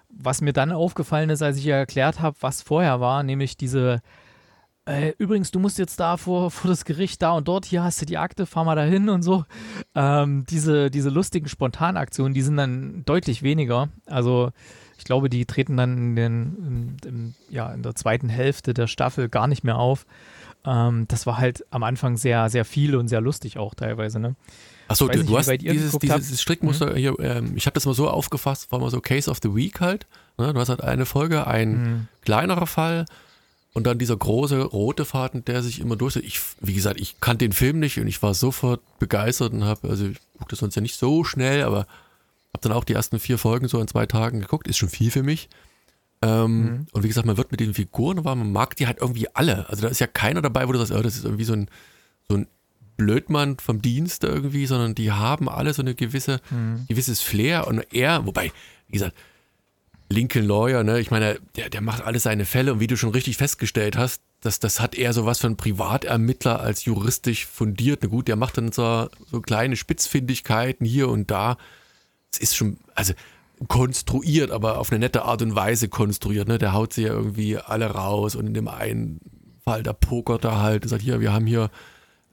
Was 0.10 0.42
mir 0.42 0.54
dann 0.54 0.72
aufgefallen 0.72 1.30
ist, 1.30 1.42
als 1.42 1.58
ich 1.58 1.66
ihr 1.66 1.76
erklärt 1.76 2.22
habe, 2.22 2.38
was 2.40 2.62
vorher 2.62 3.00
war, 3.00 3.24
nämlich 3.24 3.58
diese, 3.58 4.02
äh, 4.88 5.14
übrigens, 5.18 5.52
du 5.52 5.60
musst 5.60 5.78
jetzt 5.78 6.00
da 6.00 6.16
vor, 6.18 6.50
vor 6.52 6.70
das 6.70 6.86
Gericht 6.86 7.22
da 7.22 7.32
und 7.32 7.48
dort, 7.48 7.66
hier 7.66 7.84
hast 7.84 8.02
du 8.02 8.06
die 8.06 8.18
Akte, 8.18 8.46
fahr 8.46 8.64
mal 8.64 8.76
dahin 8.76 9.10
und 9.10 9.22
so. 9.22 9.44
Ähm, 9.96 10.46
diese, 10.50 10.90
diese 10.90 11.10
lustigen 11.10 11.50
Spontanaktionen, 11.50 12.34
die 12.34 12.42
sind 12.42 12.58
dann 12.58 13.04
deutlich 13.06 13.44
weniger. 13.44 13.90
Also 14.06 14.52
ich 14.98 15.04
glaube, 15.04 15.30
die 15.30 15.46
treten 15.46 15.78
dann 15.78 15.98
in, 15.98 16.16
den, 16.16 16.98
in, 17.04 17.10
im, 17.10 17.34
ja, 17.50 17.72
in 17.74 17.84
der 17.84 17.96
zweiten 17.96 18.30
Hälfte 18.30 18.74
der 18.74 18.88
Staffel 18.88 19.30
gar 19.30 19.48
nicht 19.48 19.64
mehr 19.64 19.78
auf. 19.78 20.06
Ähm, 20.68 21.06
das 21.08 21.26
war 21.26 21.38
halt 21.38 21.64
am 21.72 21.84
Anfang 21.84 22.18
sehr, 22.18 22.50
sehr 22.50 22.66
viel 22.66 22.96
und 22.96 23.08
sehr 23.08 23.22
lustig 23.22 23.58
auch 23.58 23.74
teilweise. 23.74 24.20
Ne? 24.20 24.36
Achso, 24.90 25.08
du, 25.08 25.18
nicht, 25.18 25.30
du 25.30 25.38
hast 25.38 25.50
dieses, 25.50 25.98
dieses. 25.98 26.42
Strickmuster 26.42 26.96
hier, 26.96 27.18
ähm, 27.20 27.54
ich 27.56 27.66
habe 27.66 27.74
das 27.74 27.86
mal 27.86 27.94
so 27.94 28.10
aufgefasst, 28.10 28.72
war 28.72 28.80
mal 28.80 28.90
so 28.92 29.00
Case 29.02 29.32
of 29.32 29.40
the 29.42 29.56
Week 29.56 29.80
halt. 29.80 30.06
Ne? 30.38 30.54
Du 30.54 30.60
hast 30.60 30.70
halt 30.70 30.82
eine 30.82 31.06
Folge, 31.06 31.48
ein 31.48 31.72
Mhm. 31.72 32.08
kleinerer 32.22 32.68
Fall 32.68 33.06
und 33.74 33.86
dann 33.88 33.98
dieser 33.98 34.18
große 34.18 34.62
rote 34.62 35.06
Faden, 35.06 35.46
der 35.46 35.64
sich 35.64 35.80
immer 35.80 35.96
durch. 35.96 36.16
Ich, 36.18 36.42
wie 36.60 36.74
gesagt, 36.74 37.00
ich 37.00 37.20
kannte 37.22 37.46
den 37.46 37.54
Film 37.54 37.80
nicht 37.80 37.98
und 38.00 38.08
ich 38.08 38.22
war 38.22 38.34
sofort 38.34 38.82
begeistert 39.00 39.54
und 39.54 39.64
habe, 39.64 39.88
also 39.90 40.08
ich 40.08 40.18
gucke 40.38 40.50
das 40.50 40.60
sonst 40.60 40.76
ja 40.76 40.82
nicht 40.82 40.96
so 40.96 41.24
schnell, 41.24 41.64
aber 41.64 41.80
habe 42.54 42.62
dann 42.62 42.72
auch 42.74 42.84
die 42.84 42.94
ersten 42.94 43.20
vier 43.20 43.38
Folgen 43.38 43.68
so 43.68 43.80
in 43.80 43.88
zwei 43.88 44.06
Tagen 44.06 44.42
geguckt. 44.42 44.68
Ist 44.68 44.78
schon 44.78 44.90
viel 44.90 45.12
für 45.12 45.24
mich. 45.24 45.48
Ähm, 46.22 46.62
Mhm. 46.64 46.86
Und 46.92 47.04
wie 47.04 47.08
gesagt, 47.08 47.28
man 47.28 47.38
wird 47.38 47.52
mit 47.52 47.60
den 47.60 47.74
Figuren 47.74 48.24
warm, 48.26 48.40
man 48.40 48.52
mag 48.52 48.76
die 48.76 48.88
halt 48.88 48.98
irgendwie 49.00 49.28
alle. 49.36 49.70
Also 49.70 49.84
da 49.84 49.88
ist 49.90 50.00
ja 50.00 50.08
keiner 50.08 50.42
dabei, 50.42 50.68
wo 50.68 50.72
du 50.72 50.80
sagst, 50.80 50.92
oh, 50.92 51.02
das 51.02 51.16
ist 51.16 51.26
irgendwie 51.26 51.44
so 51.44 51.54
ein, 51.54 51.70
so 52.28 52.36
ein 52.38 52.48
Blödmann 52.98 53.58
vom 53.60 53.82
Dienst 53.82 54.24
irgendwie, 54.24 54.66
sondern 54.66 54.96
die 54.96 55.12
haben 55.12 55.48
alle 55.48 55.74
so 55.74 55.82
eine 55.84 55.94
gewisse, 55.94 56.42
Mhm. 56.50 56.86
gewisses 56.88 57.22
Flair 57.22 57.68
und 57.68 57.86
er, 57.94 58.26
wobei, 58.26 58.52
wie 58.88 58.94
gesagt, 58.94 59.16
Lincoln 60.10 60.46
Lawyer, 60.48 60.84
ne? 60.84 61.00
Ich 61.02 61.12
meine, 61.12 61.38
der, 61.58 61.70
der 61.70 61.82
macht 61.82 62.02
alle 62.02 62.20
seine 62.20 62.46
Fälle 62.46 62.72
und 62.74 62.80
wie 62.80 62.88
du 62.88 62.96
schon 62.96 63.10
richtig 63.12 63.36
festgestellt 63.38 63.98
hast, 63.98 64.22
das, 64.40 64.60
das 64.60 64.80
hat 64.80 64.96
eher 64.96 65.12
so 65.14 65.26
was 65.26 65.42
von 65.42 65.58
Privatermittler 65.58 66.62
als 66.62 66.86
juristisch 66.86 67.46
fundiert. 67.46 68.00
Na 68.04 68.08
gut, 68.08 68.28
der 68.30 68.38
macht 68.38 68.58
dann 68.58 68.72
so, 68.72 69.10
so 69.30 69.42
kleine 69.42 69.76
Spitzfindigkeiten 69.76 70.86
hier 70.86 71.10
und 71.10 71.30
da. 71.30 71.58
Es 72.32 72.40
ist 72.40 72.56
schon, 72.56 72.78
also 72.96 73.14
konstruiert, 73.68 74.52
aber 74.52 74.78
auf 74.80 74.92
eine 74.92 75.00
nette 75.00 75.24
Art 75.24 75.42
und 75.42 75.56
Weise 75.56 75.90
konstruiert. 75.90 76.48
Ne? 76.48 76.58
Der 76.58 76.74
haut 76.74 76.94
sie 76.94 77.04
ja 77.04 77.14
irgendwie 77.14 77.58
alle 77.58 77.88
raus 77.88 78.36
und 78.36 78.48
in 78.48 78.54
dem 78.54 78.68
einen 78.68 79.20
Fall, 79.64 79.84
da 79.84 79.94
pokert 79.94 80.46
er 80.46 80.62
halt 80.62 80.84
und 80.84 80.90
sagt, 80.90 81.02
hier, 81.02 81.20
wir 81.20 81.34
haben 81.34 81.48
hier, 81.48 81.70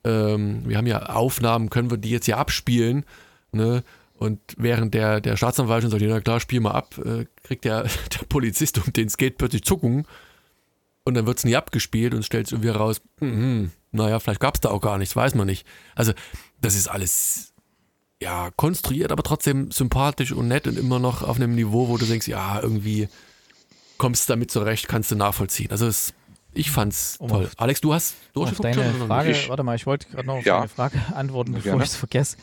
ähm, 0.05 0.63
wir 0.67 0.77
haben 0.77 0.87
hier 0.87 1.17
Aufnahmen, 1.17 1.71
können 1.71 1.91
wir 1.91 1.99
die 1.99 2.11
jetzt 2.11 2.27
hier 2.27 2.39
abspielen? 2.39 3.05
Ne? 3.53 3.83
Und 4.17 4.39
während 4.57 4.95
der, 4.95 5.21
der 5.21 5.37
Staatsanwalt 5.37 5.83
schon 5.83 5.91
sagt, 5.91 6.03
ja 6.03 6.21
klar, 6.21 6.41
spiel 6.41 6.61
mal 6.61 6.73
ab, 6.73 6.99
äh, 6.99 7.27
kriegt 7.43 7.65
der, 7.65 7.83
der 8.13 8.27
Polizist 8.29 8.79
um 8.85 8.93
den 8.93 9.09
Skate 9.09 9.39
plötzlich 9.39 9.65
Zuckungen 9.65 10.07
und 11.05 11.15
dann 11.15 11.27
wird 11.27 11.39
es 11.39 11.45
nie 11.45 11.57
abgespielt 11.57 12.15
und 12.15 12.25
stellt 12.25 12.47
es 12.47 12.53
irgendwie 12.53 12.71
raus, 12.71 13.01
mh, 13.21 13.71
naja, 13.93 14.19
vielleicht 14.19 14.41
gab 14.41 14.55
es 14.55 14.61
da 14.61 14.71
auch 14.71 14.81
gar 14.81 14.99
nichts, 14.99 15.17
weiß 15.17 15.35
man 15.35 15.47
nicht. 15.47 15.67
Also 15.95 16.13
das 16.61 16.75
ist 16.75 16.89
alles 16.89 17.54
ja 18.23 18.51
konstruiert, 18.57 19.13
aber 19.13 19.23
trotzdem 19.23 19.71
sympathisch 19.71 20.33
und 20.33 20.49
nett 20.49 20.67
und 20.67 20.79
immer 20.79 20.99
noch 20.99 21.23
auf 21.23 21.37
einem 21.37 21.55
Niveau, 21.55 21.89
wo 21.89 21.97
du 21.99 22.07
denkst, 22.07 22.29
ja, 22.29 22.61
irgendwie 22.61 23.09
kommst 23.99 24.29
du 24.29 24.33
damit 24.33 24.51
zurecht, 24.51 24.89
kannst 24.89 25.11
du 25.11 25.17
nachvollziehen. 25.17 25.71
Also 25.71 25.87
es, 25.87 26.15
ich 26.53 26.71
fand's 26.71 27.17
Um 27.19 27.29
toll. 27.29 27.45
auf- 27.47 27.53
Alex, 27.59 27.81
du 27.81 27.93
hast 27.95 28.15
Auf 28.15 28.33
durchgeguckt 28.35 28.77
deine 28.77 28.93
Frage? 29.07 29.31
Ich- 29.31 29.49
warte 29.49 29.63
mal, 29.63 29.77
ich 29.77 29.87
wollte 29.87 30.09
gerade 30.09 30.27
noch 30.27 30.37
auf 30.37 30.45
Ja. 30.45 30.57
deine 30.59 30.69
Frage 30.69 30.99
antworten, 31.15 31.53
bevor 31.53 31.77
ich 31.81 31.89
es 31.91 31.97
vergesse, 31.97 32.37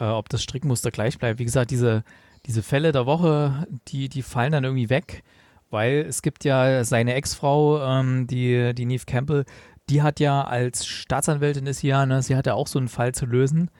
äh, 0.00 0.04
ob 0.04 0.28
das 0.28 0.42
Strickmuster 0.42 0.90
gleich 0.90 1.18
bleibt. 1.18 1.38
Wie 1.38 1.44
gesagt, 1.44 1.70
diese, 1.70 2.04
diese 2.46 2.62
Fälle 2.62 2.92
der 2.92 3.06
Woche, 3.06 3.66
die, 3.88 4.08
die 4.08 4.22
fallen 4.22 4.52
dann 4.52 4.64
irgendwie 4.64 4.90
weg, 4.90 5.22
weil 5.70 6.04
es 6.08 6.22
gibt 6.22 6.44
ja 6.44 6.82
seine 6.84 7.14
Ex-Frau, 7.14 7.82
ähm, 7.82 8.26
die, 8.26 8.74
die 8.74 8.86
Neve 8.86 9.04
Campbell, 9.06 9.44
die 9.90 10.02
hat 10.02 10.20
ja 10.20 10.42
als 10.44 10.86
Staatsanwältin 10.86 11.66
ist 11.66 11.78
sie 11.80 11.88
ja, 11.88 12.04
ne, 12.06 12.22
sie 12.22 12.36
hat 12.36 12.46
ja 12.46 12.54
auch 12.54 12.66
so 12.66 12.78
einen 12.78 12.88
Fall 12.88 13.14
zu 13.14 13.24
lösen. 13.26 13.70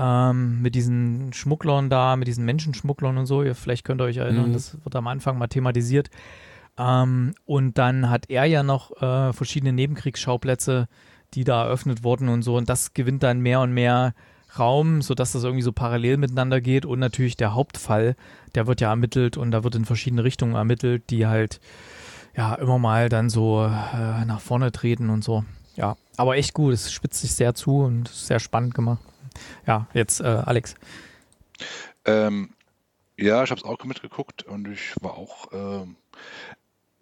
Ähm, 0.00 0.62
mit 0.62 0.74
diesen 0.76 1.32
Schmugglern 1.32 1.90
da, 1.90 2.14
mit 2.16 2.28
diesen 2.28 2.44
Menschenschmugglern 2.44 3.18
und 3.18 3.26
so. 3.26 3.42
Ihr, 3.42 3.54
vielleicht 3.56 3.84
könnt 3.84 4.00
ihr 4.00 4.04
euch 4.04 4.18
erinnern, 4.18 4.50
Mhm. 4.50 4.52
das 4.52 4.76
wird 4.84 4.94
am 4.94 5.08
Anfang 5.08 5.36
mal 5.38 5.48
thematisiert. 5.48 6.08
Ähm, 6.78 7.34
und 7.46 7.76
dann 7.78 8.08
hat 8.08 8.30
er 8.30 8.44
ja 8.44 8.62
noch 8.62 8.92
äh, 9.02 9.32
verschiedene 9.32 9.72
Nebenkriegsschauplätze, 9.72 10.86
die 11.34 11.42
da 11.44 11.64
eröffnet 11.64 12.04
wurden 12.04 12.28
und 12.28 12.42
so. 12.42 12.56
Und 12.56 12.68
das 12.68 12.94
gewinnt 12.94 13.22
dann 13.24 13.40
mehr 13.40 13.60
und 13.60 13.72
mehr 13.72 14.14
Raum, 14.58 15.02
sodass 15.02 15.32
das 15.32 15.42
irgendwie 15.44 15.62
so 15.62 15.72
parallel 15.72 16.16
miteinander 16.16 16.60
geht. 16.60 16.86
Und 16.86 17.00
natürlich 17.00 17.36
der 17.36 17.54
Hauptfall, 17.54 18.14
der 18.54 18.66
wird 18.66 18.80
ja 18.80 18.90
ermittelt 18.90 19.36
und 19.36 19.50
da 19.50 19.64
wird 19.64 19.74
in 19.74 19.84
verschiedene 19.84 20.22
Richtungen 20.24 20.54
ermittelt, 20.54 21.10
die 21.10 21.26
halt 21.26 21.60
ja 22.36 22.54
immer 22.54 22.78
mal 22.78 23.08
dann 23.08 23.28
so 23.30 23.64
äh, 23.64 24.24
nach 24.24 24.40
vorne 24.40 24.70
treten 24.70 25.10
und 25.10 25.24
so. 25.24 25.44
Ja, 25.76 25.96
aber 26.16 26.36
echt 26.36 26.54
gut. 26.54 26.72
Es 26.72 26.92
spitzt 26.92 27.20
sich 27.20 27.32
sehr 27.34 27.54
zu 27.54 27.78
und 27.80 28.08
sehr 28.08 28.38
spannend 28.38 28.74
gemacht. 28.74 29.00
Ja, 29.66 29.86
jetzt 29.94 30.20
äh, 30.20 30.24
Alex. 30.24 30.74
Ähm, 32.04 32.50
ja, 33.16 33.42
ich 33.42 33.50
habe 33.50 33.60
es 33.60 33.64
auch 33.64 33.84
mitgeguckt 33.84 34.44
und 34.44 34.68
ich 34.68 34.94
war 35.00 35.14
auch 35.14 35.48
ähm, 35.52 35.96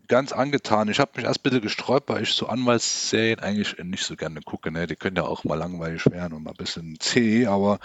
ganz 0.08 0.32
angetan. 0.32 0.88
Ich 0.88 0.98
habe 0.98 1.12
mich 1.16 1.24
erst 1.24 1.40
ein 1.40 1.42
bisschen 1.42 1.60
gesträubt, 1.60 2.08
weil 2.08 2.22
ich 2.22 2.32
so 2.32 2.46
Anwaltsserien 2.46 3.40
eigentlich 3.40 3.76
nicht 3.82 4.04
so 4.04 4.16
gerne 4.16 4.40
gucke. 4.40 4.70
Ne? 4.70 4.86
Die 4.86 4.96
können 4.96 5.16
ja 5.16 5.24
auch 5.24 5.44
mal 5.44 5.56
langweilig 5.56 6.06
werden 6.10 6.34
und 6.34 6.44
mal 6.44 6.50
ein 6.50 6.56
bisschen 6.56 6.98
zäh, 7.00 7.46
aber 7.46 7.78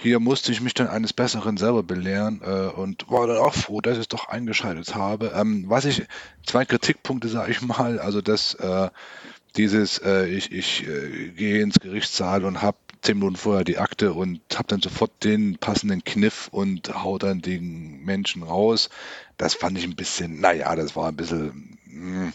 hier 0.00 0.20
musste 0.20 0.52
ich 0.52 0.60
mich 0.60 0.74
dann 0.74 0.86
eines 0.88 1.12
Besseren 1.12 1.56
selber 1.56 1.82
belehren 1.82 2.40
äh, 2.44 2.68
und 2.68 3.10
war 3.10 3.26
dann 3.26 3.38
auch 3.38 3.54
froh, 3.54 3.80
dass 3.80 3.94
ich 3.94 4.02
es 4.02 4.08
doch 4.08 4.28
eingeschaltet 4.28 4.94
habe. 4.94 5.32
Ähm, 5.34 5.64
was 5.66 5.86
ich, 5.86 6.06
zwei 6.46 6.64
Kritikpunkte 6.64 7.28
sage 7.28 7.50
ich 7.50 7.62
mal, 7.62 7.98
also 7.98 8.20
dass 8.20 8.54
äh, 8.54 8.90
dieses, 9.56 9.98
äh, 9.98 10.26
ich, 10.26 10.52
ich 10.52 10.86
äh, 10.86 11.30
gehe 11.30 11.62
ins 11.62 11.80
Gerichtssaal 11.80 12.44
und 12.44 12.62
habe 12.62 12.78
zehn 13.02 13.18
Minuten 13.18 13.36
vorher 13.36 13.64
die 13.64 13.78
Akte 13.78 14.12
und 14.12 14.40
habe 14.54 14.68
dann 14.68 14.80
sofort 14.80 15.24
den 15.24 15.58
passenden 15.58 16.04
Kniff 16.04 16.48
und 16.50 16.92
hau 17.02 17.18
dann 17.18 17.40
den 17.40 18.04
Menschen 18.04 18.42
raus. 18.42 18.90
Das 19.36 19.54
fand 19.54 19.78
ich 19.78 19.84
ein 19.84 19.96
bisschen, 19.96 20.40
naja, 20.40 20.74
das 20.76 20.96
war 20.96 21.08
ein 21.08 21.16
bisschen, 21.16 21.78
mh, 21.86 22.32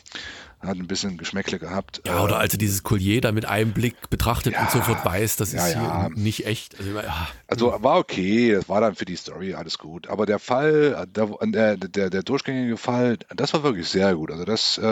hat 0.64 0.78
ein 0.78 0.88
bisschen 0.88 1.18
Geschmäckle 1.18 1.60
gehabt. 1.60 2.02
Ja, 2.06 2.24
oder 2.24 2.36
Äh, 2.36 2.40
als 2.40 2.54
er 2.54 2.58
dieses 2.58 2.84
Collier 2.84 3.22
da 3.22 3.32
mit 3.32 3.46
einem 3.46 3.74
Blick 3.74 4.10
betrachtet 4.10 4.54
und 4.56 4.64
Ja, 4.64 4.70
sofort 4.70 5.04
weiß, 5.06 5.36
das 5.36 5.54
ja, 5.54 5.68
ist 5.68 5.74
ja. 5.76 6.08
hier 6.08 6.16
nicht 6.16 6.46
echt. 6.46 6.76
Also, 6.80 7.00
Also 7.48 7.84
war 7.84 7.98
okay, 7.98 8.54
das 8.54 8.70
war 8.70 8.82
dann 8.82 8.96
für 8.96 9.06
die 9.06 9.16
Story 9.16 9.54
alles 9.54 9.78
gut. 9.78 10.08
Aber 10.08 10.26
der 10.26 10.40
Fall, 10.40 11.06
der, 11.08 11.28
der, 11.42 11.78
der, 11.78 12.10
der 12.10 12.24
durchgängige 12.24 12.78
Fall, 12.78 13.18
das 13.36 13.54
war 13.54 13.64
wirklich 13.64 13.88
sehr 13.90 14.16
gut. 14.16 14.32
Also 14.32 14.46
das 14.46 14.78
äh, 14.78 14.86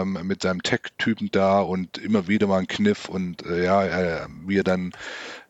ähm, 0.00 0.18
mit 0.24 0.42
seinem 0.42 0.62
Tech-Typen 0.62 1.30
da 1.32 1.60
und 1.60 1.98
immer 1.98 2.28
wieder 2.28 2.46
mal 2.46 2.58
ein 2.58 2.66
Kniff 2.68 3.08
und 3.08 3.44
äh, 3.46 3.64
ja, 3.64 3.84
äh, 3.84 4.26
wie 4.46 4.58
er 4.58 4.64
dann 4.64 4.92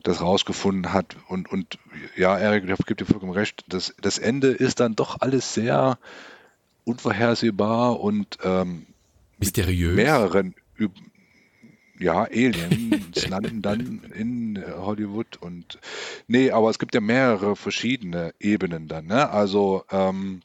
das 0.02 0.20
rausgefunden 0.20 0.92
hat. 0.92 1.16
Und, 1.28 1.50
und 1.50 1.78
ja, 2.16 2.38
Erik, 2.38 2.64
ich 2.68 2.86
gebe 2.86 2.96
dir 2.96 3.06
vollkommen 3.06 3.32
recht, 3.32 3.64
das, 3.68 3.94
das 4.00 4.18
Ende 4.18 4.48
ist 4.48 4.80
dann 4.80 4.94
doch 4.94 5.20
alles 5.20 5.54
sehr 5.54 5.98
unvorhersehbar 6.84 8.00
und 8.00 8.38
ähm, 8.44 8.86
mysteriös. 9.38 9.94
mehreren 9.94 10.54
Üb 10.78 10.92
ja, 11.98 12.22
Aliens 12.24 13.26
landen 13.28 13.62
dann 13.62 14.00
in 14.14 14.62
Hollywood 14.76 15.36
und 15.36 15.78
nee, 16.26 16.50
aber 16.50 16.70
es 16.70 16.78
gibt 16.78 16.94
ja 16.94 17.00
mehrere 17.00 17.56
verschiedene 17.56 18.34
Ebenen 18.40 18.88
dann, 18.88 19.06
ne? 19.06 19.30
Also 19.30 19.84
ähm, 19.90 20.40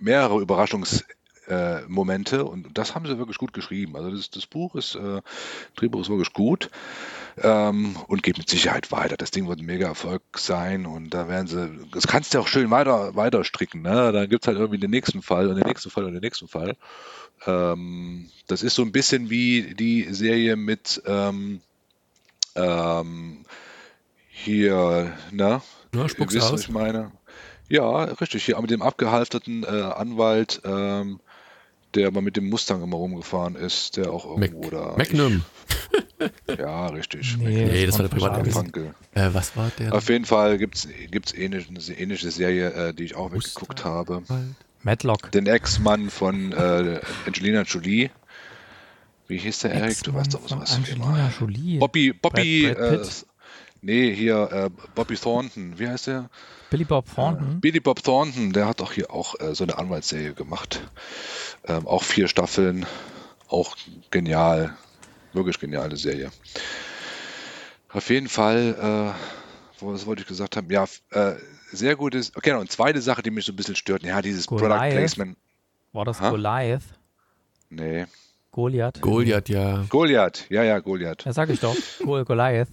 mehrere 0.00 0.40
Überraschungsmomente 0.40 2.36
äh, 2.36 2.40
und 2.40 2.76
das 2.76 2.94
haben 2.94 3.06
sie 3.06 3.18
wirklich 3.18 3.38
gut 3.38 3.52
geschrieben. 3.52 3.96
Also 3.96 4.10
das, 4.10 4.30
das 4.30 4.46
Buch 4.46 4.74
ist, 4.74 4.94
äh, 4.96 5.20
Drehbuch 5.76 6.00
ist 6.00 6.08
wirklich 6.08 6.32
gut 6.32 6.70
ähm, 7.42 7.96
und 8.08 8.22
geht 8.22 8.38
mit 8.38 8.48
Sicherheit 8.48 8.92
weiter. 8.92 9.16
Das 9.16 9.30
Ding 9.30 9.48
wird 9.48 9.60
ein 9.60 9.66
mega 9.66 9.86
Erfolg 9.86 10.22
sein 10.36 10.86
und 10.86 11.10
da 11.10 11.28
werden 11.28 11.46
sie, 11.46 11.70
das 11.92 12.06
kannst 12.06 12.34
du 12.34 12.40
auch 12.40 12.48
schön 12.48 12.70
weiter, 12.70 13.14
weiter 13.14 13.44
stricken, 13.44 13.82
ne? 13.82 14.12
Dann 14.12 14.28
gibt 14.28 14.44
es 14.44 14.48
halt 14.48 14.58
irgendwie 14.58 14.80
den 14.80 14.90
nächsten 14.90 15.22
Fall 15.22 15.48
und 15.48 15.56
den 15.56 15.66
nächsten 15.66 15.90
Fall 15.90 16.04
und 16.04 16.12
den 16.12 16.22
nächsten 16.22 16.48
Fall. 16.48 16.76
Ähm, 17.46 18.30
das 18.46 18.62
ist 18.62 18.74
so 18.74 18.82
ein 18.82 18.92
bisschen 18.92 19.30
wie 19.30 19.74
die 19.74 20.06
Serie 20.12 20.56
mit 20.56 21.02
ähm, 21.06 21.60
ähm, 22.54 23.44
hier, 24.28 25.12
ne? 25.30 25.62
Ja, 25.94 26.02
Ihr 26.02 26.08
spuck's 26.08 26.34
wisst, 26.34 26.46
was 26.46 26.52
aus. 26.52 26.60
ich 26.62 26.68
meine. 26.70 27.12
Ja, 27.68 28.04
richtig. 28.04 28.44
Hier 28.44 28.60
mit 28.60 28.70
dem 28.70 28.82
abgehalfterten 28.82 29.64
äh, 29.64 29.66
Anwalt, 29.66 30.60
ähm, 30.64 31.20
der 31.94 32.10
mal 32.10 32.20
mit 32.20 32.36
dem 32.36 32.48
Mustang 32.48 32.82
immer 32.82 32.96
rumgefahren 32.96 33.54
ist, 33.54 33.96
der 33.96 34.10
auch 34.10 34.36
Mac 34.36 34.50
irgendwo 34.50 34.70
da. 34.70 34.94
Magnum. 34.96 35.44
Ich, 36.48 36.58
ja, 36.58 36.86
richtig. 36.88 37.36
Nee, 37.38 37.64
Nee, 37.64 37.86
das 37.86 37.98
war 37.98 38.08
der. 38.08 38.52
Funkel. 38.52 38.94
Äh, 39.14 39.30
was 39.32 39.56
war 39.56 39.70
der? 39.78 39.94
Auf 39.94 40.08
jeden 40.08 40.24
Fall 40.24 40.58
gibt 40.58 40.76
es 40.76 41.34
ähnliche, 41.34 41.68
eine 41.68 41.98
ähnliche 41.98 42.30
Serie, 42.30 42.72
äh, 42.72 42.94
die 42.94 43.04
ich 43.04 43.14
auch 43.14 43.32
weggeguckt 43.32 43.84
habe. 43.84 44.22
Matlock. 44.84 45.30
Den 45.32 45.46
Ex-Mann 45.46 46.10
von 46.10 46.52
äh, 46.52 47.00
Angelina 47.26 47.62
Jolie. 47.62 48.10
Wie 49.26 49.38
hieß 49.38 49.60
der, 49.60 49.72
Erik? 49.72 50.02
Du 50.02 50.14
weißt 50.14 50.34
doch, 50.34 50.40
Ex-Mann 50.42 50.60
was 50.62 50.72
von 50.74 50.82
was 50.82 50.90
Angelina 50.90 51.32
Jolie. 51.38 51.78
Bobby, 51.78 52.12
Bobby, 52.12 52.72
Brad- 52.74 52.90
Brad 52.90 53.06
äh, 53.06 53.24
nee, 53.82 54.14
hier, 54.14 54.50
äh, 54.52 54.70
Bobby 54.94 55.16
Thornton. 55.16 55.78
Wie 55.78 55.88
heißt 55.88 56.08
der? 56.08 56.28
Billy 56.70 56.84
Bob 56.84 57.06
Thornton. 57.14 57.60
Billy 57.60 57.80
Bob 57.80 58.02
Thornton, 58.02 58.52
der 58.52 58.66
hat 58.66 58.80
doch 58.80 58.92
hier 58.92 59.10
auch 59.10 59.38
äh, 59.40 59.54
so 59.54 59.64
eine 59.64 59.78
Anwaltsserie 59.78 60.34
gemacht. 60.34 60.82
Ähm, 61.66 61.86
auch 61.86 62.02
vier 62.02 62.28
Staffeln. 62.28 62.84
Auch 63.48 63.76
genial. 64.10 64.76
Wirklich 65.32 65.58
geniale 65.58 65.96
Serie. 65.96 66.30
Auf 67.90 68.10
jeden 68.10 68.28
Fall, 68.28 69.14
äh, 69.14 69.80
wo- 69.80 69.92
was 69.92 70.06
wollte 70.06 70.22
ich 70.22 70.28
gesagt 70.28 70.56
haben? 70.56 70.70
Ja, 70.70 70.84
äh, 71.10 71.34
sehr 71.74 71.96
gutes. 71.96 72.32
Okay, 72.36 72.52
eine 72.52 72.66
zweite 72.68 73.00
Sache, 73.00 73.22
die 73.22 73.30
mich 73.30 73.44
so 73.44 73.52
ein 73.52 73.56
bisschen 73.56 73.76
stört. 73.76 74.02
Ja, 74.02 74.22
dieses 74.22 74.46
Product 74.46 74.68
Goliath. 74.68 74.90
Placement. 74.94 75.36
War 75.92 76.04
das 76.04 76.20
Ha? 76.20 76.30
Goliath? 76.30 76.82
Nee. 77.70 78.06
Goliath? 78.50 79.00
Goliath, 79.00 79.48
ja. 79.48 79.84
Goliath. 79.88 80.46
Ja, 80.48 80.62
ja, 80.62 80.78
Goliath. 80.78 81.24
Ja, 81.24 81.32
sag 81.32 81.50
ich 81.50 81.58
doch. 81.58 81.74
Gol 82.04 82.24
Goliath. 82.24 82.68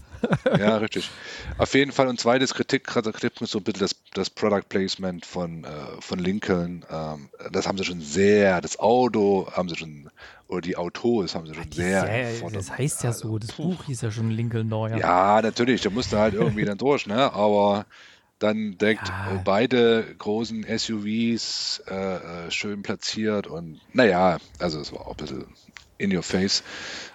Ja, 0.60 0.78
richtig. 0.78 1.10
Auf 1.58 1.74
jeden 1.74 1.92
Fall. 1.92 2.08
Und 2.08 2.20
zweites 2.20 2.54
Kritik, 2.54 2.84
Kritik 2.86 3.42
ist 3.42 3.50
so 3.50 3.58
ein 3.58 3.64
bisschen 3.64 3.80
das, 3.80 3.96
das 4.14 4.30
Product 4.30 4.62
Placement 4.70 5.26
von, 5.26 5.64
äh, 5.64 5.68
von 6.00 6.20
Lincoln. 6.20 6.86
Ähm, 6.92 7.30
das 7.52 7.68
haben 7.68 7.80
sie 7.80 7.84
schon 7.84 8.00
sehr, 8.00 8.62
das 8.62 8.78
Auto 8.78 9.48
haben 9.52 9.70
sie 9.70 9.76
schon, 9.76 10.12
oder 10.48 10.62
die 10.62 10.78
Autos 10.78 11.34
haben 11.34 11.48
sie 11.48 11.56
schon 11.56 11.68
Die 11.72 11.78
sehr. 11.78 12.02
Serie- 12.02 12.52
das 12.54 12.78
heißt 12.78 13.04
ja 13.04 13.12
so, 13.12 13.40
das 13.40 13.54
Buch 13.54 13.84
hieß 13.86 14.02
ja 14.02 14.12
schon 14.12 14.30
Lincoln 14.30 14.70
Lawyer. 14.70 14.98
Ja, 15.00 15.42
natürlich, 15.42 15.82
da 15.82 15.90
musst 15.90 16.14
du 16.14 16.18
halt 16.18 16.36
irgendwie 16.36 16.64
dann 16.64 16.78
durch, 16.78 17.08
ne? 17.08 17.34
Aber 17.34 17.88
dann 18.42 18.78
direkt 18.78 19.10
Ja. 19.10 19.36
äh, 19.36 19.40
beide 19.44 20.04
großen 20.18 20.66
SUVs 20.78 21.82
äh, 21.88 22.16
äh, 22.48 22.52
schön 22.52 22.82
platziert 22.84 23.48
und 23.48 23.80
naja, 23.94 24.38
also 24.60 24.80
es 24.80 24.92
war 24.92 25.08
auch 25.08 25.12
ein 25.12 25.18
bisschen 25.18 25.46
in 25.98 26.16
your 26.16 26.24
face. 26.24 26.64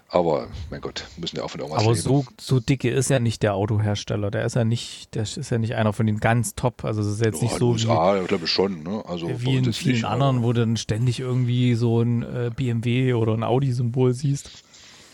Aber 0.08 0.46
mein 0.70 0.80
Gott, 0.80 1.04
müssen 1.16 1.36
ja 1.36 1.42
auch 1.42 1.50
von 1.50 1.60
irgendwas 1.60 1.82
Aber 1.82 1.92
leben. 1.94 2.02
so, 2.04 2.24
so 2.40 2.60
dicke 2.60 2.88
ist 2.88 3.10
ja 3.10 3.18
nicht 3.18 3.42
der 3.42 3.54
Autohersteller. 3.54 4.30
Der 4.30 4.44
ist 4.44 4.54
ja 4.54 4.62
nicht, 4.64 5.12
der 5.16 5.24
ist 5.24 5.50
ja 5.50 5.58
nicht 5.58 5.74
einer 5.74 5.92
von 5.92 6.06
den 6.06 6.20
ganz 6.20 6.54
top. 6.54 6.84
Also 6.84 7.00
es 7.00 7.08
ist 7.08 7.20
jetzt 7.24 7.42
nicht 7.42 7.50
Ja, 7.54 7.58
so 7.58 7.70
wie, 7.70 7.72
USA, 7.72 8.22
glaube 8.22 8.44
ich 8.44 8.50
schon. 8.52 8.84
Ne? 8.84 9.02
Also 9.04 9.28
wie 9.42 9.56
in 9.56 9.72
vielen 9.72 9.94
nicht, 9.96 10.04
anderen, 10.04 10.44
wo 10.44 10.52
du 10.52 10.60
dann 10.60 10.76
ständig 10.76 11.18
irgendwie 11.18 11.74
so 11.74 12.02
ein 12.02 12.22
äh, 12.22 12.50
BMW 12.54 13.14
oder 13.14 13.32
ein 13.34 13.42
Audi-Symbol 13.42 14.14
siehst. 14.14 14.48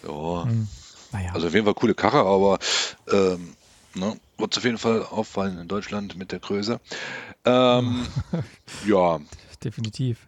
Ja, 0.06 0.44
Hm. 0.44 0.68
Naja, 1.10 1.30
also 1.32 1.46
auf 1.46 1.54
jeden 1.54 1.64
Fall 1.64 1.74
coole 1.74 1.94
Karre, 1.94 2.20
aber 2.26 2.58
ähm, 3.10 3.54
ne, 3.94 4.16
wird 4.38 4.56
auf 4.56 4.64
jeden 4.64 4.78
Fall 4.78 5.02
auffallen 5.02 5.58
in 5.58 5.68
Deutschland 5.68 6.16
mit 6.16 6.32
der 6.32 6.38
Größe. 6.40 6.80
Ähm, 7.44 8.06
ja. 8.86 9.20
definitiv. 9.62 10.26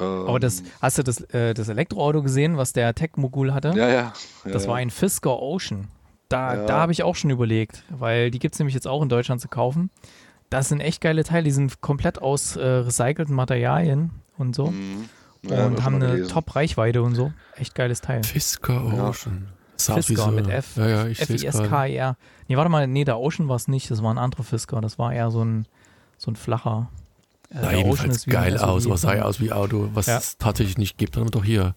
Ähm, 0.00 0.06
Aber 0.26 0.40
das, 0.40 0.62
hast 0.82 0.98
du 0.98 1.02
das, 1.02 1.20
äh, 1.32 1.54
das 1.54 1.68
Elektroauto 1.68 2.22
gesehen, 2.22 2.56
was 2.56 2.72
der 2.72 2.94
Tech-Mogul 2.94 3.54
hatte? 3.54 3.68
Ja, 3.76 3.88
ja. 3.88 3.94
ja 3.94 4.12
Das 4.50 4.64
ja. 4.64 4.70
war 4.70 4.76
ein 4.76 4.90
Fisker 4.90 5.40
Ocean. 5.40 5.88
Da, 6.28 6.54
Ja. 6.54 6.66
da 6.66 6.78
habe 6.80 6.92
ich 6.92 7.02
auch 7.02 7.14
schon 7.16 7.30
überlegt, 7.30 7.84
weil 7.90 8.30
die 8.30 8.38
gibt 8.38 8.54
es 8.54 8.58
nämlich 8.58 8.74
jetzt 8.74 8.88
auch 8.88 9.02
in 9.02 9.08
Deutschland 9.08 9.40
zu 9.40 9.48
kaufen. 9.48 9.90
Das 10.50 10.68
sind 10.68 10.80
echt 10.80 11.00
geile 11.00 11.22
Teile, 11.24 11.44
die 11.44 11.50
sind 11.50 11.80
komplett 11.80 12.20
aus 12.22 12.56
äh, 12.56 12.64
recycelten 12.64 13.34
Materialien 13.34 14.10
und 14.36 14.54
so. 14.54 14.68
Mhm. 14.70 15.08
Und 15.42 15.84
haben 15.84 15.96
eine. 15.96 16.26
Top-Reichweite 16.26 17.02
und 17.02 17.14
so. 17.14 17.30
Echt 17.56 17.74
geiles 17.74 18.00
Teil. 18.00 18.24
Fisker 18.24 18.82
Ja. 18.96 19.08
Ocean. 19.10 19.48
Fisker 19.78 20.16
so- 20.16 20.30
mit 20.30 20.48
F. 20.48 20.76
Ja, 20.76 20.88
ja, 20.88 21.06
ich. 21.06 21.20
F-I-S-K-E-R. 21.20 22.16
Nee, 22.48 22.56
warte 22.56 22.70
mal, 22.70 22.86
nee, 22.86 23.04
der 23.04 23.18
Ocean 23.18 23.48
war 23.48 23.56
es 23.56 23.68
nicht, 23.68 23.90
das 23.90 24.02
war 24.02 24.12
ein 24.12 24.18
anderer 24.18 24.42
Fisker. 24.44 24.80
Das 24.80 24.98
war 24.98 25.12
eher 25.12 25.30
so 25.30 25.44
ein, 25.44 25.66
so 26.18 26.30
ein 26.30 26.36
flacher. 26.36 26.90
Äh, 27.50 27.58
Ocean 27.58 27.76
jedenfalls 27.76 28.26
geil 28.26 28.58
aus, 28.58 28.86
aber 28.86 28.96
sah 28.96 29.20
aus 29.22 29.40
wie 29.40 29.52
Auto, 29.52 29.88
was 29.94 30.06
Ja. 30.06 30.18
es 30.18 30.38
tatsächlich 30.38 30.78
nicht 30.78 30.98
gibt. 30.98 31.16
Haben 31.16 31.26
wir 31.26 31.30
doch 31.30 31.44
hier. 31.44 31.74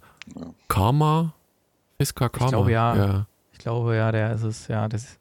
Karma? 0.68 1.34
Fisker 2.00 2.30
Karma? 2.30 2.50
glaube, 2.50 2.72
ja. 2.72 2.96
ja. 2.96 3.26
Ich 3.54 3.60
glaube, 3.60 3.96
ja, 3.96 4.12
der 4.12 4.34
ist 4.34 4.44
es, 4.44 4.68
ja. 4.68 4.88
Das, 4.88 5.18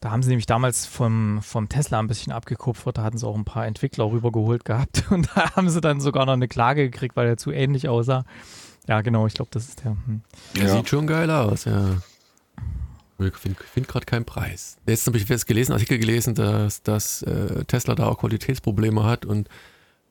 da 0.00 0.10
haben 0.10 0.22
sie 0.22 0.28
nämlich 0.30 0.46
damals 0.46 0.86
vom, 0.86 1.40
vom 1.42 1.68
Tesla 1.68 1.98
ein 1.98 2.06
bisschen 2.06 2.32
abgekupfert. 2.32 2.98
Da 2.98 3.02
hatten 3.02 3.18
sie 3.18 3.26
auch 3.26 3.34
ein 3.36 3.44
paar 3.44 3.66
Entwickler 3.66 4.10
rübergeholt 4.10 4.64
gehabt. 4.64 5.04
Und 5.10 5.28
da 5.34 5.54
haben 5.56 5.68
sie 5.68 5.80
dann 5.80 6.00
sogar 6.00 6.24
noch 6.26 6.32
eine 6.32 6.48
Klage 6.48 6.88
gekriegt, 6.90 7.16
weil 7.16 7.26
der 7.26 7.36
zu 7.36 7.50
ähnlich 7.50 7.88
aussah. 7.88 8.24
Ja, 8.86 9.00
genau, 9.00 9.26
ich 9.26 9.34
glaube, 9.34 9.50
das 9.52 9.68
ist 9.68 9.84
der. 9.84 9.92
Hm. 9.92 10.20
Der 10.54 10.64
Ja. 10.66 10.76
sieht 10.76 10.88
schon 10.88 11.06
geil 11.06 11.30
aus, 11.30 11.64
ja. 11.64 11.96
Ich 13.18 13.34
finde 13.36 13.58
find 13.64 13.88
gerade 13.88 14.04
keinen 14.04 14.26
Preis. 14.26 14.76
Jetzt 14.86 15.06
habe 15.06 15.16
ich 15.16 15.26
jetzt 15.26 15.46
gelesen, 15.46 15.72
Artikel 15.72 15.98
gelesen, 15.98 16.34
dass, 16.34 16.82
dass 16.82 17.22
äh, 17.22 17.64
Tesla 17.64 17.94
da 17.94 18.06
auch 18.08 18.18
Qualitätsprobleme 18.18 19.04
hat 19.04 19.24
und 19.24 19.48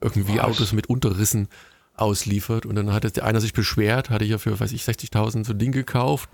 irgendwie 0.01 0.38
Was? 0.38 0.45
Autos 0.45 0.73
mit 0.73 0.88
Unterrissen 0.89 1.47
ausliefert. 1.95 2.65
Und 2.65 2.76
dann 2.76 2.91
hat 2.91 3.03
jetzt 3.03 3.19
einer 3.19 3.41
sich 3.41 3.53
beschwert, 3.53 4.09
hatte 4.09 4.26
hier 4.26 4.39
für, 4.39 4.59
weiß 4.59 4.71
ich, 4.71 4.82
60.000 4.84 5.45
so 5.45 5.53
ein 5.53 5.59
Ding 5.59 5.71
gekauft. 5.71 6.30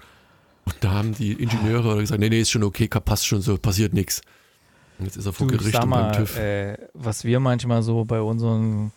Und 0.65 0.75
da 0.79 0.91
haben 0.91 1.13
die 1.13 1.33
Ingenieure 1.33 1.99
gesagt, 1.99 2.19
nee, 2.21 2.29
nee, 2.29 2.39
ist 2.39 2.51
schon 2.51 2.63
okay, 2.63 2.87
passt 2.87 3.27
schon 3.27 3.41
so, 3.41 3.57
passiert 3.57 3.93
nichts. 3.93 4.21
Und 4.97 5.05
jetzt 5.05 5.17
ist 5.17 5.25
er 5.25 5.33
vor 5.33 5.47
Du, 5.47 5.57
Gericht 5.57 5.73
sag 5.73 5.83
und 5.83 5.89
beim 5.89 5.99
mal, 6.03 6.11
TÜV. 6.11 6.37
äh, 6.37 6.77
was 6.93 7.23
wir 7.25 7.39
manchmal 7.41 7.83
so 7.83 8.05
bei 8.05 8.21
unseren 8.21 8.91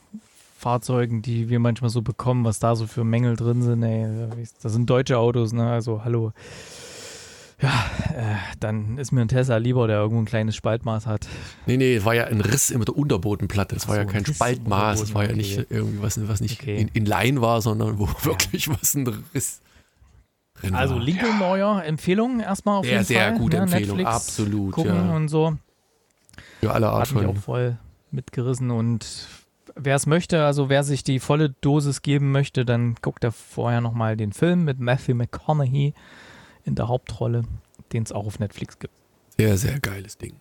Fahrzeugen, 0.65 1.21
die 1.21 1.51
wir 1.51 1.59
manchmal 1.61 1.91
so 1.91 2.01
bekommen, 2.01 2.45
was 2.47 2.59
da 2.59 2.75
so 2.75 2.87
für 2.87 3.05
Mängel 3.05 3.37
drin 3.37 3.61
sind, 3.61 3.83
ey, 3.83 4.07
das 4.63 4.73
sind 4.73 4.89
deutsche 4.89 5.19
Autos, 5.19 5.53
ne? 5.53 5.71
Also 5.71 6.05
hallo. 6.05 6.33
Ja, 7.61 7.69
äh, 8.15 8.35
dann 8.61 8.97
ist 8.97 9.13
mir 9.13 9.21
ein 9.21 9.29
Tesla 9.29 9.59
lieber, 9.59 9.87
der 9.87 9.99
irgendwo 9.99 10.23
ein 10.23 10.25
kleines 10.25 10.57
Spaltmaß 10.57 11.07
hat. 11.07 11.29
Nee, 11.67 11.77
nee, 11.77 11.97
es 11.97 12.05
war 12.07 12.15
ja 12.15 12.25
ein 12.25 12.41
Riss 12.41 12.71
in 12.71 12.81
der 12.81 12.97
Unterbodenplatte. 12.97 13.77
Es 13.77 13.87
war 13.89 13.97
ja 13.97 14.03
so, 14.05 14.09
kein 14.09 14.23
ein 14.23 14.25
Riss 14.25 14.37
Spaltmaß. 14.37 15.03
Es 15.03 15.15
war 15.15 15.27
ja 15.29 15.35
nicht 15.35 15.59
okay. 15.59 15.67
irgendwie 15.69 16.03
was, 16.03 16.29
was 16.29 16.41
nicht 16.41 16.61
Okay. 16.61 16.81
in, 16.81 16.89
in 16.89 17.05
Line 17.05 17.43
war, 17.43 17.61
sondern 17.61 17.99
wo 17.99 18.09
wirklich 18.23 18.69
was 18.71 18.95
ein 18.95 19.07
Riss 19.35 19.61
drin 20.61 20.75
Also 20.75 20.95
war. 20.95 21.03
Lincoln 21.03 21.39
Neuer 21.39 21.85
Empfehlung 21.85 22.41
erstmal 22.41 22.79
auf 22.79 22.87
Sehr, 22.87 22.95
jeden 22.95 23.05
sehr 23.05 23.29
Fall. 23.33 23.39
gute 23.39 23.57
ne? 23.59 23.63
Empfehlung, 23.65 23.97
Netflix 23.99 24.11
absolut, 24.17 24.73
Gucken 24.73 24.95
ja. 24.95 25.15
und 25.15 25.29
so. 25.29 25.57
Für 26.61 26.73
alle 26.73 26.89
Art 26.89 27.09
Hat 27.11 27.17
mich 27.17 27.27
auch 27.27 27.37
voll 27.37 27.77
mitgerissen 28.11 28.71
und 28.71 29.07
wer 29.75 29.97
es 29.97 30.07
möchte, 30.07 30.45
also 30.45 30.69
wer 30.69 30.85
sich 30.85 31.05
die 31.05 31.21
volle 31.21 31.51
Dosis 31.61 32.03
geben 32.03 32.33
möchte, 32.33 32.65
dann 32.65 32.97
guckt 33.03 33.25
er 33.25 33.33
vorher 33.33 33.81
nochmal 33.81 34.17
den 34.17 34.33
Film 34.33 34.65
mit 34.65 34.79
Matthew 34.79 35.15
McConaughey 35.15 35.95
in 36.65 36.75
der 36.75 36.89
Hauptrolle, 36.89 37.43
den 37.93 38.03
es 38.03 38.13
auch 38.13 38.27
auf 38.27 38.39
Netflix 38.39 38.79
gibt. 38.79 38.95
Sehr, 39.37 39.57
sehr 39.57 39.81
geiles 39.81 40.17
Ding. 40.17 40.35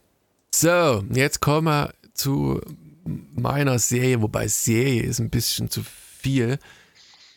So, 0.54 1.04
jetzt 1.12 1.40
kommen 1.40 1.68
wir 1.68 1.94
zu 2.14 2.62
meiner 3.06 3.80
Serie, 3.80 4.22
wobei 4.22 4.48
Serie 4.48 5.04
ist 5.04 5.20
ein 5.20 5.30
bisschen 5.30 5.70
zu 5.70 5.82
viel. 5.84 6.60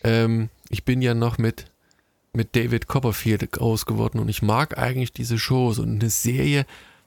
Ähm, 0.04 0.50
ich 0.68 0.84
bin 0.84 1.02
ja 1.02 1.14
noch 1.14 1.38
mit, 1.38 1.64
mit 2.32 2.54
David 2.54 2.86
Copperfield 2.86 3.50
groß 3.52 3.86
geworden 3.86 4.18
und 4.18 4.28
ich 4.28 4.42
mag 4.42 4.78
eigentlich 4.78 5.12
diese 5.12 5.38
Shows 5.38 5.78
und 5.78 6.00
eine 6.00 6.10
Serie, 6.10 6.66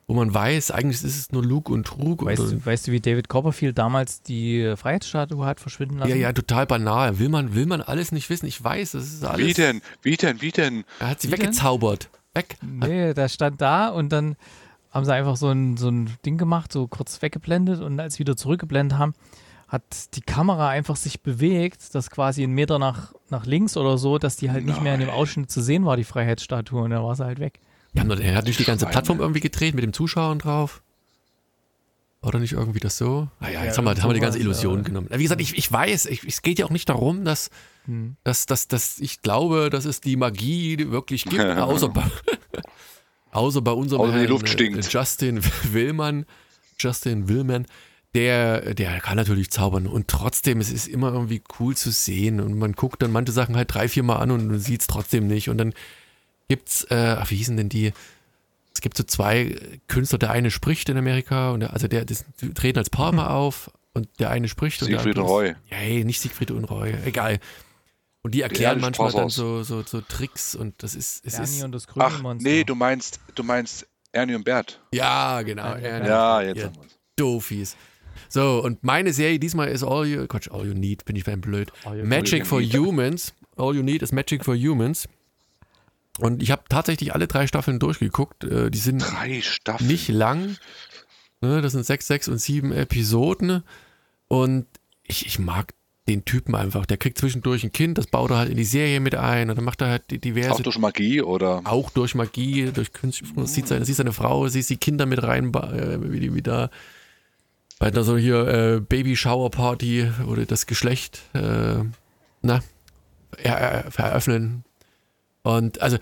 wo 0.09 0.15
man 0.15 0.33
weiß, 0.33 0.71
eigentlich 0.71 1.03
ist 1.03 1.19
es 1.19 1.31
nur 1.31 1.45
Lug 1.45 1.69
und 1.69 1.85
Trug. 1.85 2.25
Weißt, 2.25 2.41
und, 2.41 2.51
du, 2.51 2.65
weißt 2.65 2.87
du, 2.87 2.91
wie 2.91 2.99
David 2.99 3.29
Copperfield 3.29 3.77
damals 3.77 4.23
die 4.23 4.73
Freiheitsstatue 4.75 5.45
hat 5.45 5.59
verschwinden 5.59 5.99
lassen? 5.99 6.09
ja, 6.09 6.15
ja, 6.15 6.33
total 6.33 6.65
banal. 6.65 7.19
Will 7.19 7.29
man, 7.29 7.53
will 7.53 7.67
man 7.67 7.83
alles 7.83 8.11
nicht 8.11 8.27
wissen? 8.31 8.47
Ich 8.47 8.61
weiß, 8.63 8.93
das 8.93 9.03
ist 9.03 9.23
alles. 9.23 9.45
Wie 9.45 9.53
denn? 9.53 9.81
Wie 10.01 10.17
denn? 10.17 10.41
Wie 10.41 10.49
denn? 10.49 10.83
Er 10.99 11.09
hat 11.09 11.21
sie 11.21 11.27
Wie 11.27 11.35
denn? 11.35 11.41
weggezaubert. 11.41 12.09
Weg. 12.33 12.57
Nee, 12.63 13.13
der 13.13 13.29
stand 13.29 13.61
da 13.61 13.89
und 13.89 14.09
dann 14.09 14.35
haben 14.89 15.05
sie 15.05 15.13
einfach 15.13 15.37
so 15.37 15.49
ein, 15.49 15.77
so 15.77 15.89
ein 15.89 16.09
Ding 16.25 16.39
gemacht, 16.39 16.73
so 16.73 16.87
kurz 16.87 17.21
weggeblendet 17.21 17.79
und 17.79 17.99
als 17.99 18.15
sie 18.15 18.21
wieder 18.21 18.35
zurückgeblendet 18.35 18.97
haben, 18.97 19.13
hat 19.67 20.15
die 20.15 20.21
Kamera 20.21 20.69
einfach 20.69 20.95
sich 20.95 21.21
bewegt, 21.21 21.93
das 21.93 22.09
quasi 22.09 22.41
einen 22.41 22.53
Meter 22.53 22.79
nach, 22.79 23.13
nach 23.29 23.45
links 23.45 23.77
oder 23.77 23.99
so, 23.99 24.17
dass 24.17 24.37
die 24.37 24.49
halt 24.49 24.65
nicht 24.65 24.81
mehr 24.81 24.95
in 24.95 25.01
dem 25.01 25.09
Nein. 25.09 25.17
Ausschnitt 25.17 25.51
zu 25.51 25.61
sehen 25.61 25.85
war, 25.85 25.97
die 25.97 26.03
Freiheitsstatue, 26.03 26.81
und 26.81 26.89
dann 26.89 27.03
war 27.03 27.15
sie 27.15 27.25
halt 27.25 27.37
weg. 27.37 27.59
Die 27.93 27.99
haben 27.99 28.09
doch, 28.09 28.19
er 28.19 28.35
hat 28.35 28.45
nicht 28.45 28.59
die 28.59 28.65
ganze 28.65 28.83
Schweine. 28.85 28.93
Plattform 28.93 29.19
irgendwie 29.19 29.39
gedreht 29.39 29.75
mit 29.75 29.83
dem 29.83 29.93
Zuschauern 29.93 30.39
drauf. 30.39 30.81
Oder 32.21 32.39
nicht 32.39 32.51
irgendwie 32.51 32.79
das 32.79 32.97
so? 32.97 33.29
Naja, 33.39 33.63
jetzt 33.63 33.77
Ja, 33.77 33.77
haben 33.77 33.85
wir, 33.85 34.03
haben 34.03 34.09
wir 34.09 34.13
die 34.13 34.19
ganze 34.19 34.39
Illusion 34.39 34.79
ja. 34.79 34.83
genommen. 34.83 35.07
Wie 35.09 35.23
gesagt, 35.23 35.39
ich, 35.39 35.57
ich 35.57 35.71
weiß, 35.71 36.07
ich, 36.07 36.23
es 36.25 36.41
geht 36.41 36.59
ja 36.59 36.65
auch 36.65 36.69
nicht 36.69 36.89
darum, 36.89 37.23
dass, 37.23 37.49
Hm. 37.85 38.17
dass, 38.23 38.45
dass, 38.45 38.67
dass 38.67 38.99
ich 38.99 39.21
glaube, 39.21 39.69
dass 39.69 39.85
es 39.85 40.01
die 40.01 40.17
Magie 40.17 40.75
die 40.75 40.91
wirklich 40.91 41.23
gibt, 41.23 41.39
außer 41.45 41.87
bei, 41.89 42.03
außer 43.31 43.61
bei 43.61 43.71
unserem 43.71 44.01
Außer 44.01 44.13
Herrn, 44.13 44.27
Luft 44.27 44.59
äh. 44.59 44.79
Justin 44.81 45.41
Willmann. 45.71 46.25
Justin 46.77 47.27
Willman, 47.27 47.65
der, 48.15 48.73
der 48.73 48.99
kann 48.99 49.15
natürlich 49.17 49.51
zaubern 49.51 49.87
und 49.87 50.07
trotzdem, 50.07 50.59
es 50.59 50.71
ist 50.71 50.87
immer 50.87 51.13
irgendwie 51.13 51.41
cool 51.59 51.75
zu 51.75 51.91
sehen 51.91 52.39
und 52.39 52.57
man 52.57 52.73
guckt 52.73 53.01
dann 53.01 53.11
manche 53.11 53.31
Sachen 53.31 53.55
halt 53.55 53.73
drei, 53.73 53.87
vier 53.87 54.03
Mal 54.03 54.17
an 54.17 54.31
und 54.31 54.59
sieht 54.59 54.81
es 54.81 54.87
trotzdem 54.87 55.27
nicht 55.27 55.49
und 55.49 55.57
dann 55.57 55.73
gibt's, 56.49 56.83
äh, 56.89 57.15
ach, 57.17 57.29
wie 57.31 57.35
hießen 57.37 57.55
denn 57.55 57.69
die? 57.69 57.93
Es 58.73 58.81
gibt 58.81 58.97
so 58.97 59.03
zwei 59.03 59.55
Künstler, 59.87 60.19
der 60.19 60.31
eine 60.31 60.51
spricht 60.51 60.89
in 60.89 60.97
Amerika 60.97 61.51
und 61.51 61.61
der, 61.61 61.73
also 61.73 61.87
der, 61.87 62.05
das, 62.05 62.25
die 62.41 62.53
treten 62.53 62.77
als 62.79 62.89
Paar 62.89 63.11
mal 63.11 63.27
auf 63.27 63.71
und 63.93 64.07
der 64.19 64.29
eine 64.29 64.47
spricht 64.47 64.81
und 64.81 64.89
der 64.91 64.99
Siegfried 64.99 65.17
und 65.17 65.21
andere 65.23 65.35
Roy. 65.35 65.49
ist- 65.51 65.57
Ja, 65.69 65.77
hey, 65.77 66.03
nicht 66.05 66.19
Siegfried 66.21 66.51
und 66.51 66.65
Roy, 66.65 66.93
egal. 67.05 67.39
Und 68.21 68.35
die 68.35 68.41
erklären 68.41 68.71
ehrliche 68.79 68.85
manchmal 68.85 69.11
dann 69.13 69.29
so, 69.29 69.63
so, 69.63 69.81
so 69.83 70.01
Tricks 70.01 70.53
und 70.55 70.83
das 70.83 70.93
ist, 70.95 71.25
es 71.25 71.35
Ernie 71.35 71.45
ist, 71.57 71.63
und 71.63 71.71
das 71.71 71.87
grüne 71.87 72.05
Ach, 72.05 72.21
Monster. 72.21 72.49
nee, 72.49 72.63
du 72.63 72.75
meinst, 72.75 73.19
du 73.35 73.43
meinst 73.43 73.87
Ernie 74.11 74.35
und 74.35 74.43
Bert. 74.43 74.81
ja, 74.93 75.41
genau. 75.41 75.63
Ja, 75.63 75.75
er- 75.77 76.07
Ja, 76.07 76.41
jetzt 76.41 76.57
ihr 76.57 76.63
haben 76.65 76.75
wir's. 76.75 76.97
Doofies. 77.15 77.75
So, 78.27 78.61
und 78.63 78.83
meine 78.83 79.13
Serie 79.13 79.39
diesmal 79.39 79.69
ist 79.69 79.83
All 79.83 80.05
You, 80.05 80.27
Quatsch, 80.27 80.49
All 80.51 80.65
You 80.67 80.73
Need, 80.73 81.05
bin 81.05 81.15
ich 81.15 81.23
beim 81.23 81.41
blöd. 81.41 81.71
All 81.85 81.97
You 81.97 82.05
Magic 82.05 82.39
Need. 82.39 82.47
for 82.47 82.61
Humans. 82.61 83.33
All 83.55 83.75
You 83.75 83.81
Need 83.83 84.01
ist 84.03 84.11
Magic 84.13 84.43
for 84.45 84.55
Humans. 84.55 85.07
Und 86.19 86.43
ich 86.43 86.51
habe 86.51 86.63
tatsächlich 86.69 87.13
alle 87.13 87.27
drei 87.27 87.47
Staffeln 87.47 87.79
durchgeguckt. 87.79 88.43
Äh, 88.43 88.69
Die 88.69 88.77
sind 88.77 88.99
Drei 89.01 89.41
Staffeln. 89.41 89.87
nicht 89.89 90.07
lang. 90.09 90.57
Ne, 91.41 91.61
das 91.61 91.71
sind 91.71 91.85
sechs, 91.85 92.07
sechs 92.07 92.27
und 92.27 92.37
sieben 92.37 92.71
Episoden. 92.71 93.63
Und 94.27 94.65
ich, 95.03 95.25
ich 95.25 95.39
mag 95.39 95.73
den 96.07 96.25
Typen 96.25 96.55
einfach. 96.55 96.85
Der 96.85 96.97
kriegt 96.97 97.17
zwischendurch 97.17 97.63
ein 97.63 97.71
Kind, 97.71 97.97
das 97.97 98.07
baut 98.07 98.31
er 98.31 98.37
halt 98.37 98.49
in 98.49 98.57
die 98.57 98.63
Serie 98.65 98.99
mit 98.99 99.15
ein 99.15 99.49
und 99.49 99.55
dann 99.55 99.63
macht 99.65 99.81
er 99.81 99.89
halt 99.89 100.23
diverse 100.23 100.51
Auch 100.51 100.59
durch 100.59 100.79
Magie 100.79 101.21
oder? 101.21 101.61
auch 101.65 101.91
durch 101.91 102.15
Magie, 102.15 102.71
durch 102.73 102.93
Künstliche. 102.93 103.31
Sieht 103.45 103.67
seine, 103.67 103.85
sieht 103.85 103.95
seine 103.95 104.11
Frau, 104.11 104.47
sieht 104.47 104.67
die 104.69 104.77
Kinder 104.77 105.05
mit 105.05 105.21
rein, 105.21 105.53
äh, 105.53 106.11
wie 106.11 106.19
die 106.19 106.33
wieder 106.33 106.71
bei 107.77 107.91
so 107.93 108.17
hier 108.17 108.47
äh, 108.47 108.79
Baby 108.81 109.15
Shower 109.15 109.51
Party 109.51 110.11
oder 110.27 110.45
das 110.45 110.65
Geschlecht 110.65 111.21
äh, 111.33 111.83
na, 112.41 112.61
er, 113.37 113.57
er, 113.57 113.99
eröffnen. 113.99 114.63
Und 115.57 115.81
also 115.81 115.97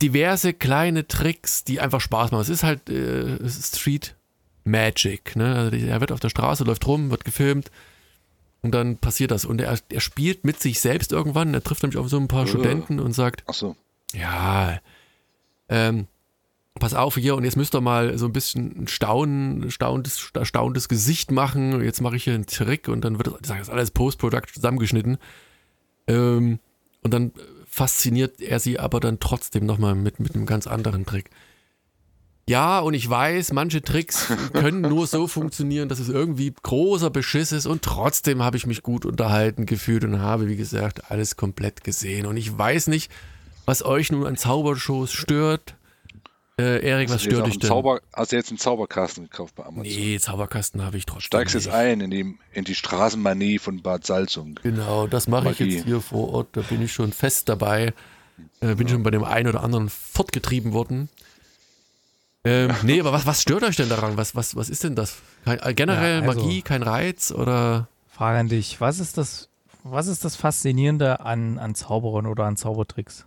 diverse 0.00 0.52
kleine 0.52 1.06
Tricks, 1.08 1.64
die 1.64 1.80
einfach 1.80 2.00
Spaß 2.00 2.30
machen. 2.30 2.40
Es 2.42 2.48
ist 2.48 2.62
halt 2.62 2.88
äh, 2.88 3.38
Street 3.48 4.14
Magic. 4.64 5.34
Ne? 5.36 5.54
Also 5.54 5.76
er 5.76 6.00
wird 6.00 6.12
auf 6.12 6.20
der 6.20 6.28
Straße, 6.30 6.64
läuft 6.64 6.86
rum, 6.86 7.10
wird 7.10 7.24
gefilmt 7.24 7.70
und 8.62 8.72
dann 8.72 8.96
passiert 8.98 9.30
das. 9.30 9.44
Und 9.44 9.60
er, 9.60 9.78
er 9.88 10.00
spielt 10.00 10.44
mit 10.44 10.60
sich 10.60 10.80
selbst 10.80 11.12
irgendwann. 11.12 11.54
Er 11.54 11.62
trifft 11.62 11.82
nämlich 11.82 11.98
auf 11.98 12.08
so 12.08 12.18
ein 12.18 12.28
paar 12.28 12.44
Äh. 12.44 12.48
Studenten 12.48 13.00
und 13.00 13.12
sagt, 13.12 13.42
Ach 13.46 13.54
so. 13.54 13.76
ja, 14.14 14.78
ähm, 15.68 16.06
pass 16.78 16.94
auf 16.94 17.16
hier 17.16 17.34
und 17.34 17.44
jetzt 17.44 17.56
müsst 17.56 17.74
ihr 17.74 17.80
mal 17.80 18.16
so 18.18 18.26
ein 18.26 18.32
bisschen 18.32 18.82
ein 18.84 18.88
staunen, 18.88 19.70
staunendes, 19.70 20.30
staunendes 20.42 20.88
Gesicht 20.88 21.30
machen. 21.32 21.82
Jetzt 21.82 22.00
mache 22.00 22.16
ich 22.16 22.24
hier 22.24 22.34
einen 22.34 22.46
Trick 22.46 22.88
und 22.88 23.04
dann 23.04 23.18
wird 23.18 23.28
das, 23.40 23.56
das 23.58 23.68
alles 23.70 23.90
Post-Product 23.90 24.46
zusammengeschnitten. 24.54 25.18
Ähm, 26.06 26.60
und 27.02 27.12
dann 27.14 27.32
fasziniert 27.78 28.40
er 28.40 28.58
sie 28.58 28.80
aber 28.80 28.98
dann 28.98 29.20
trotzdem 29.20 29.64
nochmal 29.64 29.94
mit, 29.94 30.18
mit 30.18 30.34
einem 30.34 30.46
ganz 30.46 30.66
anderen 30.66 31.06
Trick. 31.06 31.30
Ja, 32.48 32.80
und 32.80 32.94
ich 32.94 33.08
weiß, 33.08 33.52
manche 33.52 33.82
Tricks 33.82 34.26
können 34.52 34.80
nur 34.80 35.06
so 35.06 35.28
funktionieren, 35.28 35.88
dass 35.88 36.00
es 36.00 36.08
irgendwie 36.08 36.52
großer 36.60 37.10
Beschiss 37.10 37.52
ist 37.52 37.66
und 37.66 37.82
trotzdem 37.82 38.42
habe 38.42 38.56
ich 38.56 38.66
mich 38.66 38.82
gut 38.82 39.06
unterhalten 39.06 39.64
gefühlt 39.64 40.02
und 40.02 40.18
habe, 40.20 40.48
wie 40.48 40.56
gesagt, 40.56 41.10
alles 41.10 41.36
komplett 41.36 41.84
gesehen. 41.84 42.26
Und 42.26 42.36
ich 42.36 42.56
weiß 42.56 42.88
nicht, 42.88 43.12
was 43.64 43.84
euch 43.84 44.10
nun 44.10 44.26
an 44.26 44.36
Zaubershows 44.36 45.12
stört. 45.12 45.76
Äh, 46.58 46.84
Erik, 46.84 47.08
was 47.08 47.22
stört 47.22 47.46
dich 47.46 47.58
denn? 47.60 47.68
Zauber, 47.68 48.00
hast 48.12 48.32
du 48.32 48.36
jetzt 48.36 48.50
einen 48.50 48.58
Zauberkasten 48.58 49.24
gekauft 49.24 49.54
bei 49.54 49.64
Amazon? 49.64 49.82
Nee, 49.82 50.18
Zauberkasten 50.18 50.84
habe 50.84 50.96
ich 50.96 51.06
trotzdem. 51.06 51.26
Steigst 51.26 51.54
jetzt 51.54 51.68
ein 51.68 52.00
in 52.00 52.10
die, 52.10 52.36
in 52.52 52.64
die 52.64 52.74
Straßenmanie 52.74 53.60
von 53.60 53.80
Bad 53.80 54.04
Salzung. 54.04 54.58
Genau, 54.64 55.06
das 55.06 55.28
mache 55.28 55.52
ich 55.52 55.60
jetzt 55.60 55.84
hier 55.84 56.00
vor 56.00 56.34
Ort. 56.34 56.48
Da 56.52 56.62
bin 56.62 56.82
ich 56.82 56.92
schon 56.92 57.12
fest 57.12 57.48
dabei. 57.48 57.94
Äh, 58.60 58.74
bin 58.74 58.88
ja. 58.88 58.94
schon 58.94 59.04
bei 59.04 59.10
dem 59.10 59.22
einen 59.22 59.48
oder 59.48 59.62
anderen 59.62 59.88
fortgetrieben 59.88 60.72
worden. 60.72 61.08
Ähm, 62.42 62.74
nee, 62.82 62.98
aber 62.98 63.12
was, 63.12 63.24
was 63.24 63.42
stört 63.42 63.62
euch 63.62 63.76
denn 63.76 63.88
daran? 63.88 64.16
Was, 64.16 64.34
was, 64.34 64.56
was 64.56 64.68
ist 64.68 64.82
denn 64.82 64.96
das? 64.96 65.18
Kein, 65.44 65.60
äh, 65.60 65.74
generell 65.74 66.22
ja, 66.22 66.28
also, 66.28 66.40
Magie, 66.40 66.62
kein 66.62 66.82
Reiz 66.82 67.30
oder? 67.30 67.86
Frage 68.08 68.38
an 68.38 68.48
dich. 68.48 68.80
Was 68.80 68.98
ist 68.98 69.16
das, 69.16 69.48
was 69.84 70.08
ist 70.08 70.24
das 70.24 70.34
Faszinierende 70.34 71.20
an, 71.20 71.58
an 71.58 71.76
Zauberern 71.76 72.26
oder 72.26 72.46
an 72.46 72.56
Zaubertricks? 72.56 73.26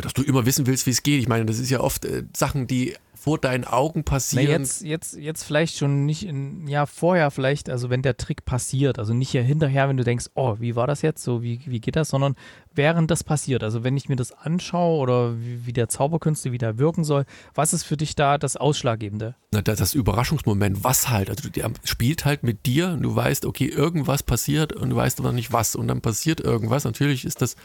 Dass 0.00 0.14
du 0.14 0.22
immer 0.22 0.46
wissen 0.46 0.66
willst, 0.66 0.86
wie 0.86 0.90
es 0.90 1.02
geht. 1.02 1.20
Ich 1.20 1.28
meine, 1.28 1.46
das 1.46 1.58
ist 1.58 1.70
ja 1.70 1.80
oft 1.80 2.04
äh, 2.04 2.24
Sachen, 2.34 2.66
die 2.66 2.94
vor 3.18 3.38
deinen 3.38 3.64
Augen 3.64 4.04
passieren. 4.04 4.46
Na 4.46 4.58
jetzt, 4.58 4.82
jetzt, 4.82 5.16
jetzt 5.16 5.42
vielleicht 5.42 5.76
schon 5.76 6.06
nicht 6.06 6.24
in, 6.24 6.68
ja, 6.68 6.86
vorher 6.86 7.30
vielleicht, 7.30 7.68
also 7.68 7.90
wenn 7.90 8.00
der 8.00 8.16
Trick 8.16 8.44
passiert, 8.44 8.98
also 8.98 9.12
nicht 9.12 9.30
hier 9.30 9.42
hinterher, 9.42 9.88
wenn 9.88 9.96
du 9.96 10.04
denkst, 10.04 10.26
oh, 10.34 10.56
wie 10.60 10.76
war 10.76 10.86
das 10.86 11.02
jetzt, 11.02 11.24
so, 11.24 11.42
wie, 11.42 11.60
wie 11.66 11.80
geht 11.80 11.96
das, 11.96 12.10
sondern 12.10 12.36
während 12.72 13.10
das 13.10 13.24
passiert, 13.24 13.64
also 13.64 13.82
wenn 13.82 13.96
ich 13.96 14.08
mir 14.08 14.16
das 14.16 14.32
anschaue 14.32 14.98
oder 14.98 15.38
wie, 15.38 15.66
wie 15.66 15.72
der 15.72 15.88
Zauberkünste 15.88 16.52
wieder 16.52 16.78
wirken 16.78 17.02
soll, 17.02 17.24
was 17.54 17.72
ist 17.72 17.82
für 17.82 17.96
dich 17.96 18.14
da 18.14 18.38
das 18.38 18.56
Ausschlaggebende? 18.56 19.34
Na, 19.50 19.62
das, 19.62 19.78
das 19.78 19.94
Überraschungsmoment, 19.94 20.84
was 20.84 21.10
halt, 21.10 21.28
also 21.28 21.48
der 21.50 21.72
spielt 21.84 22.24
halt 22.24 22.44
mit 22.44 22.66
dir 22.66 22.90
und 22.90 23.02
du 23.02 23.14
weißt, 23.14 23.46
okay, 23.46 23.66
irgendwas 23.66 24.22
passiert 24.22 24.72
und 24.72 24.90
du 24.90 24.96
weißt 24.96 25.18
aber 25.18 25.32
nicht 25.32 25.52
was 25.52 25.74
und 25.74 25.88
dann 25.88 26.00
passiert 26.00 26.40
irgendwas, 26.40 26.84
natürlich 26.84 27.24
ist 27.24 27.42
das 27.42 27.56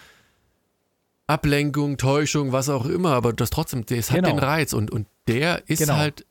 Ablenkung, 1.28 1.98
Täuschung, 1.98 2.52
was 2.52 2.70
auch 2.70 2.86
immer, 2.86 3.12
aber 3.12 3.34
das 3.34 3.50
trotzdem, 3.50 3.86
das 3.86 4.12
hat 4.12 4.24
genau. 4.24 4.30
den 4.30 4.40
Reiz 4.40 4.74
und, 4.74 4.92
und 4.92 5.08
der 5.28 5.64
ist 5.68 5.80
genau. 5.80 5.96
halt 5.96 6.26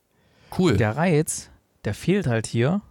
cool. 0.59 0.77
Der 0.77 0.97
Reiz, 0.97 1.51
der 1.85 1.95
fehlt 1.95 2.27
halt 2.27 2.47
hier, 2.47 2.83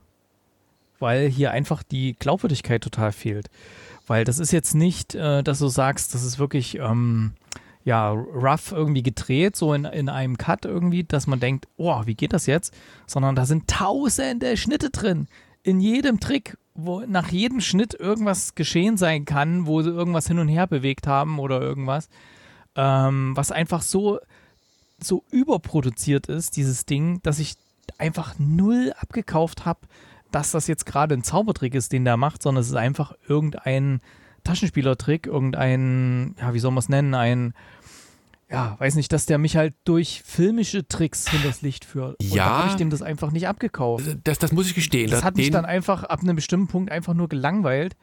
weil 0.99 1.27
hier 1.29 1.51
einfach 1.51 1.83
die 1.83 2.15
Glaubwürdigkeit 2.17 2.81
total 2.81 3.11
fehlt. 3.11 3.49
Weil 4.07 4.23
das 4.23 4.39
ist 4.39 4.51
jetzt 4.51 4.73
nicht, 4.73 5.15
äh, 5.15 5.43
dass 5.43 5.59
du 5.59 5.67
sagst, 5.67 6.15
das 6.15 6.23
ist 6.23 6.39
wirklich 6.39 6.79
ähm, 6.79 7.33
ja, 7.83 8.09
rough 8.09 8.71
irgendwie 8.71 9.03
gedreht, 9.03 9.55
so 9.55 9.73
in, 9.73 9.85
in 9.85 10.09
einem 10.09 10.37
Cut 10.37 10.65
irgendwie, 10.65 11.03
dass 11.03 11.27
man 11.27 11.39
denkt, 11.39 11.67
oh, 11.77 12.01
wie 12.05 12.15
geht 12.15 12.33
das 12.33 12.45
jetzt? 12.45 12.73
Sondern 13.07 13.35
da 13.35 13.45
sind 13.45 13.67
tausende 13.67 14.57
Schnitte 14.57 14.89
drin. 14.89 15.27
In 15.63 15.79
jedem 15.79 16.19
Trick 16.19 16.57
wo 16.73 17.01
nach 17.01 17.29
jedem 17.29 17.61
Schnitt 17.61 17.93
irgendwas 17.93 18.55
geschehen 18.55 18.97
sein 18.97 19.25
kann, 19.25 19.65
wo 19.65 19.81
sie 19.81 19.89
irgendwas 19.89 20.27
hin 20.27 20.39
und 20.39 20.47
her 20.47 20.67
bewegt 20.67 21.07
haben 21.07 21.39
oder 21.39 21.61
irgendwas, 21.61 22.09
ähm, 22.75 23.35
was 23.35 23.51
einfach 23.51 23.81
so, 23.81 24.19
so 24.99 25.23
überproduziert 25.31 26.27
ist, 26.27 26.55
dieses 26.55 26.85
Ding, 26.85 27.21
dass 27.23 27.39
ich 27.39 27.55
einfach 27.97 28.35
null 28.37 28.93
abgekauft 28.97 29.65
habe, 29.65 29.81
dass 30.31 30.51
das 30.51 30.67
jetzt 30.67 30.85
gerade 30.85 31.13
ein 31.13 31.23
Zaubertrick 31.23 31.75
ist, 31.75 31.91
den 31.91 32.05
der 32.05 32.17
macht, 32.17 32.41
sondern 32.41 32.61
es 32.61 32.69
ist 32.69 32.75
einfach 32.75 33.13
irgendein 33.27 34.01
Taschenspielertrick, 34.43 35.27
irgendein, 35.27 36.35
ja, 36.39 36.53
wie 36.53 36.59
soll 36.59 36.71
man 36.71 36.79
es 36.79 36.89
nennen, 36.89 37.13
ein 37.13 37.53
ja, 38.51 38.75
weiß 38.79 38.95
nicht, 38.95 39.13
dass 39.13 39.25
der 39.25 39.37
mich 39.37 39.55
halt 39.55 39.73
durch 39.85 40.21
filmische 40.25 40.87
Tricks 40.87 41.29
hinters 41.29 41.61
Licht 41.61 41.85
führt. 41.85 42.21
Und 42.21 42.33
ja. 42.33 42.45
habe 42.45 42.69
ich 42.69 42.75
dem 42.75 42.89
das 42.89 43.01
einfach 43.01 43.31
nicht 43.31 43.47
abgekauft. 43.47 44.17
Das, 44.25 44.39
das 44.39 44.51
muss 44.51 44.67
ich 44.67 44.75
gestehen. 44.75 45.09
Das 45.09 45.23
hat 45.23 45.37
mich 45.37 45.51
dann 45.51 45.65
einfach 45.65 46.03
ab 46.03 46.21
einem 46.21 46.35
bestimmten 46.35 46.67
Punkt 46.67 46.91
einfach 46.91 47.13
nur 47.13 47.29
gelangweilt, 47.29 47.95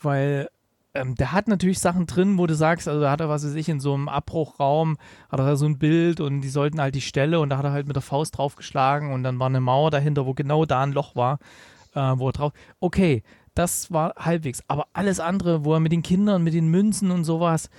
weil 0.00 0.48
ähm, 0.94 1.16
der 1.16 1.32
hat 1.32 1.48
natürlich 1.48 1.80
Sachen 1.80 2.06
drin, 2.06 2.38
wo 2.38 2.46
du 2.46 2.54
sagst, 2.54 2.86
also 2.86 3.00
da 3.00 3.10
hat 3.10 3.20
er, 3.20 3.28
was 3.28 3.44
weiß 3.44 3.54
ich, 3.54 3.68
in 3.68 3.80
so 3.80 3.94
einem 3.94 4.08
Abbruchraum, 4.08 4.96
hat 5.28 5.40
er 5.40 5.56
so 5.56 5.66
ein 5.66 5.78
Bild 5.78 6.20
und 6.20 6.40
die 6.40 6.48
sollten 6.48 6.80
halt 6.80 6.94
die 6.94 7.00
Stelle 7.00 7.40
und 7.40 7.48
da 7.48 7.58
hat 7.58 7.64
er 7.64 7.72
halt 7.72 7.86
mit 7.86 7.96
der 7.96 8.02
Faust 8.02 8.38
draufgeschlagen 8.38 9.12
und 9.12 9.24
dann 9.24 9.38
war 9.40 9.46
eine 9.46 9.60
Mauer 9.60 9.90
dahinter, 9.90 10.24
wo 10.24 10.34
genau 10.34 10.66
da 10.66 10.82
ein 10.82 10.92
Loch 10.92 11.16
war, 11.16 11.38
äh, 11.94 12.00
wo 12.00 12.28
er 12.28 12.32
drauf. 12.32 12.52
Okay, 12.78 13.22
das 13.54 13.92
war 13.92 14.14
halbwegs. 14.16 14.62
Aber 14.68 14.86
alles 14.92 15.20
andere, 15.20 15.64
wo 15.64 15.74
er 15.74 15.80
mit 15.80 15.92
den 15.92 16.02
Kindern, 16.02 16.42
mit 16.42 16.54
den 16.54 16.68
Münzen 16.68 17.10
und 17.10 17.24
sowas, 17.24 17.70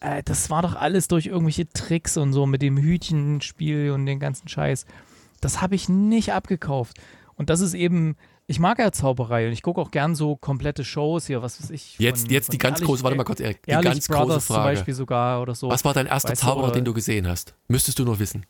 äh, 0.00 0.22
das 0.24 0.50
war 0.50 0.62
doch 0.62 0.74
alles 0.74 1.08
durch 1.08 1.26
irgendwelche 1.26 1.68
Tricks 1.68 2.16
und 2.16 2.32
so 2.32 2.46
mit 2.46 2.62
dem 2.62 2.76
Hütchenspiel 2.76 3.90
und 3.90 4.06
den 4.06 4.20
ganzen 4.20 4.48
Scheiß. 4.48 4.86
Das 5.40 5.60
habe 5.60 5.74
ich 5.74 5.88
nicht 5.88 6.32
abgekauft. 6.32 6.98
Und 7.36 7.50
das 7.50 7.60
ist 7.60 7.74
eben, 7.74 8.16
ich 8.46 8.58
mag 8.58 8.78
ja 8.78 8.90
Zauberei 8.90 9.46
und 9.46 9.52
ich 9.52 9.62
gucke 9.62 9.80
auch 9.80 9.90
gern 9.90 10.14
so 10.14 10.36
komplette 10.36 10.84
Shows 10.84 11.26
hier, 11.26 11.42
was 11.42 11.62
weiß 11.62 11.70
ich. 11.70 11.96
Von, 11.96 12.04
jetzt 12.04 12.30
jetzt 12.30 12.52
die 12.52 12.58
ganz 12.58 12.78
Ehrlich, 12.78 12.88
große, 12.88 13.04
warte 13.04 13.16
mal 13.16 13.24
kurz, 13.24 13.40
Erik, 13.40 13.62
die 13.64 13.70
ganz 13.70 14.08
Brothers 14.08 14.26
große 14.26 14.40
Frage. 14.40 14.44
zum 14.46 14.62
Beispiel 14.64 14.94
sogar 14.94 15.40
oder 15.40 15.54
so. 15.54 15.70
Was 15.70 15.84
war 15.84 15.94
dein 15.94 16.06
erster 16.06 16.30
weißt 16.30 16.42
Zauberer, 16.42 16.68
du, 16.68 16.74
den 16.74 16.84
du 16.84 16.94
gesehen 16.94 17.28
hast? 17.28 17.54
Müsstest 17.68 17.98
du 17.98 18.04
noch 18.04 18.18
wissen. 18.18 18.44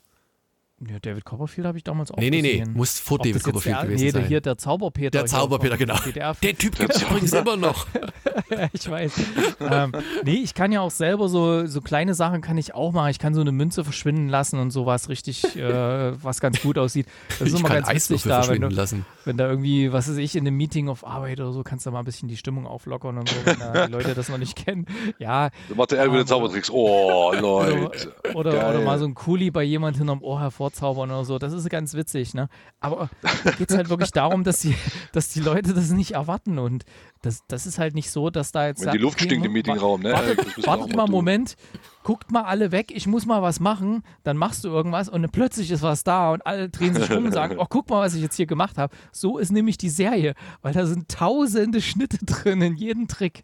Ja, 0.87 0.97
David 0.99 1.25
Copperfield 1.25 1.67
habe 1.67 1.77
ich 1.77 1.83
damals 1.83 2.09
auch 2.11 2.17
nee, 2.17 2.29
nee, 2.29 2.41
gesehen. 2.41 2.71
Nee, 2.71 2.77
muss 2.77 2.99
vor 2.99 3.17
Ob 3.17 3.23
David 3.23 3.43
Copperfield 3.43 3.75
der, 3.75 3.83
gewesen 3.83 4.03
nee, 4.05 4.11
sein. 4.11 4.27
hier 4.27 4.39
der 4.39 4.57
Zauberpeter. 4.57 5.09
Der 5.09 5.25
Zauberpeter, 5.25 5.77
genau. 5.77 5.97
Der 6.13 6.57
Typ 6.57 6.77
gibt 6.77 6.95
es 6.95 7.01
übrigens 7.09 7.33
immer 7.33 7.57
noch. 7.57 7.85
ich 8.73 8.89
weiß. 8.89 9.13
ähm, 9.59 9.91
nee, 10.23 10.35
ich 10.35 10.53
kann 10.53 10.71
ja 10.71 10.79
auch 10.79 10.91
selber 10.91 11.27
so, 11.27 11.65
so 11.65 11.81
kleine 11.81 12.13
Sachen 12.13 12.41
kann 12.41 12.57
ich 12.57 12.73
auch 12.73 12.93
machen. 12.93 13.09
Ich 13.09 13.19
kann 13.19 13.33
so 13.33 13.41
eine 13.41 13.51
Münze 13.51 13.83
verschwinden 13.83 14.29
lassen 14.29 14.57
und 14.59 14.71
sowas 14.71 15.09
richtig, 15.09 15.55
äh, 15.57 16.23
was 16.23 16.39
ganz 16.39 16.61
gut 16.61 16.77
aussieht. 16.77 17.07
Das 17.27 17.41
ist 17.41 17.53
ich 17.53 17.59
immer 17.59 17.69
kann 17.69 17.83
ganz 17.83 18.09
witzig 18.09 18.23
da, 18.23 18.47
wenn 18.47 18.61
du, 18.61 18.69
lassen. 18.69 19.05
wenn 19.25 19.35
da 19.35 19.49
irgendwie, 19.49 19.91
was 19.91 20.09
weiß 20.09 20.17
ich, 20.17 20.35
in 20.35 20.47
einem 20.47 20.55
Meeting 20.55 20.87
auf 20.87 21.05
Arbeit 21.05 21.41
oder 21.41 21.51
so, 21.51 21.63
kannst 21.63 21.85
du 21.85 21.91
mal 21.91 21.99
ein 21.99 22.05
bisschen 22.05 22.29
die 22.29 22.37
Stimmung 22.37 22.65
auflockern 22.65 23.17
und 23.17 23.27
so, 23.27 23.35
wenn 23.43 23.59
da 23.59 23.87
die 23.87 23.91
Leute 23.91 24.15
das 24.15 24.29
noch 24.29 24.37
nicht 24.37 24.55
kennen. 24.55 24.85
Ja. 25.17 25.49
Dann 25.67 25.77
macht 25.77 25.91
der 25.91 26.11
wieder 26.11 26.25
Zaubertricks. 26.25 26.69
Oh, 26.71 27.33
Leute. 27.39 28.13
Oder, 28.33 28.51
oder, 28.51 28.69
oder, 28.69 28.81
mal 28.81 28.97
so 28.97 29.05
ein 29.05 29.13
Kuli 29.13 29.51
bei 29.51 29.63
jemand 29.63 29.97
hinterm 29.97 30.21
Ohr 30.21 30.39
hervorzaubern 30.69 31.11
oder 31.11 31.25
so. 31.25 31.39
Das 31.39 31.53
ist 31.53 31.69
ganz 31.69 31.93
witzig, 31.93 32.33
ne? 32.33 32.49
Aber 32.79 33.09
da 33.43 33.51
geht 33.51 33.69
es 33.69 33.77
halt 33.77 33.89
wirklich 33.89 34.11
darum, 34.11 34.43
dass 34.43 34.61
die, 34.61 34.75
dass 35.11 35.29
die 35.29 35.39
Leute 35.39 35.73
das 35.73 35.89
nicht 35.91 36.11
erwarten. 36.11 36.59
Und 36.59 36.85
das, 37.21 37.43
das 37.47 37.65
ist 37.65 37.79
halt 37.79 37.95
nicht 37.95 38.11
so, 38.11 38.29
dass 38.29 38.51
da 38.51 38.67
jetzt. 38.67 38.85
Wenn 38.85 38.93
die 38.93 38.97
Luft 38.99 39.21
stinkt 39.21 39.45
im 39.45 39.53
Meetingraum, 39.53 40.01
ne? 40.01 40.13
Wartet, 40.13 40.67
wartet 40.67 40.95
mal 40.95 41.03
einen 41.03 41.11
Moment, 41.11 41.55
guckt 42.03 42.31
mal 42.31 42.43
alle 42.43 42.71
weg, 42.71 42.91
ich 42.93 43.07
muss 43.07 43.25
mal 43.25 43.41
was 43.41 43.59
machen, 43.59 44.03
dann 44.23 44.37
machst 44.37 44.63
du 44.63 44.69
irgendwas 44.69 45.09
und 45.09 45.21
dann 45.21 45.31
plötzlich 45.31 45.71
ist 45.71 45.81
was 45.81 46.03
da 46.03 46.31
und 46.31 46.45
alle 46.45 46.69
drehen 46.69 46.93
sich 46.95 47.09
rum 47.11 47.25
und 47.25 47.33
sagen, 47.33 47.55
oh, 47.59 47.65
guck 47.67 47.89
mal, 47.89 48.01
was 48.01 48.15
ich 48.15 48.21
jetzt 48.21 48.35
hier 48.35 48.47
gemacht 48.47 48.77
habe. 48.77 48.95
So 49.11 49.37
ist 49.37 49.51
nämlich 49.51 49.77
die 49.77 49.89
Serie, 49.89 50.33
weil 50.61 50.73
da 50.73 50.85
sind 50.85 51.09
tausende 51.09 51.81
Schnitte 51.81 52.17
drin 52.25 52.61
in 52.61 52.75
jedem 52.75 53.07
Trick. 53.07 53.43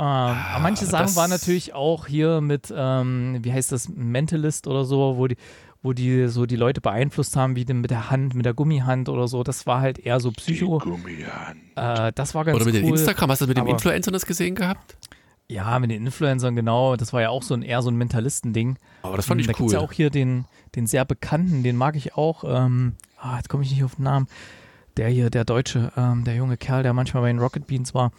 Ähm, 0.00 0.04
ah, 0.06 0.60
manche 0.60 0.86
Sachen 0.86 1.16
waren 1.16 1.28
natürlich 1.28 1.74
auch 1.74 2.06
hier 2.06 2.40
mit, 2.40 2.72
ähm, 2.74 3.38
wie 3.42 3.52
heißt 3.52 3.72
das, 3.72 3.88
Mentalist 3.88 4.68
oder 4.68 4.84
so, 4.84 5.16
wo 5.16 5.26
die, 5.26 5.36
wo 5.82 5.92
die 5.92 6.28
so 6.28 6.46
die 6.46 6.56
Leute 6.56 6.80
beeinflusst 6.80 7.36
haben, 7.36 7.56
wie 7.56 7.64
denn 7.64 7.80
mit 7.80 7.90
der 7.90 8.10
Hand, 8.10 8.34
mit 8.34 8.44
der 8.44 8.54
Gummihand 8.54 9.08
oder 9.08 9.28
so. 9.28 9.42
Das 9.44 9.66
war 9.66 9.80
halt 9.80 9.98
eher 9.98 10.18
so 10.20 10.32
Psycho. 10.32 10.80
Die 10.80 10.90
Gummihand. 10.90 11.60
Äh, 11.76 12.12
das 12.14 12.34
war 12.34 12.44
ganz 12.44 12.56
Oder 12.56 12.64
mit 12.66 12.74
cool. 12.76 12.80
den 12.82 12.90
Instagram, 12.90 13.30
hast 13.30 13.40
du 13.40 13.46
das 13.46 13.48
mit 13.48 13.58
dem 13.58 13.66
Influencer 13.68 14.10
das 14.10 14.26
gesehen 14.26 14.54
gehabt? 14.54 14.96
Ja, 15.50 15.78
mit 15.78 15.90
den 15.90 16.04
Influencern, 16.04 16.56
genau. 16.56 16.96
Das 16.96 17.12
war 17.12 17.22
ja 17.22 17.30
auch 17.30 17.42
so 17.42 17.54
ein 17.54 17.62
eher 17.62 17.80
so 17.80 17.90
ein 17.90 17.96
Mentalistending. 17.96 18.76
Aber 19.02 19.16
das 19.16 19.26
fand 19.26 19.40
ich 19.40 19.46
da 19.46 19.52
cool. 19.52 19.56
Da 19.56 19.62
gibt 19.62 19.72
ja 19.72 19.78
auch 19.80 19.92
hier 19.92 20.10
den, 20.10 20.44
den 20.74 20.86
sehr 20.86 21.04
bekannten, 21.06 21.62
den 21.62 21.76
mag 21.76 21.96
ich 21.96 22.16
auch. 22.16 22.44
Ähm, 22.44 22.96
ah, 23.18 23.36
jetzt 23.36 23.48
komme 23.48 23.62
ich 23.62 23.70
nicht 23.70 23.82
auf 23.82 23.94
den 23.94 24.04
Namen. 24.04 24.26
Der 24.98 25.08
hier, 25.08 25.30
der 25.30 25.44
Deutsche, 25.44 25.92
ähm, 25.96 26.24
der 26.24 26.34
junge 26.34 26.56
Kerl, 26.56 26.82
der 26.82 26.92
manchmal 26.92 27.22
bei 27.22 27.28
den 27.28 27.38
Rocket 27.38 27.66
Beans 27.66 27.94
war. 27.94 28.12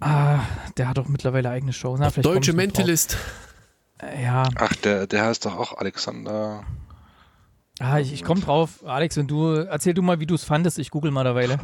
Ah, 0.00 0.40
der 0.76 0.88
hat 0.88 0.98
auch 0.98 1.08
mittlerweile 1.08 1.48
eigene 1.48 1.72
Shows. 1.72 2.00
Na, 2.00 2.10
Deutsche 2.10 2.52
Mentalist. 2.52 3.16
Äh, 4.02 4.24
ja. 4.24 4.44
Ach, 4.56 4.74
der, 4.76 5.06
der 5.06 5.24
heißt 5.24 5.46
doch 5.46 5.56
auch 5.56 5.78
Alexander. 5.78 6.64
Ah, 7.80 8.00
ich, 8.00 8.12
ich 8.12 8.24
komme 8.24 8.40
drauf. 8.40 8.84
Alex, 8.84 9.16
wenn 9.16 9.28
du, 9.28 9.52
erzähl 9.52 9.94
du 9.94 10.02
mal, 10.02 10.18
wie 10.18 10.26
du 10.26 10.34
es 10.34 10.44
fandest. 10.44 10.78
Ich 10.78 10.90
google 10.90 11.10
mal 11.10 11.24
derweile. 11.24 11.58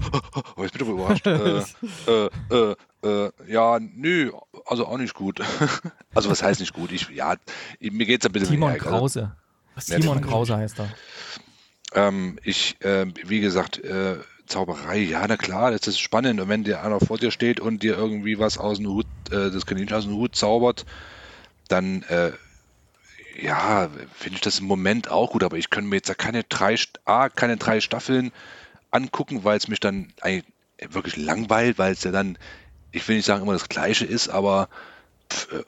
Oh, 0.56 0.62
jetzt 0.62 0.78
bin 0.78 0.86
ich 0.86 0.92
überrascht. 0.92 1.26
äh, 1.26 1.58
äh, 2.06 2.30
äh, 2.50 2.74
äh, 3.02 3.30
ja, 3.48 3.80
nö, 3.80 4.30
also 4.66 4.86
auch 4.86 4.98
nicht 4.98 5.14
gut. 5.14 5.40
also 6.14 6.30
was 6.30 6.42
heißt 6.42 6.60
nicht 6.60 6.72
gut? 6.72 6.92
Ich, 6.92 7.08
ja, 7.10 7.34
mir 7.80 8.06
geht 8.06 8.22
es 8.22 8.26
ein 8.26 8.32
bisschen 8.32 8.50
Timon 8.50 8.70
mehr, 8.70 8.78
Krause. 8.78 9.32
Also, 9.74 9.96
Timon 9.96 10.20
Krause 10.20 10.56
heißt 10.56 10.78
er. 10.80 10.88
Ähm, 11.94 12.38
ich, 12.44 12.80
äh, 12.82 13.06
wie 13.26 13.40
gesagt, 13.40 13.82
äh, 13.82 14.18
Zauberei, 14.46 14.98
ja, 14.98 15.24
na 15.26 15.36
klar, 15.36 15.70
das 15.70 15.86
ist 15.86 15.98
spannend. 15.98 16.40
Und 16.40 16.48
wenn 16.48 16.64
dir 16.64 16.82
einer 16.82 17.00
vor 17.00 17.18
dir 17.18 17.30
steht 17.30 17.60
und 17.60 17.82
dir 17.82 17.96
irgendwie 17.96 18.38
was 18.38 18.58
aus 18.58 18.76
dem 18.76 18.88
Hut, 18.88 19.06
äh, 19.30 19.50
das 19.50 19.66
Kaninchen 19.66 19.96
aus 19.96 20.04
dem 20.04 20.14
Hut 20.14 20.36
zaubert, 20.36 20.84
dann 21.68 22.02
äh, 22.04 22.32
ja, 23.40 23.88
finde 24.14 24.36
ich 24.36 24.40
das 24.40 24.60
im 24.60 24.66
Moment 24.66 25.10
auch 25.10 25.32
gut, 25.32 25.44
aber 25.44 25.56
ich 25.56 25.70
könnte 25.70 25.90
mir 25.90 25.96
jetzt 25.96 26.08
ja 26.08 26.14
keine 26.14 26.44
drei, 26.44 26.76
A, 27.04 27.28
keine 27.28 27.56
drei 27.56 27.80
Staffeln 27.80 28.32
angucken, 28.90 29.44
weil 29.44 29.56
es 29.56 29.68
mich 29.68 29.80
dann 29.80 30.12
wirklich 30.88 31.16
langweilt, 31.16 31.78
weil 31.78 31.92
es 31.92 32.04
ja 32.04 32.12
dann, 32.12 32.38
ich 32.92 33.06
will 33.08 33.16
nicht 33.16 33.26
sagen 33.26 33.42
immer 33.42 33.52
das 33.52 33.68
Gleiche 33.68 34.04
ist, 34.04 34.28
aber 34.28 34.68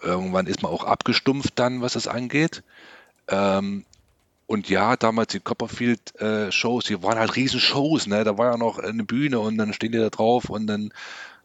irgendwann 0.02 0.46
ist 0.46 0.62
man 0.62 0.70
auch 0.70 0.84
abgestumpft 0.84 1.52
dann, 1.56 1.80
was 1.80 1.94
das 1.94 2.06
angeht. 2.06 2.62
Ähm, 3.28 3.84
und 4.46 4.68
ja, 4.68 4.96
damals 4.96 5.32
die 5.32 5.40
Copperfield-Shows, 5.40 6.84
die 6.84 7.02
waren 7.02 7.18
halt 7.18 7.34
riesen 7.34 7.58
Shows, 7.58 8.06
ne? 8.06 8.22
Da 8.22 8.38
war 8.38 8.52
ja 8.52 8.56
noch 8.56 8.78
eine 8.78 9.02
Bühne 9.02 9.40
und 9.40 9.58
dann 9.58 9.72
stehen 9.72 9.90
die 9.90 9.98
da 9.98 10.08
drauf 10.08 10.50
und 10.50 10.68
dann 10.68 10.92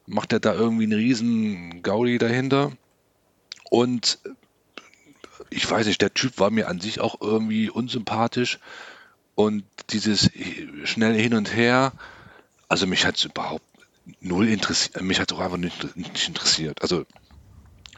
macht 0.06 0.34
er 0.34 0.40
da 0.40 0.54
irgendwie 0.54 0.84
einen 0.84 0.94
riesen 0.94 1.82
Gaudi 1.82 2.20
dahinter. 2.20 2.74
Und 3.72 4.20
ich 5.52 5.70
weiß 5.70 5.86
nicht, 5.86 6.02
der 6.02 6.14
Typ 6.14 6.40
war 6.40 6.50
mir 6.50 6.68
an 6.68 6.80
sich 6.80 7.00
auch 7.00 7.22
irgendwie 7.22 7.70
unsympathisch. 7.70 8.60
Und 9.36 9.64
dieses 9.90 10.30
schnelle 10.84 11.18
Hin 11.18 11.34
und 11.34 11.56
Her, 11.56 11.94
also 12.68 12.88
mich 12.88 13.06
hat 13.06 13.18
es 13.18 13.26
überhaupt 13.26 13.64
null 14.20 14.48
interessiert, 14.48 15.02
mich 15.04 15.20
hat 15.20 15.32
es 15.32 15.38
auch 15.38 15.42
einfach 15.42 15.58
nicht, 15.58 15.96
nicht, 15.96 16.28
interessiert. 16.28 16.82
Also 16.82 17.06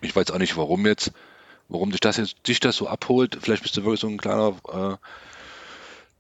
ich 0.01 0.15
weiß 0.15 0.31
auch 0.31 0.39
nicht, 0.39 0.57
warum 0.57 0.85
jetzt, 0.85 1.11
warum 1.69 1.91
dich 1.91 1.99
das 1.99 2.17
jetzt 2.17 2.47
dich 2.47 2.59
das 2.59 2.75
so 2.75 2.87
abholt. 2.87 3.37
Vielleicht 3.41 3.63
bist 3.63 3.77
du 3.77 3.83
wirklich 3.83 4.01
so 4.01 4.07
ein 4.07 4.17
kleiner 4.17 4.55
äh, 4.71 4.97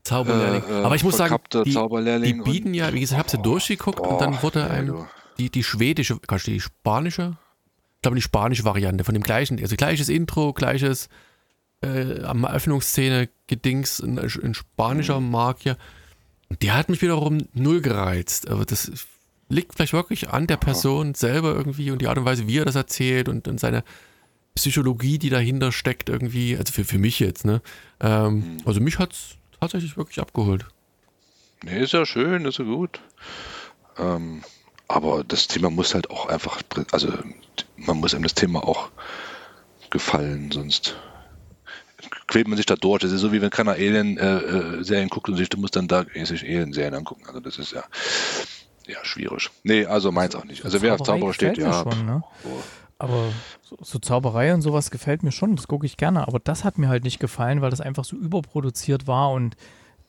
Zauberlehrling. 0.03 0.63
Äh, 0.69 0.83
Aber 0.83 0.95
ich 0.95 1.03
muss 1.03 1.17
sagen, 1.17 1.37
die, 1.65 1.73
die 2.21 2.33
bieten 2.33 2.73
ja, 2.73 2.93
wie 2.93 2.99
gesagt, 2.99 3.17
ich 3.17 3.19
habe 3.19 3.29
sie 3.29 3.37
oh, 3.37 3.53
durchgeguckt 3.53 3.97
boah, 3.97 4.09
und 4.09 4.21
dann 4.21 4.41
wurde 4.41 4.69
einem 4.69 5.07
die, 5.37 5.49
die 5.49 5.63
schwedische, 5.63 6.19
kannst 6.19 6.47
du 6.47 6.51
die 6.51 6.61
spanische? 6.61 7.37
Ich 8.03 8.05
glaube, 8.05 8.15
die 8.17 8.21
spanische 8.21 8.65
Variante 8.65 9.05
von 9.05 9.13
dem 9.13 9.23
gleichen, 9.23 9.61
also 9.61 9.77
gleiches 9.77 10.09
Intro, 10.09 10.51
gleiches 10.51 11.07
äh, 11.81 12.21
am 12.23 12.43
Eröffnungsszene 12.43 13.29
Gedings, 13.47 14.01
ein, 14.01 14.19
ein 14.19 14.53
spanischer 14.53 15.21
mhm. 15.21 15.31
Magier. 15.31 15.77
Der 16.61 16.75
hat 16.75 16.89
mich 16.89 17.01
wiederum 17.01 17.47
null 17.53 17.79
gereizt. 17.79 18.49
Aber 18.49 18.65
das 18.65 18.91
liegt 19.47 19.73
vielleicht 19.73 19.93
wirklich 19.93 20.31
an 20.31 20.47
der 20.47 20.57
Person 20.57 21.15
selber 21.15 21.55
irgendwie 21.55 21.91
und 21.91 22.01
die 22.01 22.07
Art 22.07 22.17
und 22.17 22.25
Weise, 22.25 22.45
wie 22.45 22.57
er 22.57 22.65
das 22.65 22.75
erzählt 22.75 23.29
und, 23.29 23.47
und 23.47 23.57
seine 23.57 23.85
Psychologie, 24.53 25.17
die 25.17 25.29
dahinter 25.29 25.71
steckt, 25.71 26.09
irgendwie. 26.09 26.57
Also 26.57 26.73
für, 26.73 26.83
für 26.83 26.97
mich 26.97 27.21
jetzt, 27.21 27.45
ne? 27.45 27.61
Ähm, 28.01 28.33
mhm. 28.33 28.57
Also 28.65 28.81
mich 28.81 28.99
hat 28.99 29.13
es 29.13 29.37
tatsächlich 29.61 29.95
wirklich 29.95 30.19
abgeholt. 30.19 30.65
Nee, 31.63 31.79
ist 31.79 31.93
ja 31.93 32.05
schön, 32.05 32.43
ist 32.43 32.59
ja 32.59 32.65
gut. 32.65 32.99
Ähm, 33.97 34.43
aber 34.89 35.23
das 35.23 35.47
Thema 35.47 35.69
muss 35.69 35.93
halt 35.93 36.09
auch 36.11 36.27
einfach, 36.27 36.61
also 36.91 37.07
man 37.85 37.97
muss 37.97 38.13
einem 38.13 38.23
das 38.23 38.33
Thema 38.33 38.67
auch 38.67 38.89
gefallen, 39.89 40.51
sonst 40.51 40.95
quält 42.27 42.47
man 42.47 42.57
sich 42.57 42.65
da 42.65 42.75
durch. 42.75 43.01
Das 43.01 43.11
ist 43.11 43.21
so 43.21 43.31
wie 43.31 43.41
wenn 43.41 43.49
keiner 43.49 43.73
Alien-Serien 43.73 45.07
äh, 45.07 45.09
guckt 45.09 45.29
und 45.29 45.37
sich, 45.37 45.49
du 45.49 45.57
musst 45.57 45.75
dann 45.75 45.87
da 45.87 46.05
sich 46.23 46.43
Alien-Serien 46.43 46.95
angucken. 46.95 47.23
Also 47.27 47.39
das 47.39 47.57
ist 47.57 47.71
ja, 47.71 47.83
ja 48.87 48.97
schwierig. 49.03 49.49
Nee, 49.63 49.85
also 49.85 50.11
meins 50.11 50.35
auch 50.35 50.45
nicht. 50.45 50.65
Also 50.65 50.81
wer 50.81 50.95
auf 50.95 51.03
Zauberer 51.03 51.33
steht, 51.33 51.57
ja. 51.57 51.83
Schon, 51.83 52.05
ne? 52.05 52.23
Aber 52.99 53.33
so, 53.61 53.77
so, 53.81 53.99
Zauberei 53.99 54.53
und 54.53 54.61
sowas 54.61 54.91
gefällt 54.91 55.23
mir 55.23 55.31
schon, 55.31 55.55
das 55.55 55.67
gucke 55.67 55.85
ich 55.85 55.97
gerne. 55.97 56.27
Aber 56.27 56.39
das 56.39 56.63
hat 56.63 56.77
mir 56.77 56.89
halt 56.89 57.03
nicht 57.03 57.19
gefallen, 57.19 57.61
weil 57.61 57.69
das 57.69 57.81
einfach 57.81 58.05
so 58.05 58.15
überproduziert 58.15 59.07
war 59.07 59.31
und 59.31 59.55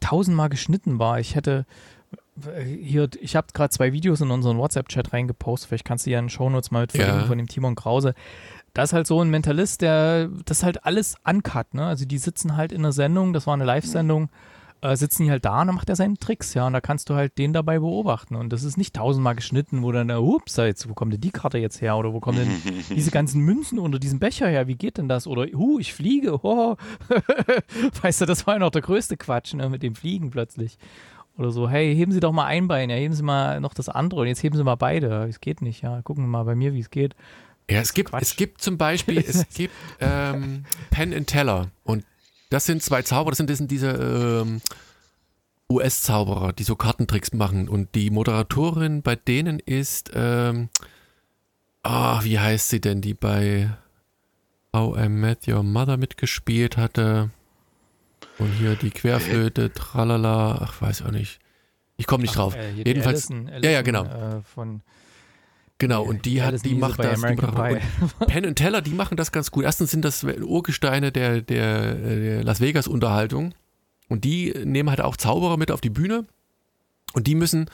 tausendmal 0.00 0.48
geschnitten 0.48 0.98
war. 0.98 1.18
Ich 1.18 1.34
hätte, 1.34 1.66
hier, 2.64 3.08
ich 3.20 3.36
habe 3.36 3.46
gerade 3.52 3.70
zwei 3.70 3.92
Videos 3.92 4.20
in 4.20 4.30
unseren 4.30 4.58
WhatsApp-Chat 4.58 5.12
reingepostet. 5.12 5.68
Vielleicht 5.68 5.84
kannst 5.84 6.06
du 6.06 6.10
ja 6.10 6.18
in 6.18 6.26
den 6.26 6.30
Shownotes 6.30 6.70
mal 6.70 6.82
mit 6.82 6.92
verlinken 6.92 7.20
ja. 7.20 7.26
von 7.26 7.38
dem 7.38 7.46
Timon 7.46 7.74
Krause. 7.74 8.14
Da 8.72 8.82
ist 8.82 8.92
halt 8.92 9.06
so 9.06 9.20
ein 9.20 9.30
Mentalist, 9.30 9.82
der 9.82 10.28
das 10.44 10.64
halt 10.64 10.84
alles 10.84 11.16
uncut, 11.24 11.74
ne? 11.74 11.86
Also 11.86 12.06
die 12.06 12.18
sitzen 12.18 12.56
halt 12.56 12.72
in 12.72 12.80
einer 12.80 12.92
Sendung, 12.92 13.32
das 13.32 13.46
war 13.46 13.54
eine 13.54 13.64
Live-Sendung, 13.64 14.30
äh, 14.80 14.96
sitzen 14.96 15.24
die 15.24 15.30
halt 15.30 15.44
da 15.44 15.60
und 15.60 15.68
dann 15.68 15.76
macht 15.76 15.88
er 15.88 15.94
seine 15.94 16.16
Tricks, 16.16 16.54
ja. 16.54 16.66
Und 16.66 16.72
da 16.72 16.80
kannst 16.80 17.08
du 17.08 17.14
halt 17.14 17.38
den 17.38 17.52
dabei 17.52 17.78
beobachten. 17.78 18.34
Und 18.34 18.52
das 18.52 18.64
ist 18.64 18.76
nicht 18.76 18.96
tausendmal 18.96 19.36
geschnitten, 19.36 19.84
wo 19.84 19.92
dann, 19.92 20.10
ups, 20.10 20.56
jetzt, 20.56 20.88
wo 20.88 20.94
kommt 20.94 21.12
denn 21.12 21.20
die 21.20 21.30
Karte 21.30 21.58
jetzt 21.58 21.80
her? 21.80 21.96
Oder 21.96 22.12
wo 22.12 22.18
kommen 22.18 22.38
denn 22.38 22.84
diese 22.90 23.12
ganzen 23.12 23.42
Münzen 23.42 23.78
unter 23.78 24.00
diesem 24.00 24.18
Becher 24.18 24.48
her? 24.48 24.66
Wie 24.66 24.74
geht 24.74 24.98
denn 24.98 25.08
das? 25.08 25.28
Oder, 25.28 25.46
hu, 25.56 25.78
ich 25.78 25.94
fliege, 25.94 26.40
oh. 26.42 26.76
weißt 28.02 28.22
du, 28.22 28.26
das 28.26 28.44
war 28.48 28.54
ja 28.54 28.60
noch 28.60 28.70
der 28.70 28.82
größte 28.82 29.16
Quatsch, 29.16 29.54
ne? 29.54 29.70
Mit 29.70 29.84
dem 29.84 29.94
Fliegen 29.94 30.30
plötzlich. 30.30 30.78
Oder 31.36 31.50
so, 31.50 31.68
hey, 31.68 31.94
heben 31.94 32.12
Sie 32.12 32.20
doch 32.20 32.32
mal 32.32 32.44
ein 32.44 32.68
Bein, 32.68 32.90
ja, 32.90 32.96
heben 32.96 33.14
Sie 33.14 33.22
mal 33.22 33.60
noch 33.60 33.74
das 33.74 33.88
andere 33.88 34.20
und 34.20 34.26
jetzt 34.28 34.42
heben 34.42 34.56
Sie 34.56 34.62
mal 34.62 34.76
beide. 34.76 35.26
Es 35.28 35.40
geht 35.40 35.62
nicht, 35.62 35.82
ja. 35.82 36.00
Gucken 36.02 36.24
wir 36.24 36.28
mal 36.28 36.44
bei 36.44 36.54
mir, 36.54 36.74
wie 36.74 36.80
es 36.80 36.90
geht. 36.90 37.14
Ja, 37.68 37.80
es 37.80 37.94
gibt, 37.94 38.12
es 38.20 38.36
gibt 38.36 38.60
zum 38.60 38.78
Beispiel, 38.78 39.18
es 39.18 39.44
gibt 39.54 39.72
ähm, 40.00 40.64
Penn 40.90 41.14
and 41.14 41.26
Teller 41.26 41.70
und 41.82 42.04
das 42.50 42.66
sind 42.66 42.82
zwei 42.82 43.02
Zauberer, 43.02 43.30
das 43.30 43.38
sind, 43.38 43.50
das 43.50 43.58
sind 43.58 43.70
diese 43.70 43.90
ähm, 43.90 44.60
US-Zauberer, 45.70 46.52
die 46.52 46.62
so 46.62 46.76
Kartentricks 46.76 47.32
machen 47.32 47.68
und 47.68 47.94
die 47.94 48.10
Moderatorin 48.10 49.02
bei 49.02 49.16
denen 49.16 49.58
ist, 49.58 50.10
ähm, 50.14 50.68
ah, 51.82 52.22
wie 52.22 52.38
heißt 52.38 52.68
sie 52.68 52.80
denn, 52.80 53.00
die 53.00 53.14
bei 53.14 53.70
How 54.74 54.98
I 54.98 55.08
Met 55.08 55.48
Your 55.48 55.62
Mother 55.62 55.96
mitgespielt 55.96 56.76
hatte? 56.76 57.30
Und 58.38 58.50
hier 58.58 58.74
die 58.74 58.90
Querflöte, 58.90 59.72
tralala, 59.72 60.58
ach, 60.60 60.82
weiß 60.82 61.02
auch 61.02 61.10
nicht. 61.10 61.38
Ich 61.96 62.06
komme 62.06 62.22
nicht 62.22 62.32
ach, 62.32 62.36
drauf. 62.36 62.56
Äh, 62.56 62.72
Jedenfalls. 62.72 63.30
Allison, 63.30 63.48
Allison, 63.48 63.62
ja, 63.62 63.70
ja, 63.70 63.82
genau. 63.82 64.04
Äh, 64.04 64.42
von, 64.42 64.82
genau, 65.78 66.02
und 66.02 66.24
die 66.24 66.42
hat, 66.42 66.64
die 66.64 66.74
macht 66.74 66.98
das. 66.98 67.20
Die 67.20 68.24
Penn 68.26 68.46
und 68.46 68.56
Teller, 68.56 68.82
die 68.82 68.90
machen 68.90 69.16
das 69.16 69.30
ganz 69.30 69.50
gut. 69.50 69.64
Erstens 69.64 69.90
sind 69.90 70.04
das 70.04 70.24
Urgesteine 70.24 71.12
der, 71.12 71.42
der, 71.42 71.94
der 71.94 72.44
Las 72.44 72.60
Vegas-Unterhaltung. 72.60 73.54
Und 74.08 74.24
die 74.24 74.52
nehmen 74.64 74.90
halt 74.90 75.00
auch 75.00 75.16
Zauberer 75.16 75.56
mit 75.56 75.70
auf 75.70 75.80
die 75.80 75.90
Bühne. 75.90 76.26
Und 77.12 77.26
die 77.26 77.34
müssen 77.34 77.70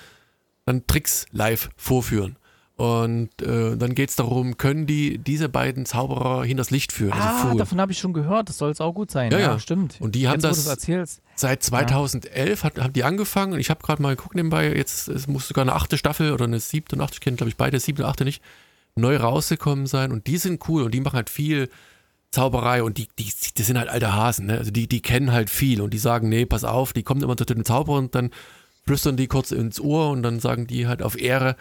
dann 0.67 0.87
Tricks 0.87 1.27
live 1.33 1.71
vorführen. 1.77 2.37
Und 2.81 3.43
äh, 3.43 3.77
dann 3.77 3.95
geht 3.95 4.09
es 4.09 4.17
darum, 4.17 4.57
können 4.57 4.87
die 4.87 5.19
diese 5.19 5.51
beiden 5.51 5.85
Zauberer 5.85 6.45
hinters 6.45 6.71
Licht 6.71 6.93
führen? 6.93 7.13
Also 7.13 7.29
ah, 7.29 7.45
also 7.45 7.59
davon 7.59 7.79
habe 7.79 7.93
ich 7.93 7.99
schon 7.99 8.15
gehört. 8.15 8.49
Das 8.49 8.57
soll 8.57 8.71
es 8.71 8.81
auch 8.81 8.95
gut 8.95 9.11
sein. 9.11 9.31
Ja, 9.33 9.39
ja, 9.39 9.47
ja. 9.49 9.59
stimmt. 9.59 9.99
Und 10.01 10.15
die 10.15 10.29
haben 10.29 10.41
jetzt, 10.41 10.67
das 10.67 11.21
seit 11.35 11.63
2011 11.63 12.65
hat, 12.65 12.79
haben 12.79 12.95
die 12.95 13.05
angefangen. 13.05 13.53
Und 13.53 13.61
ich 13.61 13.69
habe 13.69 13.83
gerade 13.83 14.01
mal 14.01 14.17
geguckt 14.17 14.35
nebenbei. 14.35 14.75
Jetzt 14.75 15.09
es 15.09 15.27
muss 15.27 15.47
sogar 15.47 15.61
eine 15.61 15.75
achte 15.75 15.99
Staffel 15.99 16.33
oder 16.33 16.47
eine 16.47 16.59
siebte 16.59 16.97
und 16.97 17.03
achte, 17.03 17.17
ich 17.17 17.21
kenne 17.21 17.37
glaube 17.37 17.51
ich 17.51 17.59
beide, 17.59 17.79
siebte 17.79 18.03
und 18.03 18.09
achte 18.09 18.25
nicht, 18.25 18.43
neu 18.95 19.19
rausgekommen 19.19 19.87
sein. 19.87 20.11
Und 20.11 20.27
die 20.27 20.39
sind 20.39 20.67
cool 20.67 20.85
und 20.85 20.95
die 20.95 21.01
machen 21.01 21.17
halt 21.17 21.29
viel 21.29 21.69
Zauberei 22.31 22.83
und 22.83 22.97
die, 22.97 23.09
die, 23.19 23.31
die 23.59 23.63
sind 23.63 23.77
halt 23.77 23.91
alte 23.91 24.15
Hasen. 24.15 24.47
Ne? 24.47 24.57
Also 24.57 24.71
die, 24.71 24.89
die 24.89 25.03
kennen 25.03 25.33
halt 25.33 25.51
viel 25.51 25.83
und 25.83 25.93
die 25.93 25.99
sagen, 25.99 26.31
nee, 26.31 26.47
pass 26.47 26.65
auf, 26.65 26.95
die 26.95 27.03
kommen 27.03 27.23
immer 27.23 27.37
zu 27.37 27.45
den 27.45 27.63
Zauberer 27.63 27.99
und 27.99 28.15
dann 28.15 28.31
flüstern 28.87 29.19
die 29.19 29.27
kurz 29.27 29.51
ins 29.51 29.79
Ohr 29.83 30.09
und 30.09 30.23
dann 30.23 30.41
sagen 30.41 30.67
die 30.67 30.87
halt 30.87 31.03
auf 31.03 31.21
Ehre, 31.21 31.57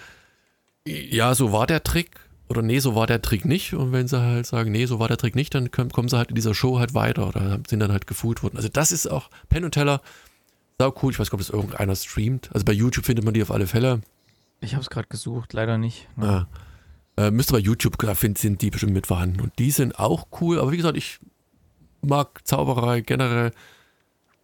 ja, 0.87 1.35
so 1.35 1.51
war 1.51 1.67
der 1.67 1.83
Trick 1.83 2.19
oder 2.49 2.61
nee, 2.61 2.79
so 2.79 2.95
war 2.95 3.05
der 3.05 3.21
Trick 3.21 3.45
nicht. 3.45 3.73
Und 3.73 3.91
wenn 3.91 4.07
sie 4.07 4.19
halt 4.19 4.45
sagen, 4.45 4.71
nee, 4.71 4.85
so 4.85 4.99
war 4.99 5.07
der 5.07 5.17
Trick 5.17 5.35
nicht, 5.35 5.53
dann 5.53 5.71
kommen, 5.71 5.91
kommen 5.91 6.09
sie 6.09 6.17
halt 6.17 6.29
in 6.29 6.35
dieser 6.35 6.55
Show 6.55 6.79
halt 6.79 6.93
weiter 6.93 7.27
oder 7.27 7.59
sind 7.67 7.79
dann 7.79 7.91
halt 7.91 8.07
gefood 8.07 8.41
worden. 8.41 8.57
Also 8.57 8.69
das 8.69 8.91
ist 8.91 9.07
auch 9.07 9.29
Penn 9.49 9.63
und 9.63 9.71
Teller, 9.71 10.01
sau 10.79 10.93
cool. 11.01 11.11
Ich 11.11 11.19
weiß 11.19 11.29
gar 11.29 11.37
nicht, 11.37 11.49
ob 11.49 11.53
das 11.53 11.61
irgendeiner 11.61 11.95
streamt. 11.95 12.49
Also 12.53 12.65
bei 12.65 12.73
YouTube 12.73 13.05
findet 13.05 13.23
man 13.23 13.33
die 13.33 13.43
auf 13.43 13.51
alle 13.51 13.67
Fälle. 13.67 14.01
Ich 14.61 14.73
habe 14.73 14.81
es 14.81 14.89
gerade 14.89 15.07
gesucht, 15.07 15.53
leider 15.53 15.77
nicht. 15.77 16.07
Ne? 16.17 16.47
Ah. 17.17 17.27
Äh, 17.27 17.31
müsste 17.31 17.53
bei 17.53 17.59
YouTube, 17.59 17.97
da 17.97 18.15
sind 18.15 18.61
die 18.61 18.69
bestimmt 18.69 18.93
mit 18.93 19.07
vorhanden. 19.07 19.41
Und 19.41 19.57
die 19.59 19.71
sind 19.71 19.99
auch 19.99 20.27
cool. 20.41 20.59
Aber 20.59 20.71
wie 20.71 20.77
gesagt, 20.77 20.97
ich 20.97 21.19
mag 22.01 22.45
Zauberei 22.47 23.01
generell. 23.01 23.51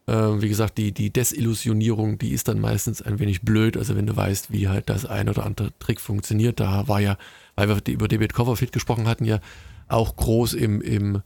Äh, 0.07 0.13
wie 0.41 0.49
gesagt, 0.49 0.77
die, 0.77 0.91
die 0.91 1.11
Desillusionierung, 1.11 2.17
die 2.17 2.31
ist 2.31 2.47
dann 2.47 2.59
meistens 2.59 3.01
ein 3.01 3.19
wenig 3.19 3.41
blöd. 3.41 3.77
Also 3.77 3.95
wenn 3.95 4.05
du 4.05 4.15
weißt, 4.15 4.51
wie 4.51 4.67
halt 4.67 4.89
das 4.89 5.05
ein 5.05 5.29
oder 5.29 5.45
andere 5.45 5.71
Trick 5.79 5.99
funktioniert, 5.99 6.59
da 6.59 6.87
war 6.87 6.99
ja, 6.99 7.17
weil 7.55 7.69
wir 7.69 7.81
über 7.93 8.07
David 8.07 8.33
Copperfield 8.33 8.71
gesprochen 8.71 9.07
hatten, 9.07 9.25
ja 9.25 9.39
auch 9.87 10.15
groß 10.15 10.53
im, 10.53 10.81
im, 10.81 11.21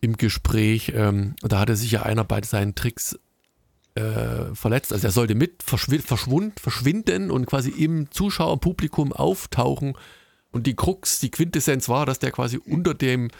im 0.00 0.16
Gespräch. 0.16 0.92
Ähm, 0.94 1.34
da 1.42 1.60
hatte 1.60 1.76
sich 1.76 1.90
ja 1.90 2.02
einer 2.02 2.24
bei 2.24 2.42
seinen 2.42 2.74
Tricks 2.74 3.18
äh, 3.94 4.54
verletzt. 4.54 4.92
Also 4.92 5.08
er 5.08 5.12
sollte 5.12 5.34
mit 5.34 5.62
verschwund, 5.62 6.60
verschwinden 6.60 7.30
und 7.30 7.46
quasi 7.46 7.70
im 7.70 8.10
Zuschauerpublikum 8.10 9.12
auftauchen. 9.12 9.94
Und 10.50 10.66
die 10.66 10.76
Krux, 10.76 11.20
die 11.20 11.30
Quintessenz 11.30 11.88
war, 11.88 12.06
dass 12.06 12.18
der 12.18 12.30
quasi 12.30 12.58
unter 12.58 12.94
dem 12.94 13.30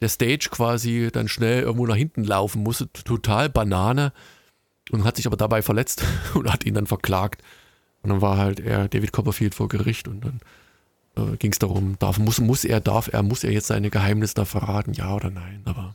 der 0.00 0.08
Stage 0.08 0.48
quasi 0.50 1.10
dann 1.12 1.28
schnell 1.28 1.62
irgendwo 1.62 1.86
nach 1.86 1.96
hinten 1.96 2.24
laufen 2.24 2.62
musste. 2.62 2.90
Total 2.92 3.48
Banane. 3.48 4.12
Und 4.90 5.04
hat 5.04 5.16
sich 5.16 5.26
aber 5.26 5.36
dabei 5.36 5.62
verletzt 5.62 6.04
und 6.34 6.52
hat 6.52 6.64
ihn 6.64 6.74
dann 6.74 6.86
verklagt. 6.86 7.42
Und 8.02 8.10
dann 8.10 8.20
war 8.20 8.38
halt 8.38 8.60
er, 8.60 8.88
David 8.88 9.12
Copperfield, 9.12 9.54
vor 9.54 9.68
Gericht 9.68 10.08
und 10.08 10.24
dann 10.24 10.40
äh, 11.16 11.36
ging 11.36 11.52
es 11.52 11.58
darum, 11.58 11.96
darf, 11.98 12.18
muss, 12.18 12.40
muss 12.40 12.64
er, 12.64 12.80
darf 12.80 13.12
er, 13.12 13.22
muss 13.22 13.44
er 13.44 13.52
jetzt 13.52 13.66
seine 13.66 13.90
Geheimnisse 13.90 14.34
da 14.34 14.44
verraten, 14.44 14.94
ja 14.94 15.14
oder 15.14 15.30
nein. 15.30 15.62
Aber 15.66 15.94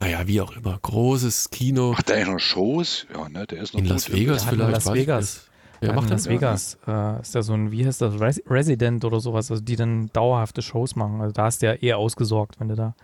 naja, 0.00 0.26
wie 0.26 0.40
auch 0.40 0.54
immer. 0.54 0.78
Großes 0.82 1.50
Kino. 1.50 1.92
Macht 1.92 2.10
eigentlich 2.10 2.28
noch 2.28 2.38
Shows? 2.38 3.06
Ja, 3.14 3.28
ne, 3.28 3.46
der 3.46 3.62
ist 3.62 3.72
noch 3.72 3.80
In 3.80 3.86
Las 3.86 4.12
Vegas 4.12 4.44
vielleicht. 4.44 4.72
Las 4.72 4.92
Vegas. 4.92 5.48
Ja, 5.80 5.92
macht 5.92 6.06
in 6.06 6.10
Las 6.12 6.28
Vegas 6.28 6.78
äh, 6.86 7.20
ist 7.20 7.34
da 7.34 7.42
so 7.42 7.54
ein, 7.54 7.70
wie 7.70 7.86
heißt 7.86 8.00
das, 8.02 8.14
Resident 8.20 9.04
oder 9.04 9.20
sowas, 9.20 9.50
also 9.50 9.62
die 9.62 9.76
dann 9.76 10.10
dauerhafte 10.12 10.62
Shows 10.62 10.96
machen. 10.96 11.20
Also 11.20 11.32
da 11.32 11.48
ist 11.48 11.62
der 11.62 11.82
eher 11.82 11.98
ausgesorgt, 11.98 12.60
wenn 12.60 12.68
du 12.68 12.74
da 12.74 12.94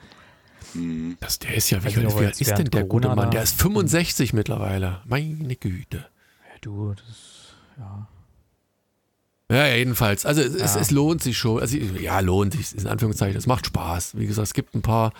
Mhm. 0.75 1.17
Das, 1.21 1.39
der 1.39 1.55
ist 1.55 1.71
ja, 1.71 1.83
wie, 1.85 1.97
alt 2.07 2.33
ist, 2.33 2.41
ist 2.41 2.57
denn 2.59 2.67
der 2.71 2.85
gute 2.85 3.09
Mann? 3.15 3.31
Der 3.31 3.43
ist 3.43 3.61
65 3.61 4.33
mittlerweile. 4.33 5.01
Meine 5.07 5.57
Güte. 5.57 5.99
Ja, 5.99 6.59
du, 6.61 6.95
das, 6.95 7.55
ja. 7.79 8.09
Ja, 9.51 9.67
jedenfalls. 9.75 10.25
Also 10.25 10.41
es, 10.41 10.55
es, 10.55 10.75
Ja. 10.75 10.81
es 10.81 10.91
lohnt 10.91 11.23
sich 11.23 11.37
schon. 11.37 11.61
Also 11.61 11.77
ja, 11.77 12.21
lohnt 12.21 12.55
sich, 12.55 12.75
in 12.79 12.87
Anführungszeichen. 12.87 13.37
Es 13.37 13.47
macht 13.47 13.67
Spaß. 13.67 14.17
Wie 14.19 14.27
gesagt, 14.27 14.47
es 14.49 14.55
gibt 14.55 14.75
ein 14.75 14.83
paar, 14.83 15.13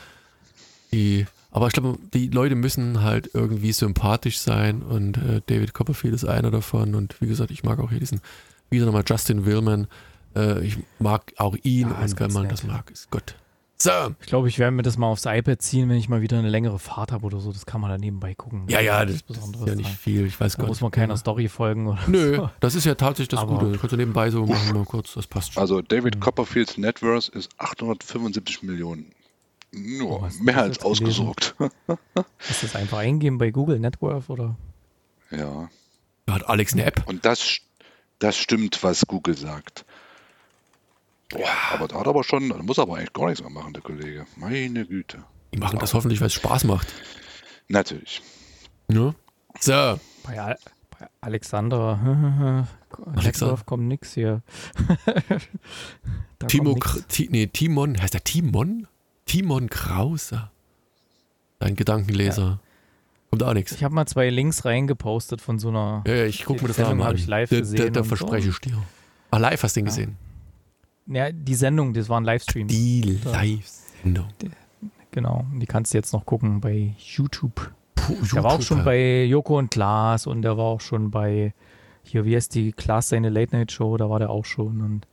die. 0.93 1.27
Aber 1.51 1.67
ich 1.67 1.75
glaube, 1.75 1.99
die 2.15 2.29
Leute 2.29 2.55
müssen 2.55 3.03
halt 3.03 3.29
irgendwie 3.35 3.73
sympathisch 3.73 4.39
sein 4.39 4.81
und 4.81 5.19
äh, 5.19 5.43
David 5.47 5.75
Copperfield 5.75 6.15
ist 6.15 6.25
einer 6.25 6.51
davon. 6.51 6.95
Und 6.95 7.21
wie 7.21 7.27
gesagt, 7.27 7.51
ich 7.51 7.63
mag 7.63 7.79
auch 7.79 7.91
hier 7.91 8.01
diesen, 8.01 8.23
wieder 8.71 8.87
nochmal 8.87 9.05
Justin 9.07 9.45
Willman. 9.45 9.87
Äh, 10.35 10.65
ich 10.65 10.79
mag 10.99 11.31
auch 11.37 11.55
ihn 11.63 11.91
Ja, 11.91 11.97
und 11.97 12.19
wenn 12.21 12.33
man 12.33 12.45
nett. 12.45 12.53
das 12.53 12.63
mag, 12.63 12.91
ist 12.91 13.11
gut. 13.11 13.35
So, 13.83 14.15
Ich 14.21 14.27
glaube, 14.27 14.49
ich 14.49 14.59
werde 14.61 14.71
mir 14.77 14.83
das 14.83 14.97
mal 14.97 15.09
aufs 15.09 15.25
iPad 15.25 15.61
ziehen, 15.61 15.89
wenn 15.89 15.97
ich 15.97 16.09
mal 16.09 16.21
wieder 16.23 16.39
eine 16.39 16.49
längere 16.49 16.79
Fahrt 16.79 17.11
habe 17.11 17.27
oder 17.27 17.41
so. 17.41 17.51
Das 17.53 17.67
kann 17.67 17.81
man 17.81 17.91
da 17.91 17.99
nebenbei 17.99 18.35
gucken. 18.35 18.65
ja, 18.69 18.81
ja, 18.81 19.05
das, 19.05 19.25
das 19.27 19.39
ist 19.39 19.67
ja 19.67 19.75
nicht 19.75 19.87
sein. 19.89 19.97
viel. 19.97 20.27
Ich 20.27 20.39
weiß 20.41 20.53
Da 20.53 20.59
gar 20.59 20.69
muss 20.69 20.77
nicht. 20.77 20.83
man 20.83 20.91
keiner 20.93 21.17
Story 21.17 21.49
folgen 21.49 21.89
oder 21.89 21.99
Nö, 22.07 22.37
so. 22.37 22.51
das 22.61 22.75
ist 22.77 22.85
ja 22.85 22.95
tatsächlich 22.95 23.29
das 23.31 23.41
Aber- 23.41 23.59
Gute. 23.59 23.79
Kannst 23.79 23.93
du 23.93 23.97
nebenbei 23.97 24.31
so 24.31 24.47
machen, 24.47 24.73
mal 24.75 24.85
kurz, 24.85 25.15
das 25.15 25.27
passt 25.27 25.55
schon. 25.55 25.61
Also 25.61 25.83
David 25.83 26.15
Mhm. 26.17 26.21
Copperfields 26.21 26.79
Net 26.79 27.03
Worth 27.03 27.29
ist 27.31 27.51
875 27.59 28.63
Millionen. 28.63 29.13
Nur 29.73 30.23
Oh, 30.23 30.29
mehr 30.43 30.59
als 30.63 30.83
ausgesorgt. 30.83 31.55
Ist 32.49 32.63
das 32.63 32.77
einfach 32.77 32.99
eingeben 32.99 33.39
bei 33.39 33.51
Google 33.51 33.79
Networth 33.81 34.29
oder? 34.31 34.55
ja. 35.31 35.69
Hat 36.31 36.47
Alex 36.49 36.73
eine 36.75 36.85
App? 36.85 37.03
Und 37.07 37.25
das, 37.25 37.57
das 38.21 38.37
stimmt, 38.37 38.83
was 38.85 39.07
Google 39.07 39.37
sagt. 39.37 39.85
Boah, 41.33 41.49
aber 41.73 41.89
da 41.89 42.01
hat 42.01 42.07
aber 42.09 42.23
schon, 42.25 42.49
da 42.49 42.57
muss 42.63 42.79
aber 42.79 42.97
eigentlich 42.97 43.13
gar 43.13 43.27
nichts 43.27 43.41
mehr 43.41 43.51
machen, 43.51 43.73
der 43.73 43.83
Kollege. 43.83 44.27
Meine 44.37 44.85
Güte. 44.87 45.25
Die 45.55 45.59
machen 45.59 45.79
das 45.79 45.95
hoffentlich, 45.95 46.21
weil 46.21 46.27
es 46.29 46.35
Spaß 46.35 46.65
macht. 46.65 46.93
Natürlich. 47.69 48.23
Ne? 48.89 49.15
So, 49.61 49.99
Bei, 50.25 50.41
Al 50.41 50.59
bei 50.99 51.09
Alexander 51.21 52.67
Networth 53.23 53.67
kommt 53.67 53.85
nix 53.89 54.13
hier. 54.15 54.43
Da 56.39 56.47
Timo, 56.49 56.75
nix. 56.75 57.05
Nee, 57.31 57.47
Timon, 57.47 58.01
heißt 58.01 58.15
der 58.15 58.25
Timon? 58.25 58.89
Timon 59.27 59.71
Krause. 59.71 60.51
Dein 61.61 61.77
Gedankenleser. 61.77 62.59
Kommt 63.31 63.43
auch 63.45 63.55
nichts. 63.55 63.73
Ich 63.73 63.85
habe 63.85 63.95
mal 63.95 64.07
zwei 64.07 64.29
Links 64.29 64.65
reingepostet 64.65 65.41
von 65.41 65.59
so 65.61 65.69
einer. 65.69 66.03
Ja, 66.07 66.15
ja, 66.15 66.25
ich 66.27 66.45
gucke 66.45 66.63
mir 66.63 66.69
das 66.69 66.77
Sendung 66.77 66.99
mal 66.99 67.05
hab 67.05 67.11
an. 67.13 67.17
ich 67.17 67.27
live 67.29 67.49
da, 67.51 67.59
gesehen 67.61 67.97
und 67.97 68.05
verspreche 68.05 68.49
ich 68.49 68.59
dir. 68.59 68.77
Ah, 69.31 69.39
live 69.39 69.63
hast 69.63 69.77
du 69.77 69.81
ihn 69.81 69.87
Ja. 69.87 69.91
gesehen. 69.91 70.17
Ja, 71.07 71.33
die 71.33 71.55
Sendung, 71.55 71.93
das 71.95 72.09
war 72.09 72.21
ein 72.21 72.25
Livestream. 72.25 72.69
Die. 72.69 73.19
Live-Sendung. 73.25 74.29
Genau. 75.11 75.45
Die 75.61 75.67
kannst 75.67 75.93
du 75.93 75.99
jetzt 75.99 76.13
noch 76.13 76.25
gucken 76.25 76.61
bei 76.61 76.95
YouTube. 76.99 77.73
Puh, 77.95 78.17
Der 78.35 78.43
war 78.43 78.53
auch 78.53 78.63
schon 78.63 78.85
bei 78.85 79.25
Joko 79.25 79.59
und 79.59 79.71
Klaas 79.71 80.27
und 80.27 80.43
der 80.43 80.57
war 80.57 80.65
auch 80.65 80.81
schon 80.81 81.11
bei, 81.11 81.55
hier, 82.03 82.25
wie 82.25 82.35
heißt 82.35 82.55
die, 82.55 82.73
Klaas 82.73 83.11
seine 83.11 83.29
Late 83.29 83.55
Night 83.55 83.73
Show, 83.73 83.97
da 83.97 84.09
war 84.11 84.19
der 84.19 84.31
auch 84.31 84.45
schon 84.45 84.81
und 84.81 85.07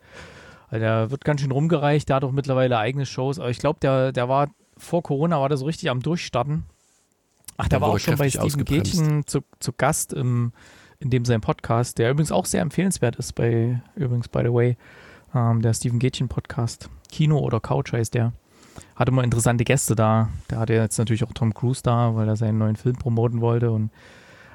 also 0.69 0.79
der 0.79 1.11
wird 1.11 1.25
ganz 1.25 1.41
schön 1.41 1.51
rumgereicht, 1.51 2.09
der 2.09 2.17
hat 2.17 2.23
auch 2.23 2.31
mittlerweile 2.31 2.77
eigene 2.77 3.05
Shows, 3.05 3.39
aber 3.39 3.49
ich 3.49 3.59
glaube, 3.59 3.79
der, 3.81 4.11
der 4.11 4.29
war, 4.29 4.49
vor 4.77 5.03
Corona 5.03 5.39
war 5.39 5.49
der 5.49 5.57
so 5.57 5.65
richtig 5.65 5.89
am 5.89 6.01
Durchstarten. 6.01 6.65
Ach, 7.57 7.67
der 7.67 7.79
Dann 7.79 7.87
war 7.87 7.95
auch 7.95 7.99
schon 7.99 8.15
bei 8.15 8.29
Steven. 8.29 8.63
Gätchen 8.65 9.27
zu, 9.27 9.41
zu 9.59 9.73
Gast 9.73 10.13
im, 10.13 10.53
in 10.99 11.09
dem 11.09 11.25
sein 11.25 11.41
Podcast, 11.41 11.97
der 11.97 12.11
übrigens 12.11 12.31
auch 12.31 12.45
sehr 12.45 12.61
empfehlenswert 12.61 13.17
ist 13.17 13.33
bei, 13.33 13.81
übrigens, 13.95 14.29
by 14.29 14.39
the 14.43 14.53
way, 14.53 14.77
ähm, 15.34 15.61
der 15.61 15.73
Steven 15.73 15.99
Gätchen 15.99 16.27
Podcast. 16.27 16.89
Kino 17.11 17.39
oder 17.39 17.59
Couch 17.59 17.93
heißt 17.93 18.13
der. 18.13 18.34
Hatte 18.95 19.11
mal 19.11 19.23
interessante 19.23 19.63
Gäste 19.63 19.95
da. 19.95 20.30
Der 20.49 20.59
hatte 20.59 20.73
jetzt 20.73 20.97
natürlich 20.97 21.23
auch 21.23 21.34
Tom 21.34 21.53
Cruise 21.53 21.82
da, 21.84 22.15
weil 22.15 22.27
er 22.27 22.36
seinen 22.36 22.57
neuen 22.57 22.75
Film 22.75 22.95
promoten 22.95 23.41
wollte 23.41 23.71
und 23.71 23.91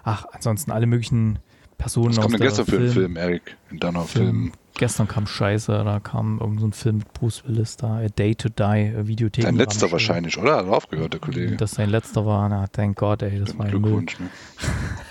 ach, 0.02 0.26
ansonsten 0.32 0.70
alle 0.70 0.86
möglichen 0.86 1.38
Personen 1.78 2.18
aus 2.18 2.28
der 2.28 2.38
gestern 2.38 2.66
für 2.66 2.76
einen 2.76 2.90
Film, 2.90 3.16
Erik? 3.16 3.56
In 3.70 3.80
deiner 3.80 4.02
Film. 4.02 4.26
Film. 4.26 4.52
Gestern 4.76 5.06
kam 5.06 5.26
Scheiße, 5.26 5.82
da 5.84 6.00
kam 6.00 6.40
irgend 6.40 6.60
so 6.60 6.66
ein 6.66 6.72
Film 6.72 6.98
mit 6.98 7.12
Bruce 7.12 7.44
Willis 7.46 7.76
da, 7.76 7.98
A 7.98 8.08
Day 8.08 8.34
to 8.34 8.48
Die, 8.48 8.62
äh, 8.62 9.06
Videothek. 9.06 9.44
Dein 9.44 9.54
letzter 9.56 9.92
wahrscheinlich, 9.92 10.36
oder? 10.36 10.56
Hat 10.56 10.66
er 10.66 10.72
aufgehört, 10.72 11.12
der 11.12 11.20
Kollege. 11.20 11.56
Das 11.56 11.72
sein 11.72 11.90
letzter 11.90 12.26
war, 12.26 12.48
na, 12.48 12.66
thank 12.66 12.96
God, 12.96 13.22
ey, 13.22 13.38
das 13.38 13.56
war 13.56 13.66
ein. 13.66 13.70
Glückwunsch. 13.70 14.18
Ne? 14.18 14.28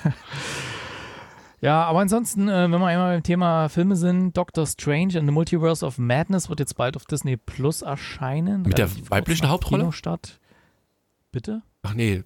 Ja, 1.64 1.86
aber 1.86 2.00
ansonsten, 2.02 2.50
äh, 2.50 2.70
wenn 2.70 2.72
wir 2.72 2.88
einmal 2.88 3.14
beim 3.14 3.24
Thema 3.24 3.70
Filme 3.70 3.96
sind, 3.96 4.36
Doctor 4.36 4.68
Strange 4.68 5.18
and 5.18 5.26
the 5.26 5.32
Multiverse 5.32 5.86
of 5.86 5.98
Madness 5.98 6.50
wird 6.50 6.60
jetzt 6.60 6.76
bald 6.76 6.98
auf 6.98 7.06
Disney 7.06 7.38
Plus 7.38 7.82
erscheinen. 7.82 8.64
Mit 8.64 8.78
der 8.78 8.90
weiblichen 9.10 9.48
Hauptrolle? 9.48 9.84
Kinostart. 9.84 10.42
Bitte? 11.32 11.62
Ach 11.82 11.94
nee. 11.94 12.24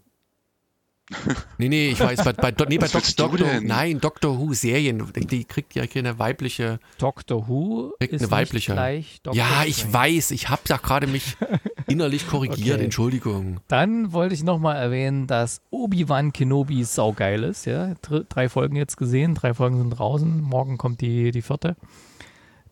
Nee, 1.57 1.69
nee, 1.69 1.89
ich 1.89 1.99
weiß, 2.01 2.23
bei, 2.23 2.33
bei, 2.33 2.53
nee, 2.67 2.77
bei 2.77 2.87
du 2.87 2.99
Doctor, 3.15 3.61
nein, 3.61 4.01
Doctor 4.01 4.37
Who 4.37 4.53
Serien, 4.53 5.03
die, 5.15 5.45
kriegt 5.45 5.73
ja 5.73 5.87
keine 5.87 6.19
weibliche. 6.19 6.79
Doctor 6.97 7.47
Who 7.47 7.93
Kriegt 7.97 8.13
ist 8.13 8.23
eine 8.23 8.31
weibliche. 8.31 8.71
nicht 8.71 8.75
gleich 8.77 9.21
Doctor 9.23 9.37
ja, 9.41 9.63
ich 9.65 9.77
Strange. 9.77 9.93
weiß, 9.93 10.31
ich 10.31 10.49
habe 10.49 10.61
ja 10.67 10.75
gerade 10.75 11.07
mich 11.07 11.37
innerlich 11.87 12.27
korrigiert, 12.27 12.75
Okay. 12.75 12.83
Entschuldigung. 12.85 13.61
Dann 13.69 14.11
wollte 14.11 14.35
ich 14.35 14.43
nochmal 14.43 14.75
erwähnen, 14.75 15.27
dass 15.27 15.61
Obi-Wan 15.71 16.33
Kenobi 16.33 16.83
saugeil 16.83 17.43
ist. 17.43 17.65
Ja? 17.65 17.93
Dr 18.01 18.25
drei 18.27 18.49
Folgen 18.49 18.75
jetzt 18.75 18.97
gesehen, 18.97 19.33
drei 19.33 19.53
Folgen 19.53 19.77
sind 19.77 19.91
draußen. 19.91 20.41
Morgen 20.41 20.77
kommt 20.77 20.99
die, 20.99 21.31
die 21.31 21.41
vierte. 21.41 21.77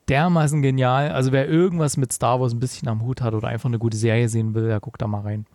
Dermaßen 0.10 0.62
genial. 0.62 1.10
Also 1.12 1.32
wer 1.32 1.48
irgendwas 1.48 1.96
mit 1.96 2.12
Star 2.12 2.40
Wars 2.42 2.54
ein 2.54 2.60
bisschen 2.60 2.90
am 2.90 3.02
Hut 3.02 3.22
hat 3.22 3.34
oder 3.34 3.48
einfach 3.48 3.70
eine 3.70 3.80
gute 3.80 3.98
Serie 3.98 4.28
sehen 4.28 4.54
will, 4.54 4.68
der 4.68 4.82
guckt 4.82 5.02
da 5.02 5.08
mal 5.08 5.22
rein. 5.22 5.46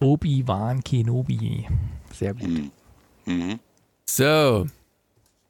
Obi-Wan 0.00 0.84
Kenobi. 0.84 1.66
Sehr 2.14 2.34
gut. 2.34 2.48
Mhm. 2.48 2.70
Mhm. 3.26 3.58
So, 4.06 4.66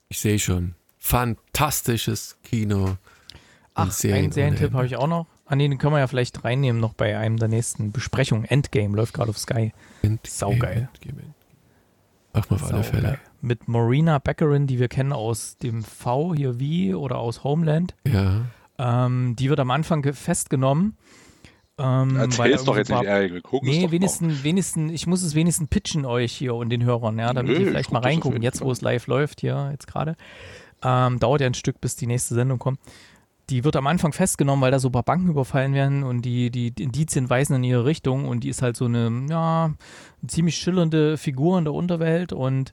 ich 0.08 0.18
sehe 0.20 0.38
schon. 0.38 0.74
Fantastisches 0.98 2.36
Kino. 2.42 2.96
Ach, 3.74 3.90
Serien 3.90 4.24
einen 4.24 4.32
Serientipp 4.32 4.72
habe 4.72 4.86
ich 4.86 4.96
auch 4.96 5.06
noch. 5.08 5.26
Ah, 5.46 5.56
nee, 5.56 5.68
den 5.68 5.76
können 5.78 5.92
wir 5.94 5.98
ja 5.98 6.06
vielleicht 6.06 6.44
reinnehmen 6.44 6.80
noch 6.80 6.94
bei 6.94 7.18
einem 7.18 7.36
der 7.36 7.48
nächsten 7.48 7.92
Besprechungen. 7.92 8.44
Endgame 8.46 8.96
läuft 8.96 9.12
gerade 9.14 9.30
auf 9.30 9.38
Sky. 9.38 9.72
Ende. 10.02 10.20
Saugeil. 10.26 10.88
Endgame, 10.94 11.20
Endgame. 11.22 11.34
Mach 12.32 12.48
mal 12.50 12.56
auf 12.56 12.62
alle 12.72 12.82
Saugeil. 12.84 13.00
Fälle. 13.02 13.18
Mit 13.42 13.68
Marina 13.68 14.18
Beckerin, 14.18 14.66
die 14.66 14.78
wir 14.78 14.88
kennen 14.88 15.12
aus 15.12 15.58
dem 15.58 15.82
V 15.82 16.34
hier 16.34 16.58
wie 16.58 16.94
oder 16.94 17.18
aus 17.18 17.44
Homeland. 17.44 17.94
Ja. 18.06 18.42
Ähm, 18.78 19.36
die 19.38 19.50
wird 19.50 19.60
am 19.60 19.70
Anfang 19.70 20.00
ge- 20.00 20.14
festgenommen. 20.14 20.96
Ähm, 21.76 22.16
Erzähl's 22.16 22.64
doch 22.64 22.76
jetzt 22.76 22.90
nicht, 22.90 23.02
Erik. 23.02 23.32
Wir 23.32 23.42
gucken 23.42 23.68
es 23.68 23.74
Nee, 23.74 23.84
doch 23.84 23.90
wenigstens, 23.90 24.44
wenigstens, 24.44 24.92
ich 24.92 25.06
muss 25.06 25.22
es 25.22 25.34
wenigstens 25.34 25.68
pitchen 25.68 26.04
euch 26.04 26.32
hier 26.32 26.54
und 26.54 26.70
den 26.70 26.84
Hörern, 26.84 27.18
ja, 27.18 27.32
damit 27.32 27.52
Nö, 27.52 27.58
die 27.58 27.64
ich 27.64 27.68
vielleicht 27.68 27.92
mal 27.92 28.00
reingucken, 28.00 28.42
jetzt 28.42 28.60
wo 28.60 28.70
es 28.70 28.80
live 28.80 29.06
läuft, 29.08 29.40
hier 29.40 29.70
jetzt 29.72 29.86
gerade. 29.86 30.14
Ähm, 30.82 31.18
dauert 31.18 31.40
ja 31.40 31.46
ein 31.48 31.54
Stück, 31.54 31.80
bis 31.80 31.96
die 31.96 32.06
nächste 32.06 32.34
Sendung 32.34 32.58
kommt. 32.58 32.78
Die 33.50 33.64
wird 33.64 33.76
am 33.76 33.86
Anfang 33.86 34.12
festgenommen, 34.12 34.62
weil 34.62 34.70
da 34.70 34.78
so 34.78 34.88
ein 34.88 34.92
paar 34.92 35.02
Banken 35.02 35.28
überfallen 35.28 35.74
werden 35.74 36.02
und 36.04 36.22
die, 36.22 36.50
die 36.50 36.68
Indizien 36.80 37.28
weisen 37.28 37.56
in 37.56 37.64
ihre 37.64 37.84
Richtung 37.84 38.26
und 38.28 38.44
die 38.44 38.48
ist 38.48 38.62
halt 38.62 38.76
so 38.76 38.86
eine, 38.86 39.26
ja, 39.28 39.64
eine 39.64 40.28
ziemlich 40.28 40.56
schillernde 40.56 41.16
Figur 41.18 41.58
in 41.58 41.64
der 41.64 41.74
Unterwelt 41.74 42.32
und 42.32 42.72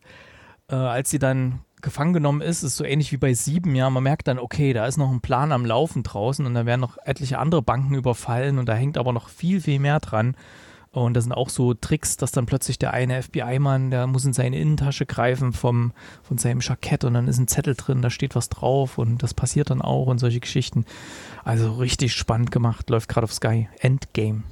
äh, 0.69 0.75
als 0.75 1.09
sie 1.09 1.19
dann 1.19 1.59
gefangen 1.81 2.13
genommen 2.13 2.41
ist, 2.41 2.63
ist 2.63 2.77
so 2.77 2.83
ähnlich 2.83 3.11
wie 3.11 3.17
bei 3.17 3.33
Sieben, 3.33 3.75
ja, 3.75 3.89
man 3.89 4.03
merkt 4.03 4.27
dann, 4.27 4.39
okay, 4.39 4.73
da 4.73 4.85
ist 4.85 4.97
noch 4.97 5.11
ein 5.11 5.21
Plan 5.21 5.51
am 5.51 5.65
Laufen 5.65 6.03
draußen 6.03 6.45
und 6.45 6.53
da 6.53 6.65
werden 6.65 6.81
noch 6.81 6.97
etliche 7.03 7.39
andere 7.39 7.61
Banken 7.61 7.95
überfallen 7.95 8.59
und 8.59 8.67
da 8.69 8.73
hängt 8.73 8.97
aber 8.97 9.13
noch 9.13 9.29
viel, 9.29 9.61
viel 9.61 9.79
mehr 9.79 9.99
dran. 9.99 10.35
Und 10.93 11.13
das 11.13 11.23
sind 11.23 11.31
auch 11.31 11.47
so 11.47 11.73
Tricks, 11.73 12.17
dass 12.17 12.31
dann 12.33 12.45
plötzlich 12.45 12.77
der 12.77 12.91
eine 12.91 13.23
FBI-Mann, 13.23 13.91
der 13.91 14.07
muss 14.07 14.25
in 14.25 14.33
seine 14.33 14.59
Innentasche 14.59 15.05
greifen 15.05 15.53
vom, 15.53 15.93
von 16.21 16.37
seinem 16.37 16.59
Jackett 16.59 17.05
und 17.05 17.13
dann 17.13 17.29
ist 17.29 17.37
ein 17.37 17.47
Zettel 17.47 17.75
drin, 17.75 18.01
da 18.01 18.09
steht 18.09 18.35
was 18.35 18.49
drauf 18.49 18.97
und 18.97 19.23
das 19.23 19.33
passiert 19.33 19.69
dann 19.69 19.81
auch 19.81 20.07
und 20.07 20.19
solche 20.19 20.41
Geschichten. 20.41 20.85
Also 21.45 21.71
richtig 21.75 22.13
spannend 22.13 22.51
gemacht, 22.51 22.89
läuft 22.89 23.07
gerade 23.07 23.23
auf 23.23 23.33
Sky. 23.33 23.69
Endgame. 23.79 24.43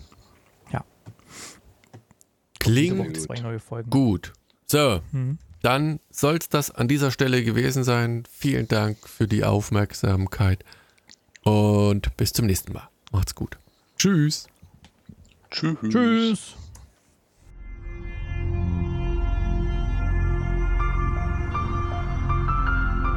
Diese 2.66 2.74
Klingt 2.94 3.08
gut. 3.16 3.22
zwei 3.22 3.40
neue 3.40 3.60
Folgen. 3.60 3.90
gut. 3.90 4.34
So, 4.66 5.00
Mhm. 5.12 5.40
Dann 5.62 6.00
soll 6.10 6.38
es 6.38 6.50
das 6.50 6.72
an 6.72 6.88
dieser 6.88 7.12
Stelle 7.12 7.44
gewesen 7.44 7.84
sein. 7.84 8.24
Vielen 8.32 8.68
Dank 8.68 8.98
für 9.08 9.28
die 9.28 9.44
Aufmerksamkeit 9.44 10.64
und 11.44 12.16
bis 12.18 12.34
zum 12.34 12.46
nächsten 12.46 12.74
Mal. 12.74 12.88
Macht's 13.12 13.36
gut. 13.36 13.58
Tschüss. 13.98 14.48
Tschüss. 15.52 15.78
Tschüss. 15.90 16.56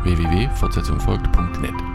www.fortsetzungfolgt.net 0.04 1.91